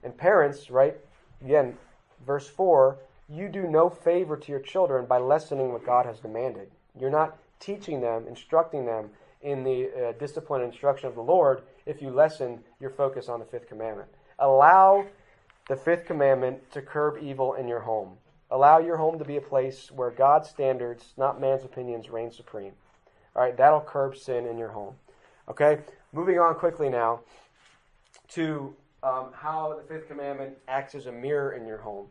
And 0.04 0.18
parents, 0.18 0.70
right? 0.70 0.98
Again, 1.42 1.78
verse 2.26 2.48
4 2.48 2.98
you 3.28 3.50
do 3.50 3.68
no 3.68 3.90
favor 3.90 4.38
to 4.38 4.52
your 4.52 4.60
children 4.60 5.06
by 5.06 5.18
lessening 5.18 5.72
what 5.72 5.86
God 5.86 6.06
has 6.06 6.20
demanded. 6.20 6.70
You're 7.00 7.10
not 7.10 7.38
teaching 7.60 8.02
them, 8.02 8.26
instructing 8.28 8.86
them 8.86 9.10
in 9.42 9.64
the 9.64 9.90
uh, 9.90 10.12
discipline 10.20 10.62
and 10.62 10.72
instruction 10.72 11.08
of 11.08 11.16
the 11.16 11.22
Lord 11.22 11.64
if 11.86 12.02
you 12.02 12.10
lessen 12.10 12.64
your 12.80 12.92
focus 12.92 13.28
on 13.28 13.40
the 13.40 13.46
fifth 13.46 13.68
commandment. 13.68 14.10
Allow 14.40 15.06
the 15.68 15.76
fifth 15.76 16.06
commandment 16.06 16.72
to 16.72 16.82
curb 16.82 17.18
evil 17.22 17.54
in 17.56 17.68
your 17.68 17.80
home. 17.80 18.18
Allow 18.52 18.78
your 18.78 18.98
home 18.98 19.18
to 19.18 19.26
be 19.26 19.38
a 19.38 19.42
place 19.42 19.92
where 19.92 20.12
God's 20.12 20.50
standards, 20.50 21.14
not 21.18 21.42
man's 21.42 21.64
opinions, 21.64 22.10
reign 22.10 22.32
supreme. 22.32 22.74
All 23.36 23.42
right, 23.42 23.58
that'll 23.58 23.82
curb 23.82 24.16
sin 24.16 24.46
in 24.46 24.58
your 24.58 24.70
home. 24.70 24.96
Okay, 25.50 25.80
moving 26.14 26.40
on 26.40 26.56
quickly 26.56 26.90
now 26.90 27.22
to 28.30 28.76
um, 29.06 29.28
how 29.34 29.80
the 29.80 29.88
fifth 29.88 30.08
commandment 30.08 30.58
acts 30.68 30.96
as 30.96 31.06
a 31.06 31.12
mirror 31.12 31.54
in 31.54 31.68
your 31.68 31.78
home. 31.78 32.08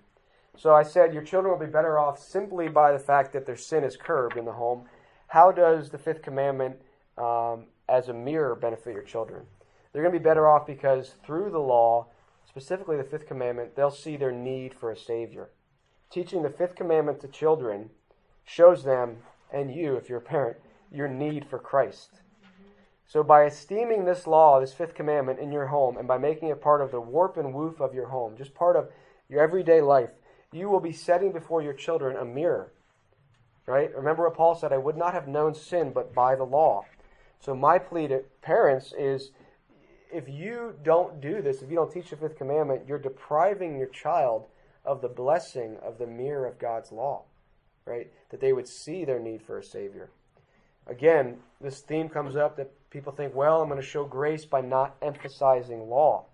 So 0.57 0.73
I 0.73 0.85
said 0.85 1.13
your 1.13 1.25
children 1.25 1.53
will 1.53 1.67
be 1.67 1.71
better 1.71 1.99
off 1.99 2.23
simply 2.23 2.69
by 2.69 2.93
the 2.93 2.99
fact 2.99 3.33
that 3.33 3.45
their 3.45 3.57
sin 3.57 3.83
is 3.83 3.97
curbed 3.97 4.37
in 4.37 4.45
the 4.45 4.53
home. 4.53 4.85
How 5.27 5.51
does 5.51 5.91
the 5.91 5.99
fifth 5.99 6.23
commandment 6.23 6.77
um, 7.19 7.67
as 7.89 8.09
a 8.09 8.15
mirror 8.15 8.55
benefit 8.55 8.95
your 8.95 9.03
children? 9.03 9.43
They're 9.93 10.03
going 10.03 10.13
to 10.13 10.19
be 10.19 10.23
better 10.23 10.49
off 10.49 10.67
because 10.67 11.15
through 11.27 11.51
the 11.51 11.59
law, 11.59 12.07
specifically 12.49 12.97
the 12.97 13.05
fifth 13.05 13.27
commandment, 13.27 13.75
they'll 13.75 13.91
see 13.91 14.17
their 14.17 14.33
need 14.33 14.73
for 14.75 14.93
a 14.93 14.97
Savior. 14.97 15.51
Teaching 16.11 16.45
the 16.45 16.51
fifth 16.51 16.77
commandment 16.77 17.21
to 17.21 17.29
children 17.29 17.91
shows 18.45 18.85
them, 18.85 19.17
and 19.53 19.75
you, 19.75 19.97
if 19.97 20.09
you're 20.09 20.19
a 20.19 20.23
parent, 20.23 20.59
your 20.93 21.09
need 21.09 21.45
for 21.45 21.59
Christ. 21.59 22.21
So, 23.07 23.23
by 23.23 23.45
esteeming 23.45 24.05
this 24.05 24.27
law, 24.27 24.61
this 24.61 24.73
fifth 24.73 24.95
commandment 24.95 25.39
in 25.39 25.53
your 25.53 25.67
home, 25.67 25.97
and 25.97 26.09
by 26.09 26.19
making 26.19 26.49
it 26.49 26.63
part 26.63 26.81
of 26.81 26.91
the 26.91 27.01
warp 27.01 27.37
and 27.37 27.55
woof 27.55 27.81
of 27.81 27.95
your 27.95 28.09
home, 28.09 28.37
just 28.37 28.55
part 28.55 28.77
of 28.77 28.89
your 29.29 29.43
everyday 29.43 29.81
life, 29.81 30.11
you 30.53 30.69
will 30.69 30.81
be 30.81 30.93
setting 30.93 31.33
before 31.33 31.63
your 31.63 31.75
children 31.75 32.17
a 32.17 32.25
mirror. 32.25 32.73
Right? 33.67 33.95
Remember 33.95 34.25
what 34.25 34.37
Paul 34.37 34.55
said 34.55 34.73
I 34.73 34.79
would 34.79 34.97
not 34.97 35.15
have 35.15 35.29
known 35.29 35.55
sin 35.55 35.93
but 35.93 36.15
by 36.15 36.35
the 36.35 36.45
law. 36.45 36.85
So, 37.41 37.55
my 37.55 37.79
plea 37.79 38.09
to 38.09 38.25
parents 38.41 38.93
is 38.99 39.31
if 40.13 40.29
you 40.29 40.75
don't 40.83 41.21
do 41.21 41.43
this, 41.43 41.61
if 41.61 41.71
you 41.71 41.77
don't 41.77 41.93
teach 41.93 42.11
the 42.11 42.17
fifth 42.17 42.39
commandment, 42.39 42.83
you're 42.87 42.99
depriving 42.99 43.77
your 43.77 43.89
child 43.89 44.47
of 44.85 45.03
the 45.03 45.09
blessing 45.09 45.77
of 45.83 45.99
the 45.99 46.07
mirror 46.07 46.47
of 46.47 46.59
God's 46.59 46.91
law. 46.91 47.25
Right? 47.85 48.11
That 48.31 48.41
they 48.41 48.55
would 48.55 48.69
see 48.69 49.05
their 49.05 49.21
need 49.21 49.43
for 49.43 49.59
a 49.59 49.63
Savior. 49.63 50.11
Again, 50.87 51.39
this 51.61 51.81
theme 51.81 52.09
comes 52.09 52.37
up 52.37 52.57
that 52.57 52.71
people 52.95 53.13
think, 53.13 53.35
well, 53.35 53.61
I'm 53.61 53.69
going 53.69 53.79
to 53.79 53.87
show 53.87 54.05
grace 54.05 54.47
by 54.47 54.63
not 54.63 54.97
emphasizing 55.03 55.91
law 55.91 56.25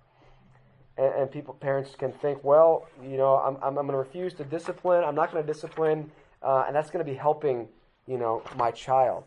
and, 1.00 1.14
and 1.14 1.30
people, 1.30 1.54
parents 1.54 1.94
can 1.98 2.12
think, 2.12 2.44
well, 2.44 2.86
you 3.02 3.16
know, 3.16 3.36
I'm, 3.36 3.56
I'm, 3.56 3.78
I'm 3.78 3.86
going 3.86 3.92
to 3.92 3.96
refuse 3.96 4.34
to 4.34 4.44
discipline. 4.44 5.02
I'm 5.02 5.14
not 5.14 5.32
going 5.32 5.44
to 5.44 5.52
discipline, 5.52 6.10
uh, 6.42 6.64
and 6.66 6.76
that's 6.76 6.90
going 6.90 7.04
to 7.04 7.10
be 7.10 7.16
helping, 7.16 7.66
you 8.06 8.18
know, 8.18 8.42
my 8.56 8.70
child. 8.70 9.24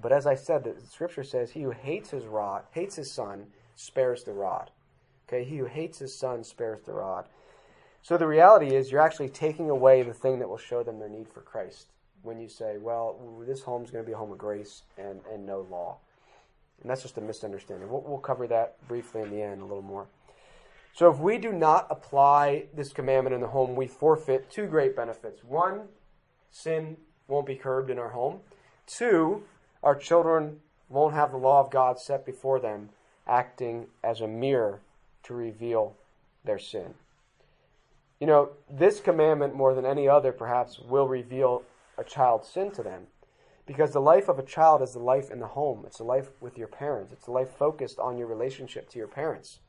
But 0.00 0.12
as 0.12 0.26
I 0.26 0.34
said, 0.34 0.64
the 0.64 0.74
scripture 0.88 1.22
says, 1.22 1.50
he 1.50 1.62
who 1.62 1.72
hates 1.72 2.10
his 2.10 2.24
rod, 2.24 2.62
hates 2.70 2.96
his 2.96 3.12
son, 3.12 3.46
spares 3.76 4.24
the 4.24 4.32
rod. 4.32 4.70
Okay, 5.28 5.44
he 5.44 5.58
who 5.58 5.66
hates 5.66 5.98
his 5.98 6.14
son 6.14 6.42
spares 6.42 6.80
the 6.86 6.92
rod. 6.92 7.26
So 8.02 8.16
the 8.16 8.26
reality 8.26 8.74
is, 8.74 8.90
you're 8.90 9.02
actually 9.02 9.28
taking 9.28 9.68
away 9.68 10.02
the 10.02 10.14
thing 10.14 10.38
that 10.38 10.48
will 10.48 10.56
show 10.56 10.82
them 10.82 10.98
their 10.98 11.10
need 11.10 11.28
for 11.28 11.42
Christ 11.42 11.88
when 12.22 12.38
you 12.38 12.48
say, 12.48 12.78
well, 12.78 13.18
this 13.46 13.62
home 13.62 13.84
is 13.84 13.90
going 13.90 14.02
to 14.02 14.06
be 14.06 14.14
a 14.14 14.16
home 14.16 14.32
of 14.32 14.38
grace 14.38 14.82
and, 14.96 15.20
and 15.30 15.44
no 15.44 15.66
law. 15.70 15.98
And 16.82 16.90
that's 16.90 17.02
just 17.02 17.18
a 17.18 17.20
misunderstanding. 17.20 17.90
We'll, 17.90 18.04
we'll 18.06 18.18
cover 18.18 18.46
that 18.46 18.76
briefly 18.88 19.22
in 19.22 19.30
the 19.30 19.42
end 19.42 19.60
a 19.60 19.64
little 19.64 19.82
more. 19.82 20.06
So 20.94 21.10
if 21.10 21.18
we 21.18 21.38
do 21.38 21.52
not 21.52 21.86
apply 21.90 22.64
this 22.74 22.92
commandment 22.92 23.34
in 23.34 23.40
the 23.40 23.48
home, 23.48 23.76
we 23.76 23.86
forfeit 23.86 24.50
two 24.50 24.66
great 24.66 24.96
benefits. 24.96 25.44
One, 25.44 25.82
sin 26.50 26.96
won't 27.28 27.46
be 27.46 27.54
curbed 27.54 27.90
in 27.90 27.98
our 27.98 28.08
home. 28.10 28.40
Two, 28.86 29.44
our 29.82 29.94
children 29.94 30.60
won't 30.88 31.14
have 31.14 31.30
the 31.30 31.36
law 31.36 31.60
of 31.60 31.70
God 31.70 32.00
set 32.00 32.26
before 32.26 32.58
them, 32.58 32.88
acting 33.26 33.86
as 34.02 34.20
a 34.20 34.26
mirror 34.26 34.80
to 35.22 35.34
reveal 35.34 35.94
their 36.44 36.58
sin. 36.58 36.94
you 38.20 38.26
know, 38.26 38.50
this 38.70 39.00
commandment 39.00 39.54
more 39.54 39.74
than 39.74 39.86
any 39.86 40.06
other 40.08 40.30
perhaps 40.30 40.78
will 40.78 41.08
reveal 41.08 41.62
a 41.96 42.04
child's 42.04 42.48
sin 42.48 42.70
to 42.72 42.82
them. 42.82 43.06
Because 43.66 43.92
the 43.92 44.00
life 44.00 44.28
of 44.28 44.38
a 44.38 44.44
child 44.44 44.82
is 44.82 44.92
the 44.92 44.98
life 44.98 45.30
in 45.30 45.38
the 45.38 45.46
home. 45.46 45.84
It's 45.86 45.98
the 45.98 46.04
life 46.04 46.30
with 46.40 46.58
your 46.58 46.68
parents. 46.68 47.12
It's 47.12 47.26
the 47.26 47.30
life 47.30 47.50
focused 47.50 47.98
on 47.98 48.18
your 48.18 48.26
relationship 48.26 48.88
to 48.90 48.98
your 48.98 49.08
parents. 49.08 49.60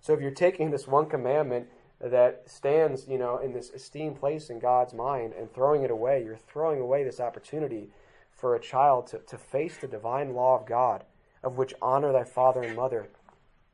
So 0.00 0.12
if 0.12 0.20
you're 0.20 0.30
taking 0.30 0.70
this 0.70 0.86
one 0.86 1.06
commandment 1.06 1.68
that 2.00 2.42
stands, 2.46 3.06
you 3.08 3.18
know, 3.18 3.38
in 3.38 3.52
this 3.52 3.70
esteemed 3.70 4.18
place 4.18 4.50
in 4.50 4.58
God's 4.58 4.94
mind 4.94 5.32
and 5.38 5.52
throwing 5.52 5.82
it 5.82 5.90
away, 5.90 6.22
you're 6.24 6.36
throwing 6.36 6.80
away 6.80 7.04
this 7.04 7.20
opportunity 7.20 7.88
for 8.30 8.54
a 8.54 8.60
child 8.60 9.06
to, 9.08 9.18
to 9.18 9.38
face 9.38 9.78
the 9.78 9.86
divine 9.86 10.34
law 10.34 10.58
of 10.58 10.66
God, 10.66 11.04
of 11.42 11.56
which 11.56 11.74
honor 11.80 12.12
thy 12.12 12.24
father 12.24 12.62
and 12.62 12.76
mother 12.76 13.08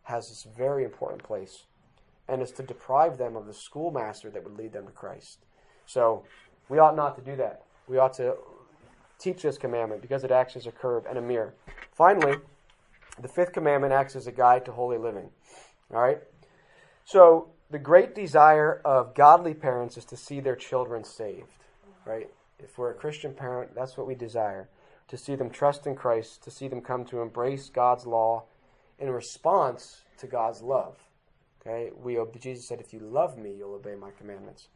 has 0.04 0.28
this 0.28 0.46
very 0.56 0.84
important 0.84 1.22
place, 1.22 1.64
and 2.28 2.40
is 2.40 2.52
to 2.52 2.62
deprive 2.62 3.18
them 3.18 3.36
of 3.36 3.46
the 3.46 3.54
schoolmaster 3.54 4.30
that 4.30 4.44
would 4.44 4.56
lead 4.56 4.72
them 4.72 4.86
to 4.86 4.92
Christ. 4.92 5.38
So 5.86 6.24
we 6.68 6.78
ought 6.78 6.96
not 6.96 7.16
to 7.16 7.22
do 7.22 7.36
that. 7.36 7.62
We 7.88 7.98
ought 7.98 8.14
to 8.14 8.36
teach 9.18 9.42
this 9.42 9.58
commandment 9.58 10.02
because 10.02 10.24
it 10.24 10.30
acts 10.30 10.56
as 10.56 10.66
a 10.66 10.72
curb 10.72 11.06
and 11.08 11.18
a 11.18 11.22
mirror. 11.22 11.54
Finally, 11.92 12.36
the 13.20 13.28
fifth 13.28 13.52
commandment 13.52 13.92
acts 13.92 14.16
as 14.16 14.26
a 14.26 14.32
guide 14.32 14.64
to 14.64 14.72
holy 14.72 14.98
living. 14.98 15.30
All 15.92 16.00
right? 16.00 16.18
So 17.04 17.50
the 17.70 17.78
great 17.78 18.14
desire 18.14 18.80
of 18.84 19.14
godly 19.14 19.54
parents 19.54 19.96
is 19.96 20.04
to 20.06 20.16
see 20.16 20.40
their 20.40 20.56
children 20.56 21.04
saved, 21.04 21.64
right? 22.04 22.28
If 22.58 22.78
we're 22.78 22.90
a 22.90 22.94
Christian 22.94 23.34
parent, 23.34 23.74
that's 23.74 23.96
what 23.96 24.06
we 24.06 24.14
desire 24.14 24.68
to 25.08 25.16
see 25.16 25.34
them 25.34 25.50
trust 25.50 25.86
in 25.86 25.94
Christ, 25.94 26.42
to 26.44 26.50
see 26.50 26.68
them 26.68 26.80
come 26.80 27.04
to 27.06 27.20
embrace 27.20 27.68
God's 27.68 28.06
law 28.06 28.44
in 28.98 29.10
response 29.10 30.02
to 30.18 30.26
God's 30.26 30.62
love. 30.62 30.96
Okay, 31.60 31.90
we 31.94 32.18
Jesus 32.40 32.66
said, 32.66 32.80
"If 32.80 32.92
you 32.92 33.00
love 33.00 33.36
me, 33.36 33.52
you'll 33.52 33.74
obey 33.74 33.94
my 33.94 34.10
commandments." 34.12 34.68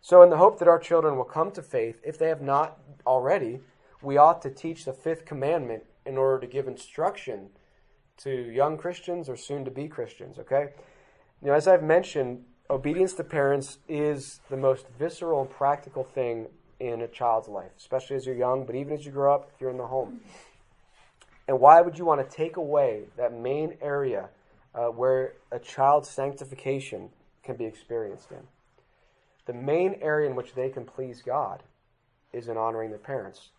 So, 0.00 0.22
in 0.22 0.30
the 0.30 0.36
hope 0.36 0.58
that 0.58 0.68
our 0.68 0.78
children 0.78 1.16
will 1.16 1.24
come 1.24 1.50
to 1.52 1.62
faith, 1.62 2.00
if 2.04 2.18
they 2.18 2.28
have 2.28 2.42
not 2.42 2.78
already, 3.06 3.60
we 4.06 4.16
ought 4.16 4.40
to 4.40 4.50
teach 4.50 4.84
the 4.84 4.92
fifth 4.92 5.24
commandment 5.24 5.82
in 6.06 6.16
order 6.16 6.38
to 6.38 6.46
give 6.46 6.68
instruction 6.68 7.48
to 8.16 8.30
young 8.30 8.78
Christians 8.78 9.28
or 9.28 9.36
soon 9.36 9.64
to 9.64 9.70
be 9.70 9.88
Christians. 9.88 10.38
Okay, 10.38 10.68
you 11.42 11.48
know, 11.48 11.54
as 11.54 11.66
I've 11.66 11.82
mentioned, 11.82 12.44
obedience 12.70 13.14
to 13.14 13.24
parents 13.24 13.78
is 13.88 14.40
the 14.48 14.56
most 14.56 14.86
visceral 14.96 15.40
and 15.42 15.50
practical 15.50 16.04
thing 16.04 16.46
in 16.78 17.00
a 17.02 17.08
child's 17.08 17.48
life, 17.48 17.72
especially 17.76 18.14
as 18.14 18.26
you're 18.26 18.36
young, 18.36 18.64
but 18.64 18.76
even 18.76 18.92
as 18.92 19.04
you 19.04 19.10
grow 19.10 19.34
up, 19.34 19.50
if 19.52 19.60
you're 19.60 19.70
in 19.70 19.76
the 19.76 19.88
home. 19.88 20.20
And 21.48 21.58
why 21.58 21.80
would 21.80 21.98
you 21.98 22.04
want 22.04 22.28
to 22.28 22.36
take 22.36 22.56
away 22.56 23.04
that 23.16 23.32
main 23.32 23.76
area 23.82 24.28
uh, 24.72 24.86
where 24.86 25.32
a 25.50 25.58
child's 25.58 26.08
sanctification 26.08 27.08
can 27.42 27.56
be 27.56 27.64
experienced 27.64 28.30
in? 28.30 28.46
The 29.46 29.52
main 29.52 29.96
area 30.00 30.30
in 30.30 30.36
which 30.36 30.54
they 30.54 30.68
can 30.68 30.84
please 30.84 31.22
God 31.22 31.64
is 32.32 32.46
in 32.46 32.56
honoring 32.56 32.90
their 32.90 32.98
parents. 32.98 33.50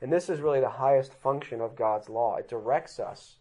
And 0.00 0.12
this 0.12 0.28
is 0.28 0.40
really 0.40 0.60
the 0.60 0.68
highest 0.68 1.14
function 1.14 1.60
of 1.60 1.76
God's 1.76 2.08
law. 2.08 2.36
It 2.36 2.48
directs 2.48 2.98
us 2.98 3.36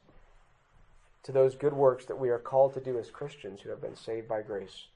to 1.24 1.32
those 1.32 1.56
good 1.56 1.74
works 1.74 2.06
that 2.06 2.20
we 2.20 2.30
are 2.30 2.39
called 2.39 2.74
to 2.74 2.80
do 2.80 2.97
as 2.97 3.10
Christians 3.10 3.62
who 3.62 3.70
have 3.70 3.82
been 3.82 3.95
saved 3.95 4.28
by 4.28 4.41
grace. 4.41 4.88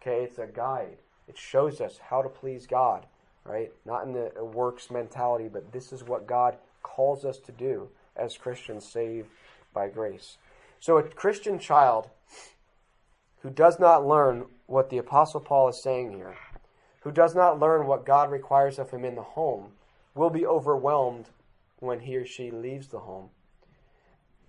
Okay, 0.00 0.22
it's 0.22 0.38
a 0.38 0.46
guide. 0.46 0.98
It 1.26 1.36
shows 1.36 1.80
us 1.80 1.98
how 2.08 2.22
to 2.22 2.28
please 2.28 2.66
God 2.66 3.06
right? 3.48 3.72
Not 3.84 4.04
in 4.04 4.12
the 4.12 4.44
works 4.44 4.90
mentality, 4.90 5.48
but 5.48 5.72
this 5.72 5.92
is 5.92 6.04
what 6.04 6.26
God 6.26 6.56
calls 6.82 7.24
us 7.24 7.38
to 7.38 7.52
do 7.52 7.88
as 8.14 8.36
Christians 8.36 8.86
saved 8.86 9.28
by 9.72 9.88
grace. 9.88 10.36
So 10.80 10.98
a 10.98 11.02
Christian 11.02 11.58
child 11.58 12.08
who 13.42 13.50
does 13.50 13.80
not 13.80 14.06
learn 14.06 14.44
what 14.66 14.90
the 14.90 14.98
Apostle 14.98 15.40
Paul 15.40 15.68
is 15.68 15.82
saying 15.82 16.12
here, 16.12 16.36
who 17.00 17.10
does 17.10 17.34
not 17.34 17.58
learn 17.58 17.86
what 17.86 18.04
God 18.04 18.30
requires 18.30 18.78
of 18.78 18.90
him 18.90 19.04
in 19.04 19.14
the 19.14 19.22
home, 19.22 19.72
will 20.18 20.30
be 20.30 20.44
overwhelmed 20.44 21.26
when 21.78 22.00
he 22.00 22.16
or 22.16 22.26
she 22.26 22.50
leaves 22.50 22.88
the 22.88 22.98
home. 22.98 23.30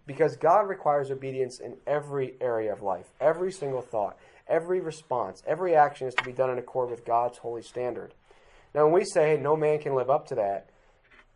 Because 0.08 0.36
God 0.36 0.68
requires 0.68 1.12
obedience 1.12 1.60
in 1.60 1.78
every 1.86 2.34
area 2.42 2.74
of 2.74 2.82
life, 2.82 3.06
every 3.22 3.52
single 3.52 3.82
thought, 3.82 4.18
every 4.48 4.80
response, 4.80 5.44
every 5.46 5.76
action 5.76 6.08
is 6.08 6.16
to 6.16 6.24
be 6.24 6.34
done 6.34 6.50
in 6.50 6.58
accord 6.58 6.90
with 6.90 7.06
God's 7.06 7.38
holy 7.38 7.62
standard. 7.62 8.16
Now, 8.74 8.86
when 8.86 8.94
we 8.94 9.06
say 9.06 9.38
no 9.38 9.56
man 9.56 9.78
can 9.80 9.94
live 9.94 10.10
up 10.10 10.28
to 10.28 10.36
that, 10.36 10.70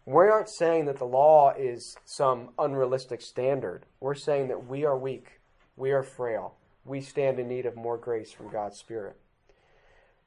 we 0.05 0.27
aren't 0.27 0.49
saying 0.49 0.85
that 0.85 0.97
the 0.97 1.05
law 1.05 1.53
is 1.55 1.95
some 2.03 2.49
unrealistic 2.57 3.21
standard. 3.21 3.85
We're 3.99 4.15
saying 4.15 4.47
that 4.47 4.67
we 4.67 4.83
are 4.83 4.97
weak, 4.97 5.39
we 5.77 5.91
are 5.91 6.03
frail, 6.03 6.55
we 6.83 7.01
stand 7.01 7.39
in 7.39 7.47
need 7.47 7.67
of 7.67 7.75
more 7.75 7.97
grace 7.97 8.31
from 8.31 8.49
God's 8.49 8.79
Spirit. 8.79 9.15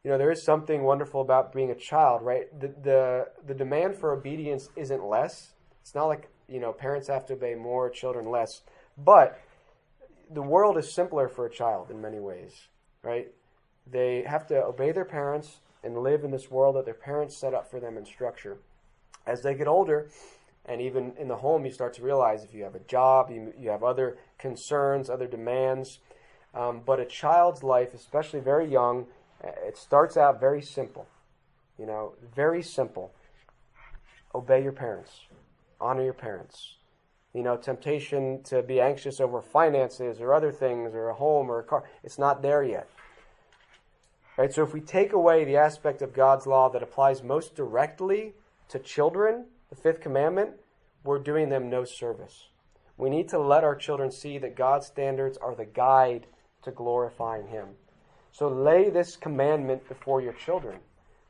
You 0.06 0.12
know, 0.12 0.18
there 0.18 0.30
is 0.30 0.44
something 0.44 0.84
wonderful 0.84 1.20
about 1.20 1.52
being 1.52 1.72
a 1.72 1.74
child, 1.74 2.22
right? 2.22 2.44
The, 2.60 2.68
the, 2.68 3.26
the 3.44 3.54
demand 3.54 3.96
for 3.96 4.12
obedience 4.12 4.68
isn't 4.76 5.04
less. 5.04 5.50
It's 5.82 5.96
not 5.96 6.04
like, 6.04 6.28
you 6.48 6.60
know, 6.60 6.72
parents 6.72 7.08
have 7.08 7.26
to 7.26 7.32
obey 7.32 7.56
more, 7.56 7.90
children 7.90 8.30
less. 8.30 8.62
But 8.96 9.40
the 10.30 10.42
world 10.42 10.78
is 10.78 10.94
simpler 10.94 11.26
for 11.26 11.44
a 11.44 11.50
child 11.50 11.90
in 11.90 12.00
many 12.00 12.20
ways, 12.20 12.68
right? 13.02 13.32
They 13.84 14.22
have 14.24 14.46
to 14.46 14.62
obey 14.62 14.92
their 14.92 15.04
parents 15.04 15.58
and 15.82 15.98
live 15.98 16.22
in 16.22 16.30
this 16.30 16.52
world 16.52 16.76
that 16.76 16.84
their 16.84 16.94
parents 16.94 17.36
set 17.36 17.52
up 17.52 17.68
for 17.68 17.80
them 17.80 17.96
in 17.96 18.04
structure. 18.04 18.58
As 19.26 19.42
they 19.42 19.56
get 19.56 19.66
older, 19.66 20.08
and 20.66 20.80
even 20.80 21.14
in 21.18 21.26
the 21.26 21.38
home, 21.38 21.64
you 21.64 21.72
start 21.72 21.94
to 21.94 22.02
realize 22.02 22.44
if 22.44 22.54
you 22.54 22.62
have 22.62 22.76
a 22.76 22.84
job, 22.86 23.28
you, 23.28 23.52
you 23.58 23.70
have 23.70 23.82
other 23.82 24.18
concerns, 24.38 25.10
other 25.10 25.26
demands. 25.26 25.98
Um, 26.54 26.82
but 26.86 27.00
a 27.00 27.04
child's 27.04 27.64
life, 27.64 27.92
especially 27.92 28.38
very 28.38 28.70
young, 28.70 29.06
Uh, 29.42 29.50
it 29.66 29.76
starts 29.76 30.16
out 30.16 30.40
very 30.40 30.62
simple. 30.62 31.06
You 31.78 31.86
know, 31.86 32.14
very 32.34 32.62
simple. 32.62 33.12
Obey 34.34 34.62
your 34.62 34.72
parents, 34.72 35.20
honor 35.80 36.04
your 36.04 36.12
parents. 36.12 36.74
You 37.32 37.42
know, 37.42 37.56
temptation 37.56 38.42
to 38.44 38.62
be 38.62 38.80
anxious 38.80 39.20
over 39.20 39.42
finances 39.42 40.20
or 40.20 40.32
other 40.32 40.50
things 40.50 40.94
or 40.94 41.10
a 41.10 41.14
home 41.14 41.50
or 41.50 41.58
a 41.58 41.62
car, 41.62 41.84
it's 42.02 42.18
not 42.18 42.40
there 42.40 42.62
yet. 42.62 42.88
Right? 44.38 44.52
So 44.52 44.62
if 44.62 44.72
we 44.72 44.80
take 44.80 45.12
away 45.12 45.44
the 45.44 45.56
aspect 45.56 46.02
of 46.02 46.14
God's 46.14 46.46
law 46.46 46.68
that 46.70 46.82
applies 46.82 47.22
most 47.22 47.54
directly 47.54 48.34
to 48.68 48.78
children, 48.78 49.46
the 49.68 49.76
fifth 49.76 50.00
commandment, 50.00 50.52
we're 51.04 51.18
doing 51.18 51.48
them 51.48 51.70
no 51.70 51.84
service. 51.84 52.48
We 52.98 53.10
need 53.10 53.28
to 53.30 53.38
let 53.38 53.64
our 53.64 53.76
children 53.76 54.10
see 54.10 54.38
that 54.38 54.56
God's 54.56 54.86
standards 54.86 55.36
are 55.38 55.54
the 55.54 55.66
guide 55.66 56.26
to 56.62 56.70
glorifying 56.70 57.48
Him. 57.48 57.68
So 58.36 58.48
lay 58.48 58.90
this 58.90 59.16
commandment 59.16 59.88
before 59.88 60.20
your 60.20 60.34
children, 60.34 60.76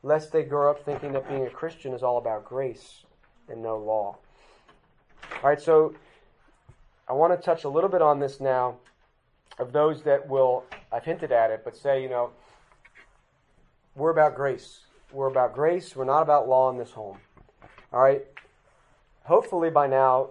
lest 0.03 0.33
they 0.33 0.43
grow 0.43 0.73
up 0.73 0.85
thinking 0.85 1.13
that 1.13 1.29
being 1.29 1.47
a 1.47 1.51
Christian 1.51 1.95
is 1.95 2.03
all 2.03 2.19
about 2.19 2.45
grace 2.45 3.05
and 3.49 3.63
no 3.63 3.79
law. 3.79 4.17
All 5.35 5.49
right, 5.49 5.61
so 5.61 5.95
I 7.09 7.13
want 7.13 7.33
to 7.33 7.41
touch 7.41 7.63
a 7.63 7.69
little 7.69 7.89
bit 7.89 8.03
on 8.03 8.19
this 8.19 8.41
now 8.41 8.79
of 9.61 9.73
those 9.73 10.03
that 10.03 10.29
will, 10.29 10.65
I've 10.91 11.05
hinted 11.05 11.31
at 11.31 11.53
it, 11.53 11.63
but 11.65 11.77
say, 11.77 12.03
you 12.03 12.09
know, 12.09 12.31
we're 13.95 14.11
about 14.11 14.35
grace. 14.35 14.81
We're 15.13 15.31
about 15.31 15.55
grace. 15.55 15.95
We're 15.95 16.07
not 16.07 16.23
about 16.23 16.49
law 16.49 16.71
in 16.71 16.77
this 16.77 16.91
home. 16.91 17.19
All 17.93 18.01
right? 18.01 18.27
Hopefully, 19.23 19.71
by 19.71 19.87
now, 19.87 20.31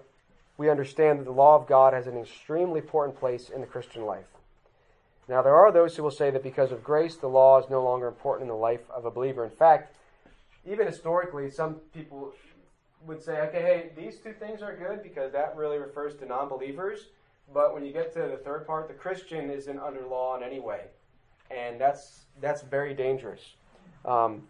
we 0.57 0.69
understand 0.69 1.19
that 1.19 1.23
the 1.23 1.31
law 1.31 1.55
of 1.55 1.67
God 1.67 1.93
has 1.93 2.05
an 2.07 2.17
extremely 2.17 2.81
important 2.81 3.17
place 3.17 3.49
in 3.49 3.61
the 3.61 3.67
Christian 3.67 4.05
life. 4.05 4.34
Now, 5.27 5.41
there 5.41 5.55
are 5.55 5.71
those 5.71 5.95
who 5.95 6.03
will 6.03 6.11
say 6.11 6.29
that 6.31 6.43
because 6.43 6.71
of 6.71 6.83
grace, 6.83 7.15
the 7.15 7.27
law 7.27 7.59
is 7.59 7.69
no 7.69 7.83
longer 7.83 8.07
important 8.07 8.43
in 8.43 8.49
the 8.49 8.61
life 8.61 8.89
of 8.91 9.05
a 9.05 9.11
believer. 9.11 9.43
In 9.43 9.51
fact, 9.51 9.95
even 10.65 10.85
historically, 10.85 11.49
some 11.49 11.75
people 11.93 12.33
would 13.05 13.21
say, 13.21 13.41
okay, 13.41 13.61
hey, 13.61 13.91
these 13.95 14.17
two 14.19 14.33
things 14.33 14.61
are 14.61 14.75
good 14.75 15.01
because 15.03 15.31
that 15.31 15.55
really 15.55 15.77
refers 15.77 16.15
to 16.15 16.25
non 16.25 16.49
believers. 16.49 17.07
But 17.53 17.73
when 17.73 17.85
you 17.85 17.93
get 17.93 18.13
to 18.13 18.19
the 18.19 18.39
third 18.43 18.65
part, 18.65 18.87
the 18.87 18.93
Christian 18.93 19.49
isn't 19.49 19.79
under 19.79 20.05
law 20.05 20.35
in 20.37 20.43
any 20.43 20.59
way 20.59 20.81
and 21.51 21.79
that's 21.79 22.25
that's 22.41 22.61
very 22.61 22.93
dangerous. 22.93 23.41
Um, 24.03 24.43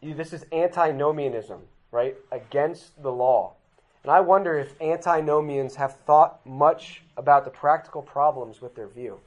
you, 0.00 0.14
this 0.14 0.32
is 0.32 0.44
antinomianism, 0.52 1.60
right? 1.90 2.16
Against 2.30 3.02
the 3.02 3.10
law. 3.10 3.54
And 4.02 4.12
I 4.12 4.20
wonder 4.20 4.58
if 4.58 4.80
antinomians 4.80 5.76
have 5.76 5.96
thought 6.06 6.44
much 6.46 7.02
about 7.16 7.44
the 7.44 7.50
practical 7.50 8.02
problems 8.02 8.60
with 8.60 8.74
their 8.74 8.86
view. 8.86 9.20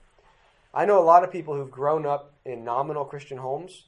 I 0.74 0.86
know 0.86 0.99
a 0.99 1.03
lot 1.03 1.24
of 1.24 1.32
people 1.32 1.55
who've 1.55 1.69
grown 1.69 2.05
up 2.05 2.32
in 2.45 2.63
nominal 2.63 3.05
Christian 3.05 3.38
homes. 3.38 3.86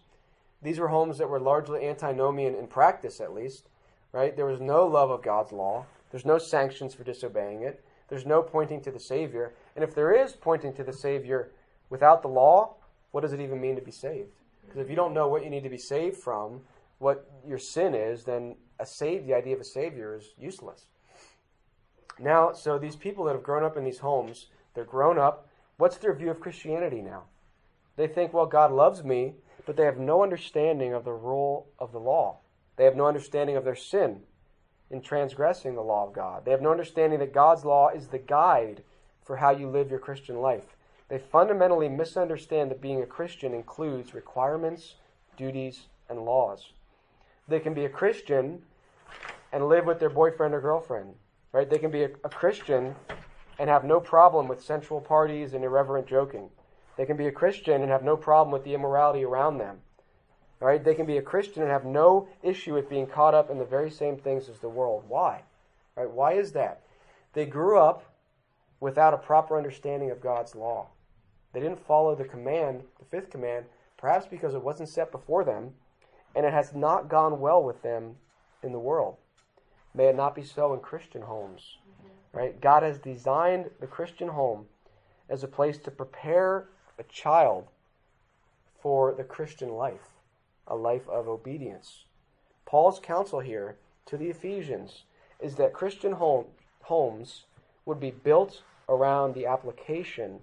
These 0.62 0.80
were 0.80 0.90
homes 0.90 1.18
that 1.18 1.30
were 1.30 1.40
largely 1.40 1.88
antinomian 1.88 2.56
in 2.56 2.68
practice, 2.68 3.22
at 3.22 3.34
least, 3.34 3.70
right? 4.12 4.36
There 4.36 4.46
was 4.46 4.60
no 4.60 4.86
love 4.86 5.10
of 5.10 5.24
God's 5.24 5.52
law. 5.52 5.86
There's 6.12 6.26
no 6.26 6.38
sanctions 6.38 6.94
for 6.94 7.04
disobeying 7.04 7.64
it. 7.64 7.84
There's 8.10 8.26
no 8.26 8.42
pointing 8.42 8.82
to 8.82 8.92
the 8.92 9.00
Savior. 9.00 9.54
And 9.76 9.84
if 9.84 9.96
there 9.96 10.14
is 10.14 10.34
pointing 10.34 10.74
to 10.74 10.84
the 10.84 10.94
Savior, 10.94 11.50
Without 11.94 12.24
the 12.24 12.28
law, 12.28 12.74
what 13.12 13.22
does 13.22 13.34
it 13.34 13.40
even 13.40 13.62
mean 13.62 13.76
to 13.76 13.82
be 13.82 13.92
saved? 13.92 14.32
Because 14.66 14.82
if 14.82 14.90
you 14.90 14.96
don't 14.96 15.14
know 15.14 15.28
what 15.28 15.44
you 15.44 15.52
need 15.52 15.62
to 15.62 15.70
be 15.70 15.78
saved 15.78 16.18
from, 16.18 16.62
what 16.98 17.30
your 17.48 17.60
sin 17.60 17.94
is, 17.94 18.24
then 18.24 18.56
a 18.80 18.86
save, 18.86 19.26
the 19.26 19.34
idea 19.34 19.56
of 19.56 19.62
a 19.62 19.66
savior 19.66 20.16
is 20.16 20.34
useless. 20.38 20.86
Now, 22.20 22.54
so 22.54 22.78
these 22.78 22.96
people 22.96 23.26
that 23.26 23.34
have 23.34 23.44
grown 23.44 23.64
up 23.64 23.78
in 23.78 23.84
these 23.84 24.00
homes, 24.00 24.48
they're 24.74 24.84
grown 24.84 25.18
up. 25.18 25.48
What's 25.78 25.98
their 25.98 26.14
view 26.14 26.30
of 26.30 26.40
Christianity 26.40 27.02
now? 27.02 27.24
They 27.96 28.08
think, 28.08 28.34
well, 28.34 28.46
God 28.46 28.72
loves 28.72 29.04
me, 29.04 29.36
but 29.66 29.76
they 29.76 29.86
have 29.86 29.98
no 29.98 30.24
understanding 30.24 30.94
of 30.94 31.06
the 31.06 31.14
rule 31.14 31.68
of 31.80 31.92
the 31.92 32.00
law. 32.00 32.40
They 32.76 32.86
have 32.86 32.96
no 32.96 33.08
understanding 33.08 33.56
of 33.56 33.64
their 33.64 33.76
sin 33.76 34.22
in 34.90 35.02
transgressing 35.02 35.76
the 35.76 35.82
law 35.82 36.08
of 36.08 36.14
God. 36.14 36.46
They 36.46 36.52
have 36.52 36.62
no 36.62 36.72
understanding 36.72 37.20
that 37.20 37.34
God's 37.34 37.66
law 37.66 37.90
is 37.90 38.08
the 38.08 38.20
guide 38.20 38.84
for 39.24 39.38
how 39.38 39.52
you 39.52 39.70
live 39.70 39.90
your 39.90 40.00
Christian 40.00 40.38
life. 40.42 40.76
They 41.10 41.18
fundamentally 41.18 41.90
misunderstand 41.90 42.72
that 42.72 42.82
being 42.82 43.02
a 43.02 43.08
Christian 43.08 43.54
includes 43.54 44.14
requirements, 44.14 44.96
duties, 45.38 45.88
and 46.10 46.20
laws. 46.20 46.74
They 47.48 47.60
can 47.60 47.74
be 47.74 47.86
a 47.86 47.90
Christian 47.90 48.62
and 49.52 49.68
live 49.68 49.86
with 49.86 50.00
their 50.00 50.10
boyfriend 50.10 50.54
or 50.54 50.62
girlfriend, 50.62 51.14
right? 51.52 51.70
They 51.70 51.78
can 51.78 51.92
be 51.92 52.04
a, 52.04 52.10
a 52.24 52.30
Christian 52.30 52.96
and 53.60 53.70
have 53.70 53.84
no 53.84 54.00
problem 54.00 54.48
with 54.48 54.64
sensual 54.64 55.02
parties 55.02 55.54
and 55.54 55.64
irreverent 55.64 56.08
joking. 56.08 56.50
They 56.98 57.06
can 57.06 57.18
be 57.18 57.28
a 57.28 57.32
Christian 57.32 57.82
and 57.82 57.92
have 57.92 58.04
no 58.04 58.18
problem 58.18 58.52
with 58.52 58.64
the 58.64 58.74
immorality 58.74 59.24
around 59.24 59.58
them. 59.58 59.80
Right? 60.60 60.82
They 60.82 60.96
can 60.96 61.06
be 61.06 61.18
a 61.18 61.22
Christian 61.22 61.62
and 61.62 61.72
have 61.72 61.84
no 61.84 62.30
issue 62.42 62.74
with 62.74 62.90
being 62.90 63.06
caught 63.06 63.34
up 63.34 63.50
in 63.50 63.58
the 63.58 63.66
very 63.66 63.92
same 63.92 64.16
things 64.16 64.48
as 64.48 64.60
the 64.60 64.70
world. 64.70 65.04
Why? 65.10 65.42
Right? 65.98 66.10
Why 66.10 66.34
is 66.34 66.54
that? 66.54 66.84
They 67.34 67.46
grew 67.46 67.78
up 67.78 68.06
without 68.80 69.14
a 69.14 69.18
proper 69.18 69.58
understanding 69.58 70.10
of 70.10 70.22
God's 70.22 70.56
law. 70.56 70.88
They 71.52 71.60
didn't 71.60 71.86
follow 71.86 72.16
the 72.16 72.24
command, 72.24 72.84
the 72.98 73.06
fifth 73.06 73.30
command, 73.30 73.66
perhaps 73.98 74.26
because 74.26 74.54
it 74.56 74.64
wasn't 74.64 74.90
set 74.90 75.12
before 75.12 75.44
them, 75.44 75.74
and 76.36 76.46
it 76.46 76.54
has 76.54 76.74
not 76.74 77.10
gone 77.10 77.40
well 77.40 77.64
with 77.64 77.82
them 77.82 78.16
in 78.64 78.72
the 78.72 78.80
world. 78.80 79.18
May 79.94 80.06
it 80.06 80.16
not 80.16 80.36
be 80.36 80.44
so 80.44 80.74
in 80.74 80.80
Christian 80.80 81.22
homes. 81.22 81.78
Mm-hmm. 81.88 82.38
Right? 82.38 82.62
God 82.62 82.84
has 82.84 82.98
designed 82.98 83.70
the 83.80 83.88
Christian 83.88 84.30
home 84.30 84.66
as 85.30 85.44
a 85.44 85.48
place 85.48 85.78
to 85.80 85.92
prepare 85.92 86.68
a 87.00 87.04
child 87.04 87.68
for 88.82 89.14
the 89.14 89.24
Christian 89.24 89.70
life, 89.70 90.10
a 90.68 90.76
life 90.76 91.08
of 91.08 91.28
obedience. 91.28 92.06
Paul's 92.66 93.00
counsel 93.00 93.40
here 93.40 93.78
to 94.06 94.18
the 94.18 94.30
Ephesians 94.30 95.04
is 95.40 95.56
that 95.56 95.74
Christian 95.74 96.14
home, 96.14 96.46
homes 96.84 97.46
would 97.86 98.00
be 98.00 98.12
built 98.12 98.62
around 98.90 99.34
the 99.34 99.46
application 99.46 100.40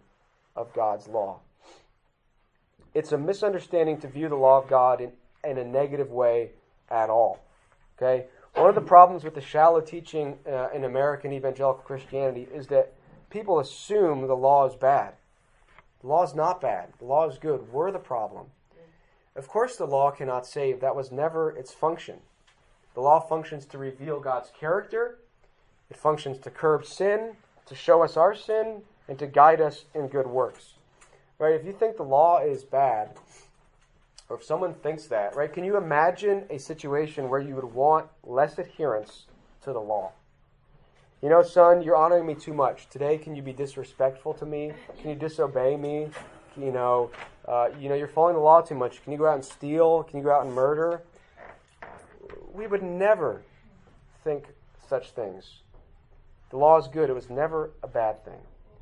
of 0.57 0.73
God's 0.73 1.09
law. 1.09 1.41
It's 2.95 3.13
a 3.13 3.19
misunderstanding 3.19 3.99
to 4.01 4.09
view 4.09 4.29
the 4.29 4.37
law 4.37 4.59
of 4.59 4.69
God 4.69 5.01
in, 5.01 5.13
in 5.45 5.59
a 5.59 5.65
negative 5.65 6.11
way 6.11 6.51
at 6.91 7.11
all. 7.11 7.41
Okay? 7.97 8.27
One 8.55 8.69
of 8.69 8.75
the 8.75 8.81
problems 8.81 9.25
with 9.25 9.35
the 9.35 9.41
shallow 9.41 9.81
teaching 9.81 10.39
uh, 10.47 10.69
in 10.75 10.85
American 10.85 11.33
evangelical 11.33 11.83
Christianity 11.85 12.49
is 12.53 12.67
that 12.69 12.93
people 13.31 13.61
assume 13.61 14.27
the 14.27 14.35
law 14.35 14.67
is 14.67 14.75
bad. 14.75 15.15
The 16.01 16.09
law 16.09 16.25
is 16.25 16.35
not 16.35 16.61
bad. 16.61 16.93
The 16.99 17.05
law 17.05 17.29
is 17.29 17.39
good. 17.39 17.73
We're 17.73 17.93
the 17.93 17.99
problem. 17.99 18.47
Of 19.37 19.49
course, 19.49 19.77
the 19.77 19.87
law 19.87 20.11
cannot 20.11 20.47
save. 20.47 20.81
That 20.81 20.97
was 20.97 21.13
never 21.13 21.51
its 21.51 21.73
function. 21.73 22.17
The 22.95 23.01
law 23.01 23.21
functions 23.21 23.65
to 23.67 23.79
reveal 23.79 24.19
God's 24.19 24.51
character, 24.59 25.19
it 25.89 25.97
functions 25.97 26.39
to 26.39 26.51
curb 26.51 26.85
sin, 26.85 27.37
to 27.67 27.75
show 27.75 28.03
us 28.03 28.17
our 28.17 28.35
sin, 28.35 28.83
and 29.09 29.19
to 29.19 29.27
guide 29.27 29.61
us 29.61 29.85
in 29.95 30.09
good 30.09 30.27
works. 30.27 30.75
Right? 31.39 31.55
If 31.55 31.65
you 31.65 31.73
think 31.73 31.97
the 31.97 32.03
law 32.03 32.41
is 32.41 32.65
bad, 32.65 33.11
or 34.31 34.37
if 34.37 34.45
someone 34.45 34.75
thinks 34.75 35.07
that, 35.07 35.35
right, 35.35 35.53
can 35.53 35.65
you 35.65 35.77
imagine 35.77 36.45
a 36.51 36.59
situation 36.59 37.29
where 37.29 37.41
you 37.41 37.57
would 37.57 37.65
want 37.65 38.07
less 38.23 38.59
adherence 38.59 39.27
to 39.63 39.73
the 39.73 39.81
law? 39.81 40.13
You 41.21 41.29
know, 41.29 41.43
son, 41.43 41.83
you're 41.83 41.97
honoring 41.97 42.27
me 42.27 42.37
too 42.37 42.55
much. 42.55 42.89
Today, 42.89 43.19
can 43.19 43.35
you 43.35 43.43
be 43.43 43.53
disrespectful 43.53 44.33
to 44.35 44.47
me? 44.47 44.73
Can 45.01 45.11
you 45.11 45.17
disobey 45.17 45.77
me? 45.77 46.09
You 46.57 46.71
know, 46.71 47.11
uh, 47.47 47.71
you 47.79 47.89
know, 47.89 47.97
you're 47.97 48.09
following 48.09 48.37
the 48.37 48.41
law 48.41 48.61
too 48.61 48.77
much. 48.77 49.03
Can 49.03 49.13
you 49.13 49.19
go 49.19 49.27
out 49.27 49.35
and 49.35 49.45
steal? 49.45 50.05
Can 50.05 50.19
you 50.19 50.25
go 50.25 50.33
out 50.33 50.47
and 50.47 50.55
murder? 50.55 51.03
We 52.55 52.69
would 52.69 52.85
never 52.85 53.43
think 54.23 54.45
such 54.89 55.11
things. 55.11 55.59
The 56.51 56.57
law 56.57 56.79
is 56.79 56.87
good. 56.87 57.11
It 57.11 57.15
was 57.15 57.29
never 57.29 57.73
a 57.83 57.89
bad 57.89 58.25
thing. 58.25 58.41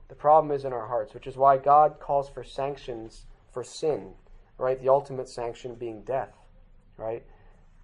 The 0.09 0.15
problem 0.15 0.55
is 0.55 0.67
in 0.67 0.75
our 0.75 0.87
hearts, 0.87 1.15
which 1.15 1.27
is 1.27 1.37
why 1.37 1.57
God 1.57 1.99
calls 2.01 2.29
for 2.29 2.45
sanctions 2.45 3.25
for 3.51 3.65
sin, 3.65 4.13
right? 4.59 4.81
The 4.81 4.89
ultimate 4.89 5.29
sanction 5.29 5.75
being 5.75 6.03
death, 6.03 6.35
right? 6.97 7.25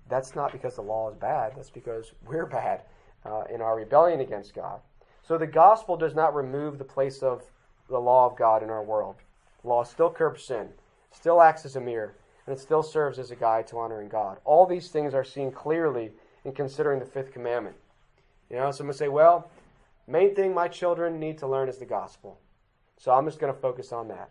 That's 0.08 0.34
not 0.34 0.52
because 0.52 0.74
the 0.74 0.82
law 0.82 1.10
is 1.10 1.16
bad. 1.16 1.52
That's 1.56 1.70
because 1.70 2.12
we're 2.26 2.46
bad 2.46 2.82
uh, 3.24 3.44
in 3.52 3.62
our 3.62 3.76
rebellion 3.76 4.20
against 4.20 4.54
God. 4.54 4.80
So 5.22 5.38
the 5.38 5.46
gospel 5.46 5.96
does 5.96 6.14
not 6.14 6.34
remove 6.34 6.78
the 6.78 6.84
place 6.84 7.22
of 7.22 7.42
the 7.88 7.98
law 7.98 8.30
of 8.30 8.36
God 8.36 8.62
in 8.62 8.70
our 8.70 8.82
world. 8.82 9.16
Law 9.62 9.82
still 9.84 10.10
curbs 10.10 10.44
sin, 10.44 10.68
still 11.10 11.40
acts 11.40 11.64
as 11.64 11.76
a 11.76 11.80
mirror, 11.80 12.14
and 12.46 12.54
it 12.54 12.60
still 12.60 12.82
serves 12.82 13.18
as 13.18 13.30
a 13.30 13.36
guide 13.36 13.66
to 13.68 13.78
honoring 13.78 14.08
God. 14.08 14.38
All 14.44 14.66
these 14.66 14.88
things 14.88 15.14
are 15.14 15.24
seen 15.24 15.50
clearly 15.50 16.12
in 16.44 16.52
considering 16.52 17.00
the 17.00 17.06
fifth 17.06 17.32
commandment. 17.32 17.76
You 18.50 18.56
know, 18.56 18.70
someone 18.70 18.94
say, 18.94 19.08
well, 19.08 19.50
main 20.06 20.34
thing 20.34 20.52
my 20.52 20.68
children 20.68 21.18
need 21.18 21.38
to 21.38 21.46
learn 21.46 21.70
is 21.70 21.78
the 21.78 21.86
gospel. 21.86 22.38
So 22.98 23.12
I'm 23.12 23.24
just 23.24 23.38
going 23.38 23.52
to 23.52 23.58
focus 23.58 23.92
on 23.92 24.08
that. 24.08 24.30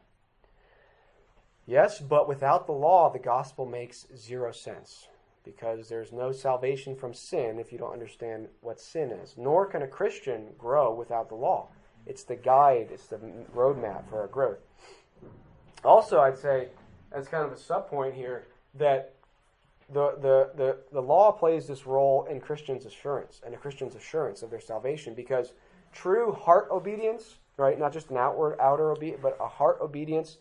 Yes, 1.66 2.00
but 2.00 2.28
without 2.28 2.66
the 2.66 2.74
law, 2.74 3.10
the 3.10 3.20
gospel 3.20 3.66
makes 3.66 4.06
zero 4.16 4.52
sense 4.52 5.08
because 5.46 5.90
there's 5.90 6.12
no 6.12 6.32
salvation 6.32 6.96
from 6.96 7.14
sin 7.14 7.58
if 7.60 7.72
you 7.72 7.78
don't 7.78 7.94
understand 7.94 8.48
what 8.62 8.80
sin 8.80 9.12
is. 9.12 9.36
Nor 9.38 9.66
can 9.66 9.82
a 9.82 9.88
Christian 9.88 10.48
grow 10.58 10.94
without 10.94 11.30
the 11.30 11.36
law. 11.36 11.68
It's 12.06 12.24
the 12.24 12.36
guide, 12.36 12.90
it's 12.92 13.08
the 13.08 13.20
roadmap 13.56 14.10
for 14.10 14.22
our 14.22 14.28
growth. 14.28 14.60
Also, 15.84 16.20
I'd 16.20 16.38
say, 16.38 16.70
as 17.12 17.28
kind 17.28 17.46
of 17.46 17.52
a 17.52 17.58
sub 17.58 17.90
point 17.90 18.14
here, 18.14 18.48
that 18.76 19.14
the, 19.92 20.16
the, 20.22 20.52
the, 20.56 20.78
the 20.92 21.02
law 21.02 21.32
plays 21.32 21.68
this 21.68 21.86
role 21.86 22.26
in 22.30 22.40
Christians' 22.40 22.86
assurance 22.86 23.42
and 23.46 23.54
a 23.54 23.58
Christian's 23.58 23.96
assurance 23.96 24.42
of 24.42 24.50
their 24.50 24.62
salvation 24.62 25.14
because 25.14 25.54
true 25.94 26.32
heart 26.32 26.68
obedience, 26.72 27.36
right, 27.58 27.78
not 27.78 27.94
just 27.94 28.10
an 28.10 28.18
outward, 28.18 28.58
outer 28.60 28.92
obedience, 28.92 29.22
but 29.22 29.38
a 29.40 29.48
heart 29.48 29.78
obedience 29.82 30.38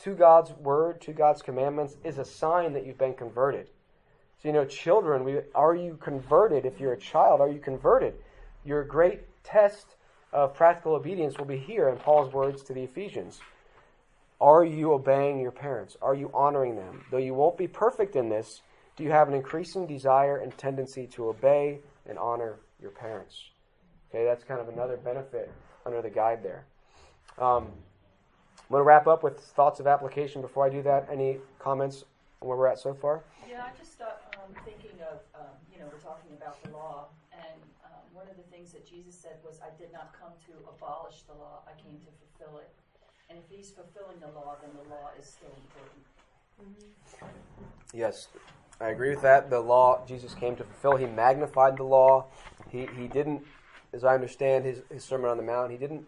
to 0.00 0.14
God's 0.14 0.52
word, 0.52 1.00
to 1.02 1.12
God's 1.12 1.42
commandments, 1.42 1.96
is 2.04 2.18
a 2.18 2.24
sign 2.24 2.72
that 2.74 2.86
you've 2.86 2.98
been 2.98 3.14
converted. 3.14 3.68
So, 4.40 4.48
you 4.48 4.54
know, 4.54 4.64
children, 4.64 5.24
we, 5.24 5.40
are 5.54 5.74
you 5.74 5.98
converted? 6.00 6.64
If 6.64 6.78
you're 6.78 6.92
a 6.92 6.98
child, 6.98 7.40
are 7.40 7.50
you 7.50 7.58
converted? 7.58 8.14
Your 8.64 8.84
great 8.84 9.22
test 9.42 9.96
of 10.32 10.54
practical 10.54 10.94
obedience 10.94 11.36
will 11.38 11.46
be 11.46 11.58
here 11.58 11.88
in 11.88 11.96
Paul's 11.96 12.32
words 12.32 12.62
to 12.64 12.72
the 12.72 12.82
Ephesians. 12.82 13.40
Are 14.40 14.64
you 14.64 14.92
obeying 14.92 15.40
your 15.40 15.50
parents? 15.50 15.96
Are 16.00 16.14
you 16.14 16.30
honoring 16.32 16.76
them? 16.76 17.04
Though 17.10 17.18
you 17.18 17.34
won't 17.34 17.58
be 17.58 17.66
perfect 17.66 18.14
in 18.14 18.28
this, 18.28 18.62
do 18.96 19.02
you 19.02 19.10
have 19.10 19.28
an 19.28 19.34
increasing 19.34 19.86
desire 19.86 20.36
and 20.36 20.56
tendency 20.56 21.06
to 21.08 21.28
obey 21.28 21.80
and 22.08 22.18
honor 22.18 22.60
your 22.80 22.90
parents? 22.92 23.50
Okay, 24.10 24.24
that's 24.24 24.44
kind 24.44 24.60
of 24.60 24.68
another 24.68 24.96
benefit 24.96 25.50
under 25.84 26.00
the 26.00 26.10
guide 26.10 26.42
there. 26.42 26.64
Um, 27.38 27.68
I'm 28.68 28.74
going 28.74 28.80
to 28.80 28.84
wrap 28.84 29.06
up 29.06 29.22
with 29.22 29.40
thoughts 29.40 29.80
of 29.80 29.86
application 29.86 30.42
before 30.42 30.66
I 30.66 30.68
do 30.68 30.82
that. 30.82 31.08
Any 31.10 31.38
comments 31.58 32.04
on 32.42 32.48
where 32.48 32.58
we're 32.58 32.66
at 32.66 32.78
so 32.78 32.92
far? 32.92 33.22
Yeah, 33.48 33.64
I 33.64 33.70
just 33.78 33.92
thought 33.96 34.36
um, 34.36 34.52
thinking 34.62 35.00
of, 35.00 35.20
um, 35.34 35.56
you 35.72 35.80
know, 35.80 35.86
we're 35.90 36.04
talking 36.04 36.36
about 36.36 36.62
the 36.62 36.76
law, 36.76 37.06
and 37.32 37.56
um, 37.86 38.04
one 38.12 38.28
of 38.28 38.36
the 38.36 38.42
things 38.52 38.72
that 38.72 38.86
Jesus 38.86 39.14
said 39.14 39.40
was, 39.42 39.58
I 39.64 39.72
did 39.80 39.90
not 39.90 40.12
come 40.12 40.32
to 40.48 40.52
abolish 40.68 41.22
the 41.22 41.32
law, 41.32 41.64
I 41.66 41.80
came 41.80 41.96
to 41.96 42.12
fulfill 42.20 42.58
it. 42.58 42.68
And 43.30 43.38
if 43.38 43.44
he's 43.48 43.70
fulfilling 43.70 44.20
the 44.20 44.38
law, 44.38 44.56
then 44.60 44.70
the 44.76 44.90
law 44.90 45.12
is 45.18 45.24
still 45.24 45.48
important. 45.56 46.04
Yes, 47.94 48.28
I 48.82 48.88
agree 48.88 49.08
with 49.08 49.22
that. 49.22 49.48
The 49.48 49.60
law 49.60 50.04
Jesus 50.06 50.34
came 50.34 50.56
to 50.56 50.64
fulfill. 50.64 50.98
He 50.98 51.06
magnified 51.06 51.78
the 51.78 51.84
law. 51.84 52.26
He, 52.68 52.86
he 52.98 53.08
didn't, 53.08 53.42
as 53.94 54.04
I 54.04 54.12
understand 54.12 54.66
his, 54.66 54.82
his 54.92 55.04
Sermon 55.04 55.30
on 55.30 55.38
the 55.38 55.42
Mount, 55.42 55.70
he 55.70 55.78
didn't, 55.78 56.04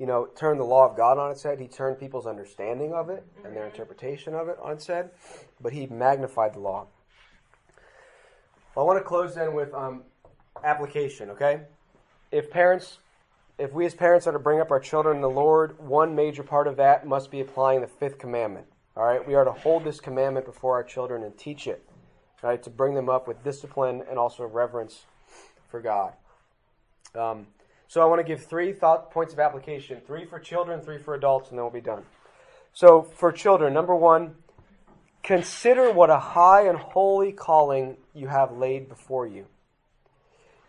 you 0.00 0.06
know, 0.06 0.26
turn 0.34 0.56
the 0.56 0.64
law 0.64 0.88
of 0.88 0.96
God 0.96 1.18
on 1.18 1.30
its 1.30 1.42
head. 1.42 1.60
He 1.60 1.68
turned 1.68 2.00
people's 2.00 2.26
understanding 2.26 2.94
of 2.94 3.10
it 3.10 3.22
and 3.44 3.54
their 3.54 3.66
interpretation 3.66 4.34
of 4.34 4.48
it 4.48 4.56
on 4.62 4.72
its 4.72 4.86
head, 4.86 5.10
but 5.60 5.74
he 5.74 5.86
magnified 5.88 6.54
the 6.54 6.58
law. 6.58 6.86
I 8.74 8.82
want 8.82 8.98
to 8.98 9.04
close 9.04 9.34
then 9.34 9.52
with 9.52 9.74
um, 9.74 10.04
application, 10.64 11.28
okay? 11.30 11.60
If 12.32 12.50
parents, 12.50 12.98
if 13.58 13.74
we 13.74 13.84
as 13.84 13.94
parents 13.94 14.26
are 14.26 14.32
to 14.32 14.38
bring 14.38 14.58
up 14.58 14.70
our 14.70 14.80
children 14.80 15.16
in 15.16 15.22
the 15.22 15.28
Lord, 15.28 15.78
one 15.78 16.14
major 16.14 16.42
part 16.42 16.66
of 16.66 16.76
that 16.78 17.06
must 17.06 17.30
be 17.30 17.40
applying 17.40 17.82
the 17.82 17.86
fifth 17.86 18.18
commandment. 18.18 18.66
All 18.96 19.04
right, 19.04 19.26
we 19.26 19.34
are 19.34 19.44
to 19.44 19.52
hold 19.52 19.84
this 19.84 20.00
commandment 20.00 20.46
before 20.46 20.72
our 20.74 20.82
children 20.82 21.24
and 21.24 21.36
teach 21.36 21.66
it, 21.66 21.86
right, 22.42 22.62
to 22.62 22.70
bring 22.70 22.94
them 22.94 23.10
up 23.10 23.28
with 23.28 23.44
discipline 23.44 24.02
and 24.08 24.18
also 24.18 24.46
reverence 24.46 25.04
for 25.68 25.80
God. 25.80 26.14
Um, 27.14 27.46
so 27.90 28.00
I 28.00 28.04
want 28.04 28.20
to 28.20 28.24
give 28.24 28.44
three 28.44 28.72
thought 28.72 29.10
points 29.10 29.32
of 29.32 29.40
application: 29.40 30.00
three 30.06 30.24
for 30.24 30.38
children, 30.38 30.80
three 30.80 30.98
for 30.98 31.14
adults, 31.14 31.50
and 31.50 31.58
then 31.58 31.64
we'll 31.64 31.72
be 31.72 31.80
done. 31.80 32.04
So 32.72 33.02
for 33.02 33.32
children, 33.32 33.74
number 33.74 33.96
one, 33.96 34.36
consider 35.24 35.90
what 35.90 36.08
a 36.08 36.20
high 36.20 36.68
and 36.68 36.78
holy 36.78 37.32
calling 37.32 37.96
you 38.14 38.28
have 38.28 38.52
laid 38.52 38.88
before 38.88 39.26
you. 39.26 39.46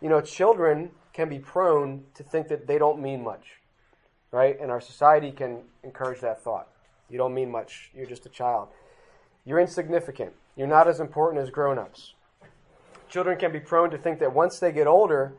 You 0.00 0.08
know, 0.08 0.20
children 0.20 0.90
can 1.12 1.28
be 1.28 1.38
prone 1.38 2.02
to 2.14 2.24
think 2.24 2.48
that 2.48 2.66
they 2.66 2.76
don't 2.76 3.00
mean 3.00 3.22
much, 3.22 3.60
right? 4.32 4.58
And 4.60 4.72
our 4.72 4.80
society 4.80 5.30
can 5.30 5.60
encourage 5.84 6.20
that 6.22 6.42
thought. 6.42 6.66
You 7.08 7.18
don't 7.18 7.34
mean 7.34 7.52
much. 7.52 7.92
You're 7.94 8.06
just 8.06 8.26
a 8.26 8.30
child. 8.30 8.66
You're 9.44 9.60
insignificant. 9.60 10.32
You're 10.56 10.66
not 10.66 10.88
as 10.88 10.98
important 10.98 11.40
as 11.40 11.50
grown 11.50 11.78
ups. 11.78 12.14
Children 13.08 13.38
can 13.38 13.52
be 13.52 13.60
prone 13.60 13.90
to 13.90 13.98
think 13.98 14.18
that 14.18 14.34
once 14.34 14.58
they 14.58 14.72
get 14.72 14.88
older, 14.88 15.34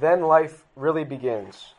then 0.00 0.22
life 0.22 0.64
really 0.74 1.04
begins. 1.04 1.74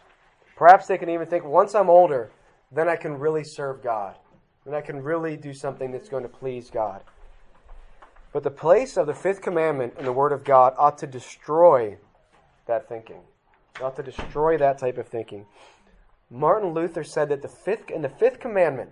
Perhaps 0.55 0.87
they 0.87 0.97
can 0.97 1.09
even 1.09 1.27
think, 1.27 1.45
once 1.45 1.75
I'm 1.75 1.89
older, 1.89 2.31
then 2.71 2.89
I 2.89 2.95
can 2.95 3.17
really 3.17 3.43
serve 3.43 3.83
God. 3.83 4.15
Then 4.65 4.73
I 4.73 4.81
can 4.81 5.01
really 5.01 5.37
do 5.37 5.53
something 5.53 5.91
that's 5.91 6.09
going 6.09 6.23
to 6.23 6.29
please 6.29 6.69
God. 6.69 7.01
But 8.33 8.43
the 8.43 8.51
place 8.51 8.97
of 8.97 9.07
the 9.07 9.13
fifth 9.13 9.41
commandment 9.41 9.93
in 9.97 10.05
the 10.05 10.11
Word 10.11 10.31
of 10.31 10.43
God 10.43 10.73
ought 10.77 10.97
to 10.99 11.07
destroy 11.07 11.97
that 12.65 12.89
thinking. 12.89 13.21
It 13.75 13.81
ought 13.81 13.95
to 13.95 14.03
destroy 14.03 14.57
that 14.57 14.77
type 14.77 14.97
of 14.97 15.07
thinking. 15.07 15.45
Martin 16.29 16.73
Luther 16.73 17.03
said 17.03 17.29
that 17.29 17.41
the 17.41 17.47
fifth 17.47 17.89
in 17.89 18.01
the 18.01 18.09
fifth 18.09 18.39
commandment, 18.39 18.89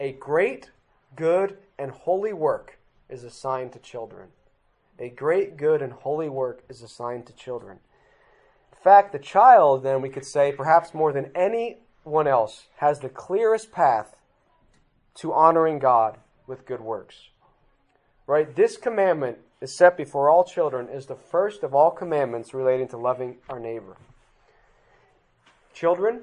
a 0.00 0.12
great, 0.12 0.70
good, 1.16 1.58
and 1.78 1.90
holy 1.90 2.32
work 2.32 2.78
is 3.10 3.24
assigned 3.24 3.72
to 3.72 3.78
children. 3.78 4.28
A 4.98 5.10
great, 5.10 5.56
good, 5.56 5.82
and 5.82 5.92
holy 5.92 6.28
work 6.28 6.62
is 6.68 6.82
assigned 6.82 7.26
to 7.26 7.32
children. 7.34 7.78
Fact, 8.82 9.12
the 9.12 9.18
child, 9.18 9.82
then, 9.82 10.00
we 10.00 10.08
could 10.08 10.24
say, 10.24 10.52
perhaps 10.52 10.94
more 10.94 11.12
than 11.12 11.30
anyone 11.34 12.26
else, 12.26 12.66
has 12.76 13.00
the 13.00 13.08
clearest 13.08 13.72
path 13.72 14.16
to 15.16 15.32
honoring 15.32 15.78
God 15.78 16.18
with 16.46 16.66
good 16.66 16.80
works. 16.80 17.28
Right? 18.26 18.54
This 18.54 18.76
commandment 18.76 19.38
is 19.60 19.76
set 19.76 19.96
before 19.96 20.30
all 20.30 20.44
children, 20.44 20.88
is 20.88 21.06
the 21.06 21.16
first 21.16 21.62
of 21.62 21.74
all 21.74 21.90
commandments 21.90 22.54
relating 22.54 22.86
to 22.88 22.96
loving 22.96 23.38
our 23.48 23.58
neighbor. 23.58 23.96
Children, 25.74 26.22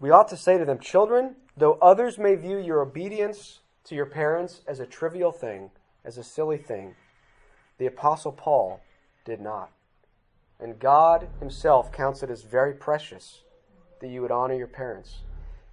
we 0.00 0.10
ought 0.10 0.28
to 0.28 0.36
say 0.36 0.58
to 0.58 0.64
them, 0.64 0.78
Children, 0.80 1.36
though 1.56 1.78
others 1.80 2.18
may 2.18 2.34
view 2.34 2.58
your 2.58 2.82
obedience 2.82 3.60
to 3.84 3.94
your 3.94 4.06
parents 4.06 4.62
as 4.66 4.80
a 4.80 4.86
trivial 4.86 5.32
thing, 5.32 5.70
as 6.04 6.18
a 6.18 6.24
silly 6.24 6.58
thing, 6.58 6.94
the 7.78 7.86
Apostle 7.86 8.32
Paul 8.32 8.80
did 9.24 9.40
not. 9.40 9.70
And 10.60 10.78
God 10.78 11.28
Himself 11.38 11.92
counts 11.92 12.22
it 12.22 12.30
as 12.30 12.42
very 12.42 12.74
precious 12.74 13.42
that 14.00 14.08
you 14.08 14.22
would 14.22 14.30
honor 14.30 14.54
your 14.54 14.66
parents. 14.66 15.18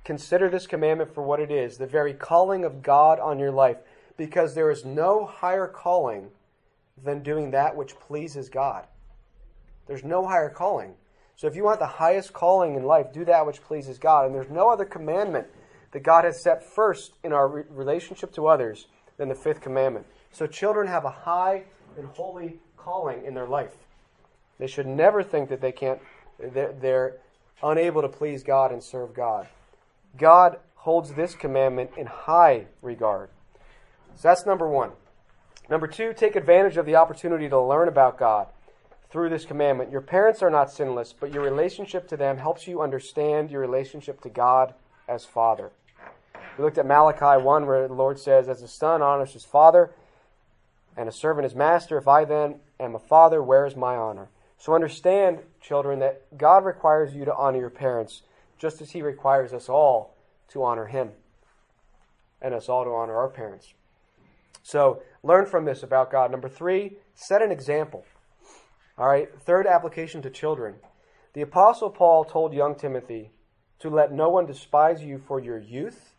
Consider 0.04 0.50
this 0.50 0.68
commandment 0.68 1.14
for 1.14 1.24
what 1.24 1.40
it 1.40 1.52
is 1.52 1.78
the 1.78 1.88
very 1.88 2.14
calling 2.14 2.64
of 2.64 2.84
God 2.84 3.20
on 3.20 3.40
your 3.40 3.52
life, 3.52 3.78
because 4.18 4.54
there 4.54 4.70
is 4.70 4.86
no 4.86 5.26
higher 5.26 5.68
calling 5.68 6.30
than 7.04 7.24
doing 7.24 7.52
that 7.52 7.76
which 7.76 8.00
pleases 8.00 8.50
God. 8.50 8.86
There's 9.88 10.04
no 10.04 10.28
higher 10.28 10.50
calling. 10.50 10.94
So 11.36 11.48
if 11.48 11.56
you 11.56 11.64
want 11.64 11.80
the 11.80 11.86
highest 11.86 12.34
calling 12.34 12.76
in 12.76 12.84
life, 12.84 13.12
do 13.12 13.26
that 13.26 13.46
which 13.46 13.62
pleases 13.62 13.98
God. 13.98 14.26
And 14.26 14.34
there's 14.34 14.50
no 14.50 14.70
other 14.70 14.86
commandment 14.86 15.48
that 15.92 16.04
God 16.04 16.24
has 16.24 16.42
set 16.42 16.64
first 16.64 17.14
in 17.24 17.34
our 17.34 17.48
re- 17.48 17.64
relationship 17.70 18.32
to 18.34 18.48
others 18.48 18.88
than 19.18 19.30
the 19.30 19.36
fifth 19.36 19.62
commandment. 19.62 20.06
So 20.32 20.48
children 20.48 20.88
have 20.88 21.06
a 21.06 21.10
high 21.10 21.64
and 21.98 22.08
holy 22.08 22.60
calling 22.78 23.26
in 23.26 23.34
their 23.34 23.48
life. 23.48 23.76
They 24.60 24.68
should 24.68 24.88
never 24.88 25.24
think 25.24 25.50
that 25.50 25.62
they 25.62 25.72
can't, 25.72 26.00
they're, 26.40 26.74
they're 26.74 27.18
unable 27.62 28.02
to 28.02 28.10
please 28.10 28.44
God 28.44 28.72
and 28.72 28.84
serve 28.84 29.14
God. 29.14 29.48
God 30.18 30.60
holds 30.76 31.14
this 31.14 31.36
commandment 31.36 31.92
in 31.98 32.06
high 32.06 32.68
regard. 32.82 33.30
So 34.16 34.30
that's 34.30 34.46
number 34.46 34.68
one. 34.68 34.92
Number 35.70 35.88
two, 35.88 36.14
take 36.14 36.36
advantage 36.36 36.78
of 36.78 36.86
the 36.86 36.96
opportunity 36.96 37.50
to 37.50 37.60
learn 37.60 37.88
about 37.88 38.18
God 38.18 38.48
through 39.10 39.30
this 39.30 39.46
commandment. 39.46 39.92
Your 39.92 40.02
parents 40.02 40.44
are 40.44 40.50
not 40.50 40.72
sinless, 40.72 41.14
but 41.14 41.34
your 41.34 41.44
relationship 41.44 42.08
to 42.10 42.18
them 42.18 42.38
helps 42.38 42.68
you 42.68 42.82
understand 42.82 43.50
your 43.50 43.62
relationship 43.62 44.22
to 44.22 44.30
God 44.30 44.74
as 45.08 45.26
Father. 45.26 45.72
We 46.58 46.64
looked 46.64 46.78
at 46.78 46.86
Malachi 46.86 47.42
1, 47.44 47.66
where 47.66 47.88
the 47.88 47.94
Lord 47.94 48.20
says, 48.20 48.48
As 48.48 48.62
a 48.62 48.68
son 48.68 49.02
honors 49.02 49.34
his 49.34 49.44
father, 49.44 49.92
and 50.96 51.10
a 51.10 51.12
servant 51.12 51.44
his 51.44 51.56
master, 51.56 51.98
if 51.98 52.08
I 52.08 52.26
then 52.26 52.60
am 52.80 52.96
a 52.96 53.00
father, 53.00 53.42
where 53.44 53.66
is 53.66 53.76
my 53.76 53.96
honor? 53.96 54.30
So 54.66 54.74
understand, 54.74 55.42
children, 55.62 56.00
that 56.00 56.36
God 56.40 56.66
requires 56.66 57.14
you 57.14 57.24
to 57.26 57.36
honor 57.36 57.60
your 57.60 57.70
parents 57.70 58.24
just 58.58 58.82
as 58.82 58.90
he 58.90 59.04
requires 59.04 59.54
us 59.54 59.70
all 59.70 60.18
to 60.48 60.64
honor 60.64 60.88
him 60.88 61.12
and 62.42 62.52
us 62.52 62.68
all 62.68 62.84
to 62.84 62.90
honor 62.90 63.16
our 63.16 63.30
parents. 63.30 63.76
So 64.64 65.04
learn 65.22 65.46
from 65.46 65.66
this 65.66 65.84
about 65.84 66.12
God. 66.12 66.32
Number 66.32 66.50
three, 66.50 66.94
set 67.14 67.44
an 67.44 67.52
example. 67.52 68.06
All 68.98 69.08
right, 69.08 69.30
third 69.40 69.68
application 69.68 70.24
to 70.24 70.32
children. 70.32 70.78
The 71.34 71.44
Apostle 71.44 71.92
Paul 71.92 72.26
told 72.26 72.52
young 72.52 72.74
Timothy 72.74 73.30
to 73.82 73.92
let 73.92 74.12
no 74.12 74.30
one 74.30 74.48
despise 74.48 75.04
you 75.04 75.20
for 75.20 75.40
your 75.40 75.60
youth, 75.60 76.16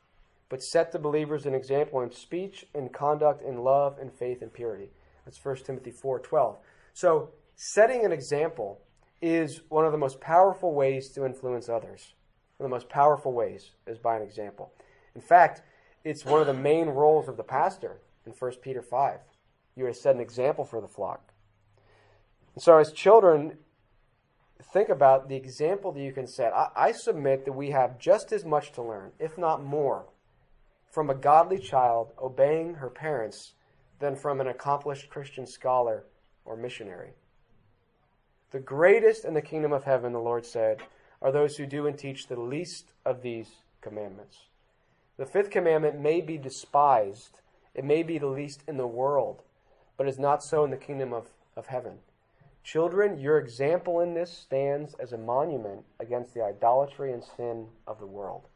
but 0.49 0.63
set 0.63 0.93
the 0.93 1.01
believers 1.01 1.47
an 1.47 1.55
example 1.57 2.01
in 2.01 2.13
speech, 2.13 2.65
in 2.73 2.91
conduct, 2.91 3.43
in 3.43 3.65
love, 3.65 3.99
in 4.01 4.09
faith, 4.09 4.41
and 4.41 4.53
purity. 4.53 4.91
That's 5.25 5.45
1 5.45 5.65
Timothy 5.65 5.91
4:12. 5.91 6.59
So, 6.95 7.31
setting 7.57 8.05
an 8.05 8.13
example 8.13 8.81
is 9.21 9.63
one 9.71 9.87
of 9.87 9.93
the 9.93 9.99
most 9.99 10.21
powerful 10.21 10.75
ways 10.75 11.09
to 11.11 11.25
influence 11.25 11.69
others. 11.69 12.15
One 12.59 12.67
of 12.67 12.71
the 12.71 12.77
most 12.77 12.89
powerful 12.89 13.33
ways 13.33 13.71
is 13.87 13.99
by 13.99 14.17
an 14.17 14.23
example. 14.23 14.73
In 15.15 15.21
fact, 15.21 15.63
it's 16.05 16.25
one 16.25 16.41
of 16.41 16.47
the 16.47 16.55
main 16.55 16.89
roles 16.89 17.29
of 17.29 17.37
the 17.37 17.43
pastor 17.43 17.99
in 18.27 18.33
1 18.33 18.53
Peter 18.63 18.83
5. 18.83 19.19
You 19.75 19.87
are 19.87 19.93
to 19.93 19.95
set 19.95 20.15
an 20.15 20.21
example 20.21 20.65
for 20.65 20.81
the 20.81 20.89
flock. 20.89 21.33
And 22.55 22.63
so, 22.63 22.79
as 22.79 22.93
children, 22.93 23.59
think 24.73 24.89
about 24.89 25.29
the 25.29 25.37
example 25.37 25.93
that 25.93 26.01
you 26.01 26.13
can 26.13 26.27
set. 26.27 26.53
I, 26.55 26.69
I, 26.77 26.93
submit 26.93 27.45
that 27.45 27.53
we 27.53 27.71
have 27.71 27.99
just 27.99 28.33
as 28.33 28.45
much 28.45 28.73
to 28.73 28.83
learn, 28.83 29.13
if 29.19 29.37
not 29.37 29.63
more, 29.63 30.07
from 30.91 31.11
a 31.11 31.15
godly 31.15 31.59
child 31.59 32.13
obeying 32.23 32.75
her 32.75 32.89
parents 32.89 33.53
than 33.99 34.17
from 34.17 34.41
an 34.41 34.47
accomplished 34.47 35.11
Christian 35.11 35.47
scholar 35.47 36.05
or 36.45 36.57
missionary. 36.57 37.13
The 38.53 38.61
greatest 38.61 39.25
in 39.25 39.35
the 39.35 39.43
kingdom 39.43 39.73
of 39.73 39.85
heaven, 39.85 40.13
the 40.13 40.21
Lord 40.21 40.47
said, 40.47 40.83
are 41.21 41.33
those 41.33 41.57
who 41.57 41.67
do 41.67 41.87
and 41.87 41.99
teach 41.99 42.27
the 42.27 42.39
least 42.39 42.93
of 43.05 43.23
these 43.23 43.51
commandments. 43.81 44.47
The 45.17 45.27
fifth 45.27 45.51
commandment 45.51 46.01
may 46.01 46.21
be 46.21 46.39
despised, 46.39 47.41
it 47.75 47.85
may 47.85 48.03
be 48.03 48.19
the 48.19 48.27
least 48.27 48.63
in 48.69 48.77
the 48.77 48.87
world, 48.87 49.43
but 49.97 50.09
is 50.09 50.19
not 50.19 50.43
so 50.43 50.65
in 50.65 50.71
the 50.71 50.77
kingdom 50.77 51.13
of, 51.13 51.29
of 51.57 51.67
heaven. 51.67 51.99
Children, 52.63 53.19
your 53.19 53.39
example 53.39 54.01
in 54.01 54.15
this 54.15 54.31
stands 54.31 54.95
as 54.95 55.13
a 55.13 55.19
monument 55.19 55.85
against 56.01 56.35
the 56.35 56.45
idolatry 56.45 57.13
and 57.13 57.23
sin 57.23 57.67
of 57.87 57.99
the 57.99 58.07
world. 58.07 58.49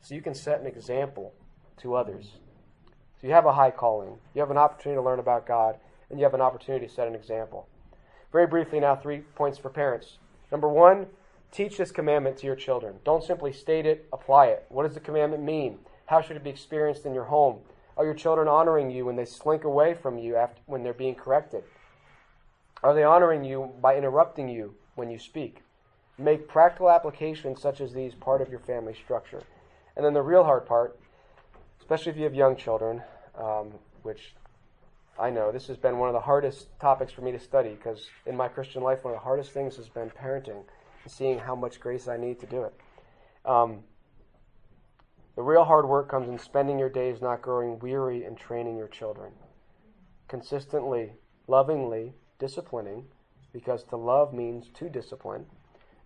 So 0.00 0.14
you 0.14 0.22
can 0.22 0.34
set 0.34 0.60
an 0.60 0.66
example 0.66 1.34
to 1.78 1.94
others. 1.94 2.32
So 3.20 3.26
you 3.26 3.32
have 3.32 3.46
a 3.46 3.52
high 3.52 3.70
calling, 3.70 4.18
you 4.34 4.40
have 4.40 4.50
an 4.50 4.56
opportunity 4.56 4.98
to 4.98 5.04
learn 5.04 5.18
about 5.18 5.46
God, 5.46 5.76
and 6.08 6.18
you 6.18 6.24
have 6.24 6.34
an 6.34 6.40
opportunity 6.40 6.86
to 6.86 6.92
set 6.92 7.06
an 7.06 7.14
example. 7.14 7.68
Very 8.32 8.46
briefly 8.46 8.80
now, 8.80 8.96
three 8.96 9.20
points 9.34 9.58
for 9.58 9.70
parents. 9.70 10.18
Number 10.50 10.68
one, 10.68 11.06
Teach 11.52 11.78
this 11.78 11.90
commandment 11.90 12.36
to 12.38 12.46
your 12.46 12.54
children. 12.54 12.96
Don't 13.04 13.24
simply 13.24 13.52
state 13.52 13.84
it, 13.84 14.06
apply 14.12 14.46
it. 14.46 14.66
What 14.68 14.84
does 14.84 14.94
the 14.94 15.00
commandment 15.00 15.42
mean? 15.42 15.78
How 16.06 16.20
should 16.20 16.36
it 16.36 16.44
be 16.44 16.50
experienced 16.50 17.06
in 17.06 17.14
your 17.14 17.24
home? 17.24 17.58
Are 17.96 18.04
your 18.04 18.14
children 18.14 18.46
honoring 18.46 18.90
you 18.90 19.04
when 19.04 19.16
they 19.16 19.24
slink 19.24 19.64
away 19.64 19.94
from 19.94 20.16
you 20.16 20.36
after, 20.36 20.60
when 20.66 20.84
they're 20.84 20.94
being 20.94 21.16
corrected? 21.16 21.64
Are 22.84 22.94
they 22.94 23.02
honoring 23.02 23.44
you 23.44 23.72
by 23.80 23.96
interrupting 23.96 24.48
you 24.48 24.74
when 24.94 25.10
you 25.10 25.18
speak? 25.18 25.62
Make 26.16 26.48
practical 26.48 26.88
applications 26.88 27.60
such 27.60 27.80
as 27.80 27.92
these 27.92 28.14
part 28.14 28.40
of 28.40 28.48
your 28.48 28.60
family 28.60 28.94
structure. 28.94 29.42
And 29.96 30.04
then 30.04 30.14
the 30.14 30.22
real 30.22 30.44
hard 30.44 30.66
part, 30.66 30.98
especially 31.80 32.12
if 32.12 32.16
you 32.16 32.24
have 32.24 32.34
young 32.34 32.56
children, 32.56 33.02
um, 33.36 33.72
which 34.02 34.34
I 35.20 35.28
know 35.28 35.52
this 35.52 35.66
has 35.66 35.76
been 35.76 35.98
one 35.98 36.08
of 36.08 36.14
the 36.14 36.20
hardest 36.20 36.68
topics 36.80 37.12
for 37.12 37.20
me 37.20 37.30
to 37.32 37.38
study 37.38 37.74
because 37.74 38.08
in 38.24 38.36
my 38.36 38.48
Christian 38.48 38.82
life, 38.82 39.04
one 39.04 39.12
of 39.12 39.20
the 39.20 39.24
hardest 39.24 39.52
things 39.52 39.76
has 39.76 39.88
been 39.88 40.08
parenting 40.08 40.64
and 41.02 41.12
seeing 41.12 41.38
how 41.38 41.54
much 41.54 41.78
grace 41.78 42.08
I 42.08 42.16
need 42.16 42.40
to 42.40 42.46
do 42.46 42.62
it. 42.62 42.74
Um, 43.44 43.80
the 45.36 45.42
real 45.42 45.64
hard 45.64 45.86
work 45.86 46.10
comes 46.10 46.28
in 46.28 46.38
spending 46.38 46.78
your 46.78 46.88
days 46.88 47.20
not 47.20 47.42
growing 47.42 47.78
weary 47.80 48.24
in 48.24 48.34
training 48.34 48.78
your 48.78 48.88
children. 48.88 49.32
Consistently, 50.26 51.12
lovingly, 51.46 52.14
disciplining, 52.38 53.04
because 53.52 53.84
to 53.84 53.96
love 53.96 54.32
means 54.32 54.70
to 54.74 54.88
discipline. 54.88 55.44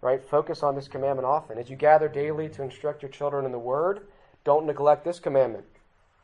Right? 0.01 0.23
Focus 0.29 0.63
on 0.63 0.75
this 0.75 0.89
commandment 0.89 1.27
often. 1.27 1.57
As 1.57 1.71
you 1.71 1.77
gather 1.77 2.09
daily 2.09 2.49
to 2.51 2.63
instruct 2.63 3.03
your 3.03 3.11
children 3.11 3.47
in 3.47 3.53
the 3.53 3.59
Word, 3.59 4.09
don't 4.45 4.67
neglect 4.67 5.05
this 5.05 5.21
commandment. 5.21 5.65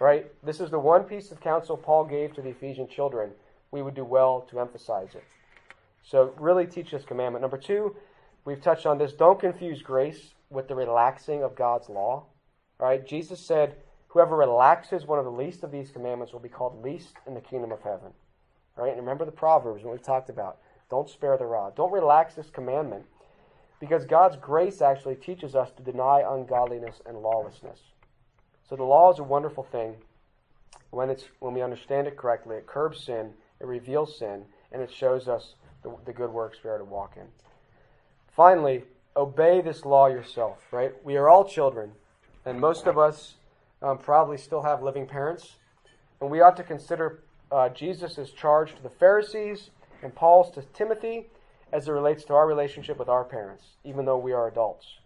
Right? 0.00 0.26
This 0.42 0.60
is 0.60 0.70
the 0.70 0.78
one 0.80 1.04
piece 1.04 1.30
of 1.30 1.40
counsel 1.40 1.76
Paul 1.76 2.04
gave 2.04 2.34
to 2.34 2.42
the 2.42 2.48
Ephesian 2.48 2.88
children. 2.88 3.30
We 3.70 3.82
would 3.82 3.94
do 3.94 4.04
well 4.04 4.46
to 4.50 4.58
emphasize 4.58 5.14
it. 5.14 5.24
So, 6.02 6.34
really 6.38 6.66
teach 6.66 6.90
this 6.90 7.04
commandment. 7.04 7.42
Number 7.42 7.58
two, 7.58 7.94
We've 8.44 8.60
touched 8.60 8.86
on 8.86 8.98
this. 8.98 9.12
Don't 9.12 9.40
confuse 9.40 9.82
grace 9.82 10.34
with 10.48 10.68
the 10.68 10.74
relaxing 10.74 11.42
of 11.42 11.54
God's 11.54 11.88
law. 11.88 12.24
Right? 12.78 13.06
Jesus 13.06 13.40
said, 13.40 13.76
Whoever 14.08 14.34
relaxes 14.34 15.06
one 15.06 15.18
of 15.18 15.24
the 15.24 15.30
least 15.30 15.62
of 15.62 15.70
these 15.70 15.90
commandments 15.90 16.32
will 16.32 16.40
be 16.40 16.48
called 16.48 16.82
least 16.82 17.14
in 17.26 17.34
the 17.34 17.40
kingdom 17.40 17.70
of 17.70 17.82
heaven. 17.82 18.12
Right? 18.76 18.90
And 18.90 19.00
remember 19.00 19.24
the 19.24 19.30
Proverbs, 19.30 19.84
what 19.84 19.92
we've 19.92 20.02
talked 20.02 20.30
about. 20.30 20.58
Don't 20.90 21.08
spare 21.08 21.36
the 21.36 21.46
rod. 21.46 21.76
Don't 21.76 21.92
relax 21.92 22.34
this 22.34 22.50
commandment 22.50 23.04
because 23.78 24.04
God's 24.04 24.36
grace 24.36 24.82
actually 24.82 25.14
teaches 25.14 25.54
us 25.54 25.70
to 25.76 25.82
deny 25.82 26.24
ungodliness 26.26 27.00
and 27.06 27.18
lawlessness. 27.18 27.78
So 28.70 28.76
the 28.76 28.84
law 28.84 29.12
is 29.12 29.18
a 29.18 29.24
wonderful 29.24 29.64
thing 29.64 29.96
when 30.90 31.10
it's 31.10 31.24
when 31.40 31.54
we 31.54 31.60
understand 31.60 32.06
it 32.06 32.16
correctly. 32.16 32.56
It 32.56 32.68
curbs 32.68 33.02
sin, 33.02 33.32
it 33.58 33.66
reveals 33.66 34.16
sin, 34.16 34.44
and 34.70 34.80
it 34.80 34.92
shows 34.92 35.26
us 35.26 35.56
the, 35.82 35.92
the 36.04 36.12
good 36.12 36.30
works 36.30 36.58
we 36.62 36.70
are 36.70 36.78
to 36.78 36.84
walk 36.84 37.14
in. 37.16 37.26
Finally, 38.28 38.84
obey 39.16 39.60
this 39.60 39.84
law 39.84 40.06
yourself. 40.06 40.58
Right? 40.70 40.92
We 41.04 41.16
are 41.16 41.28
all 41.28 41.44
children, 41.44 41.90
and 42.46 42.60
most 42.60 42.86
of 42.86 42.96
us 42.96 43.34
um, 43.82 43.98
probably 43.98 44.38
still 44.38 44.62
have 44.62 44.84
living 44.84 45.06
parents, 45.06 45.56
and 46.20 46.30
we 46.30 46.40
ought 46.40 46.56
to 46.56 46.62
consider 46.62 47.24
uh, 47.50 47.70
Jesus' 47.70 48.30
charge 48.30 48.76
to 48.76 48.82
the 48.84 48.88
Pharisees 48.88 49.70
and 50.00 50.14
Paul's 50.14 50.48
to 50.52 50.62
Timothy 50.62 51.26
as 51.72 51.88
it 51.88 51.90
relates 51.90 52.22
to 52.26 52.34
our 52.34 52.46
relationship 52.46 53.00
with 53.00 53.08
our 53.08 53.24
parents, 53.24 53.64
even 53.82 54.04
though 54.04 54.18
we 54.18 54.32
are 54.32 54.46
adults. 54.46 54.99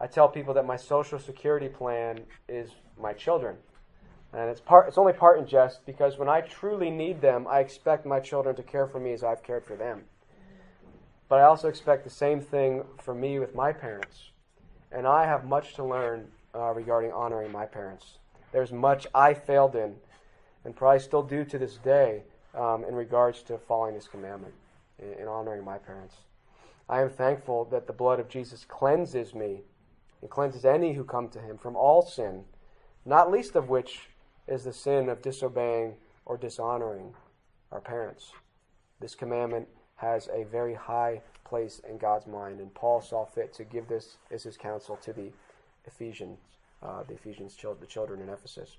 I 0.00 0.06
tell 0.06 0.28
people 0.28 0.54
that 0.54 0.66
my 0.66 0.76
social 0.76 1.18
security 1.18 1.68
plan 1.68 2.20
is 2.48 2.70
my 2.98 3.12
children. 3.12 3.56
And 4.32 4.48
it's 4.48 4.60
part 4.60 4.88
it's 4.88 4.96
only 4.96 5.12
part 5.12 5.38
in 5.38 5.46
jest 5.46 5.84
because 5.84 6.16
when 6.16 6.28
I 6.28 6.40
truly 6.40 6.90
need 6.90 7.20
them, 7.20 7.46
I 7.48 7.60
expect 7.60 8.06
my 8.06 8.20
children 8.20 8.54
to 8.56 8.62
care 8.62 8.86
for 8.86 9.00
me 9.00 9.12
as 9.12 9.24
I've 9.24 9.42
cared 9.42 9.64
for 9.64 9.76
them. 9.76 10.04
But 11.28 11.40
I 11.40 11.42
also 11.42 11.68
expect 11.68 12.04
the 12.04 12.10
same 12.10 12.40
thing 12.40 12.84
for 12.98 13.14
me 13.14 13.38
with 13.38 13.54
my 13.54 13.72
parents. 13.72 14.30
And 14.92 15.06
I 15.06 15.26
have 15.26 15.44
much 15.44 15.74
to 15.74 15.84
learn 15.84 16.28
uh, 16.54 16.72
regarding 16.72 17.12
honoring 17.12 17.52
my 17.52 17.66
parents. 17.66 18.18
There's 18.52 18.72
much 18.72 19.06
I 19.14 19.34
failed 19.34 19.76
in, 19.76 19.94
and 20.64 20.74
probably 20.74 20.98
still 20.98 21.22
do 21.22 21.44
to 21.44 21.58
this 21.58 21.76
day, 21.76 22.22
um, 22.54 22.84
in 22.84 22.94
regards 22.94 23.42
to 23.42 23.58
following 23.58 23.94
this 23.94 24.08
commandment 24.08 24.54
and 24.98 25.28
honoring 25.28 25.64
my 25.64 25.78
parents. 25.78 26.16
I 26.88 27.00
am 27.02 27.10
thankful 27.10 27.66
that 27.66 27.86
the 27.86 27.92
blood 27.92 28.18
of 28.18 28.28
Jesus 28.28 28.64
cleanses 28.64 29.34
me 29.34 29.60
and 30.20 30.30
cleanses 30.30 30.64
any 30.64 30.94
who 30.94 31.04
come 31.04 31.28
to 31.28 31.40
him 31.40 31.58
from 31.58 31.76
all 31.76 32.02
sin, 32.02 32.44
not 33.04 33.30
least 33.30 33.56
of 33.56 33.68
which 33.68 34.08
is 34.46 34.64
the 34.64 34.72
sin 34.72 35.08
of 35.08 35.22
disobeying 35.22 35.94
or 36.26 36.36
dishonoring 36.36 37.14
our 37.72 37.80
parents. 37.80 38.32
This 39.00 39.14
commandment 39.14 39.68
has 39.96 40.28
a 40.32 40.44
very 40.44 40.74
high 40.74 41.22
place 41.44 41.80
in 41.88 41.98
God's 41.98 42.26
mind, 42.26 42.60
and 42.60 42.72
Paul 42.74 43.00
saw 43.00 43.24
fit 43.24 43.52
to 43.54 43.64
give 43.64 43.88
this 43.88 44.16
as 44.30 44.42
his 44.42 44.56
counsel 44.56 44.96
to 45.02 45.12
the 45.12 45.30
Ephesians, 45.86 46.38
uh, 46.82 47.02
the 47.06 47.14
Ephesians, 47.14 47.56
the 47.56 47.86
children 47.86 48.20
in 48.20 48.28
Ephesus. 48.28 48.76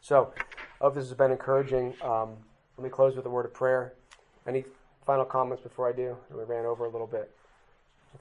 So, 0.00 0.32
I 0.80 0.84
hope 0.84 0.94
this 0.94 1.08
has 1.08 1.16
been 1.16 1.32
encouraging. 1.32 1.94
Um, 2.02 2.36
let 2.76 2.84
me 2.84 2.90
close 2.90 3.16
with 3.16 3.26
a 3.26 3.30
word 3.30 3.44
of 3.44 3.52
prayer. 3.52 3.94
Any 4.46 4.64
final 5.04 5.24
comments 5.24 5.62
before 5.62 5.88
I 5.88 5.92
do? 5.92 6.16
We 6.30 6.44
ran 6.44 6.64
over 6.64 6.86
a 6.86 6.88
little 6.88 7.06
bit. 7.06 7.30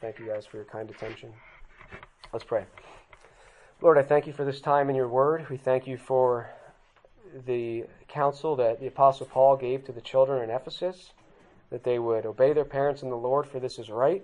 Thank 0.02 0.20
you 0.20 0.28
guys 0.28 0.46
for 0.46 0.58
your 0.58 0.66
kind 0.66 0.90
attention. 0.90 1.32
Let's 2.32 2.46
pray. 2.46 2.66
Lord, 3.82 3.98
I 3.98 4.04
thank 4.04 4.28
you 4.28 4.34
for 4.34 4.46
this 4.46 4.62
time 4.62 4.88
in 4.92 4.96
your 4.96 5.08
word. 5.08 5.50
We 5.50 5.58
thank 5.58 5.88
you 5.88 5.98
for 5.98 6.52
the 7.48 7.86
counsel 8.08 8.56
that 8.58 8.80
the 8.80 8.86
Apostle 8.86 9.26
Paul 9.26 9.58
gave 9.58 9.84
to 9.86 9.92
the 9.92 10.02
children 10.02 10.44
in 10.44 10.52
Ephesus 10.52 11.14
that 11.72 11.84
they 11.84 11.98
would 11.98 12.28
obey 12.28 12.54
their 12.54 12.66
parents 12.66 13.02
in 13.02 13.10
the 13.10 13.18
Lord, 13.18 13.48
for 13.48 13.60
this 13.60 13.80
is 13.80 13.90
right, 13.90 14.24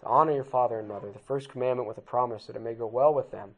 to 0.00 0.06
honor 0.06 0.30
your 0.30 0.44
father 0.44 0.78
and 0.78 0.86
mother, 0.86 1.10
the 1.10 1.18
first 1.18 1.48
commandment 1.48 1.88
with 1.88 1.98
a 1.98 2.02
promise 2.02 2.46
that 2.46 2.54
it 2.54 2.62
may 2.62 2.74
go 2.74 2.86
well 2.86 3.12
with 3.12 3.32
them. 3.32 3.50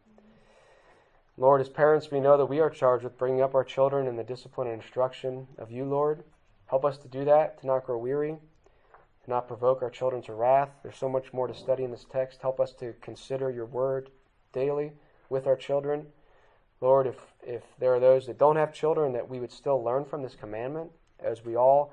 Lord, 1.36 1.60
as 1.60 1.68
parents, 1.68 2.10
we 2.10 2.20
know 2.20 2.38
that 2.38 2.46
we 2.46 2.60
are 2.60 2.70
charged 2.70 3.04
with 3.04 3.18
bringing 3.18 3.42
up 3.42 3.54
our 3.54 3.64
children 3.64 4.06
in 4.06 4.16
the 4.16 4.24
discipline 4.24 4.68
and 4.68 4.80
instruction 4.80 5.46
of 5.58 5.70
you, 5.70 5.84
Lord. 5.84 6.24
Help 6.68 6.86
us 6.86 6.96
to 6.98 7.08
do 7.08 7.26
that, 7.26 7.60
to 7.60 7.66
not 7.66 7.84
grow 7.84 7.98
weary, 7.98 8.36
to 9.24 9.30
not 9.30 9.48
provoke 9.48 9.82
our 9.82 9.90
children 9.90 10.22
to 10.22 10.34
wrath. 10.34 10.70
There's 10.82 10.96
so 10.96 11.08
much 11.08 11.32
more 11.32 11.46
to 11.46 11.54
study 11.54 11.84
in 11.84 11.90
this 11.90 12.06
text. 12.10 12.42
Help 12.42 12.60
us 12.60 12.72
to 12.74 12.94
consider 13.00 13.50
your 13.50 13.66
word 13.66 14.10
daily 14.52 14.92
with 15.28 15.46
our 15.46 15.56
children. 15.56 16.06
Lord, 16.80 17.06
if, 17.06 17.16
if 17.42 17.62
there 17.78 17.94
are 17.94 18.00
those 18.00 18.26
that 18.26 18.38
don't 18.38 18.56
have 18.56 18.72
children, 18.72 19.12
that 19.12 19.28
we 19.28 19.40
would 19.40 19.52
still 19.52 19.82
learn 19.82 20.04
from 20.04 20.22
this 20.22 20.34
commandment, 20.34 20.90
as 21.18 21.44
we 21.44 21.56
all 21.56 21.92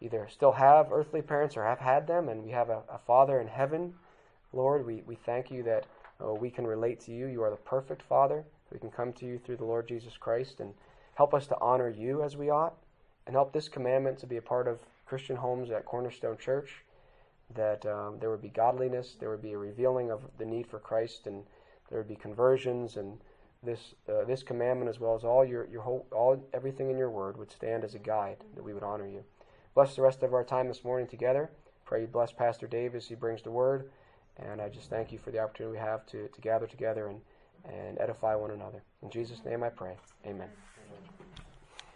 either 0.00 0.28
still 0.30 0.52
have 0.52 0.92
earthly 0.92 1.22
parents 1.22 1.56
or 1.56 1.64
have 1.64 1.78
had 1.78 2.06
them, 2.06 2.28
and 2.28 2.44
we 2.44 2.50
have 2.50 2.68
a, 2.68 2.82
a 2.90 2.98
Father 3.06 3.40
in 3.40 3.48
heaven. 3.48 3.94
Lord, 4.52 4.86
we, 4.86 5.02
we 5.06 5.14
thank 5.14 5.50
you 5.50 5.62
that 5.62 5.86
uh, 6.22 6.34
we 6.34 6.50
can 6.50 6.66
relate 6.66 7.00
to 7.00 7.12
you. 7.12 7.26
You 7.26 7.42
are 7.42 7.50
the 7.50 7.56
perfect 7.56 8.02
Father. 8.02 8.44
We 8.70 8.78
can 8.78 8.90
come 8.90 9.12
to 9.14 9.26
you 9.26 9.38
through 9.38 9.56
the 9.56 9.64
Lord 9.64 9.88
Jesus 9.88 10.16
Christ 10.18 10.60
and 10.60 10.74
help 11.14 11.32
us 11.32 11.46
to 11.46 11.56
honor 11.60 11.88
you 11.88 12.22
as 12.22 12.36
we 12.36 12.50
ought, 12.50 12.74
and 13.26 13.34
help 13.34 13.52
this 13.52 13.68
commandment 13.68 14.18
to 14.18 14.26
be 14.26 14.36
a 14.36 14.42
part 14.42 14.68
of 14.68 14.78
Christian 15.08 15.36
homes 15.36 15.70
at 15.70 15.84
Cornerstone 15.84 16.36
Church. 16.38 16.84
That 17.54 17.86
um, 17.86 18.18
there 18.20 18.30
would 18.30 18.42
be 18.42 18.50
godliness, 18.50 19.16
there 19.18 19.30
would 19.30 19.40
be 19.40 19.52
a 19.52 19.58
revealing 19.58 20.10
of 20.10 20.20
the 20.38 20.44
need 20.44 20.66
for 20.66 20.78
Christ, 20.78 21.26
and 21.26 21.44
there 21.88 21.98
would 21.98 22.08
be 22.08 22.14
conversions, 22.14 22.96
and 22.98 23.18
this 23.62 23.94
uh, 24.08 24.24
this 24.24 24.42
commandment 24.42 24.90
as 24.90 25.00
well 25.00 25.14
as 25.14 25.24
all 25.24 25.44
your 25.44 25.66
your 25.68 25.82
whole 25.82 26.06
all 26.12 26.46
everything 26.52 26.90
in 26.90 26.98
your 26.98 27.10
word 27.10 27.36
would 27.38 27.50
stand 27.50 27.84
as 27.84 27.94
a 27.94 27.98
guide 27.98 28.44
that 28.54 28.62
we 28.62 28.74
would 28.74 28.82
honor 28.82 29.06
you. 29.06 29.24
Bless 29.74 29.96
the 29.96 30.02
rest 30.02 30.22
of 30.22 30.34
our 30.34 30.44
time 30.44 30.68
this 30.68 30.84
morning 30.84 31.06
together. 31.08 31.50
Pray 31.86 32.02
you 32.02 32.06
bless 32.06 32.32
Pastor 32.32 32.66
Dave 32.66 32.94
as 32.94 33.08
he 33.08 33.14
brings 33.14 33.42
the 33.42 33.50
word, 33.50 33.90
and 34.36 34.60
I 34.60 34.68
just 34.68 34.90
thank 34.90 35.10
you 35.10 35.18
for 35.18 35.30
the 35.30 35.38
opportunity 35.38 35.72
we 35.72 35.78
have 35.78 36.04
to 36.06 36.28
to 36.28 36.40
gather 36.40 36.66
together 36.66 37.08
and 37.08 37.20
and 37.64 37.98
edify 37.98 38.34
one 38.34 38.50
another. 38.50 38.82
In 39.02 39.10
Jesus' 39.10 39.44
name 39.44 39.62
I 39.62 39.70
pray. 39.70 39.96
Amen. 40.26 40.50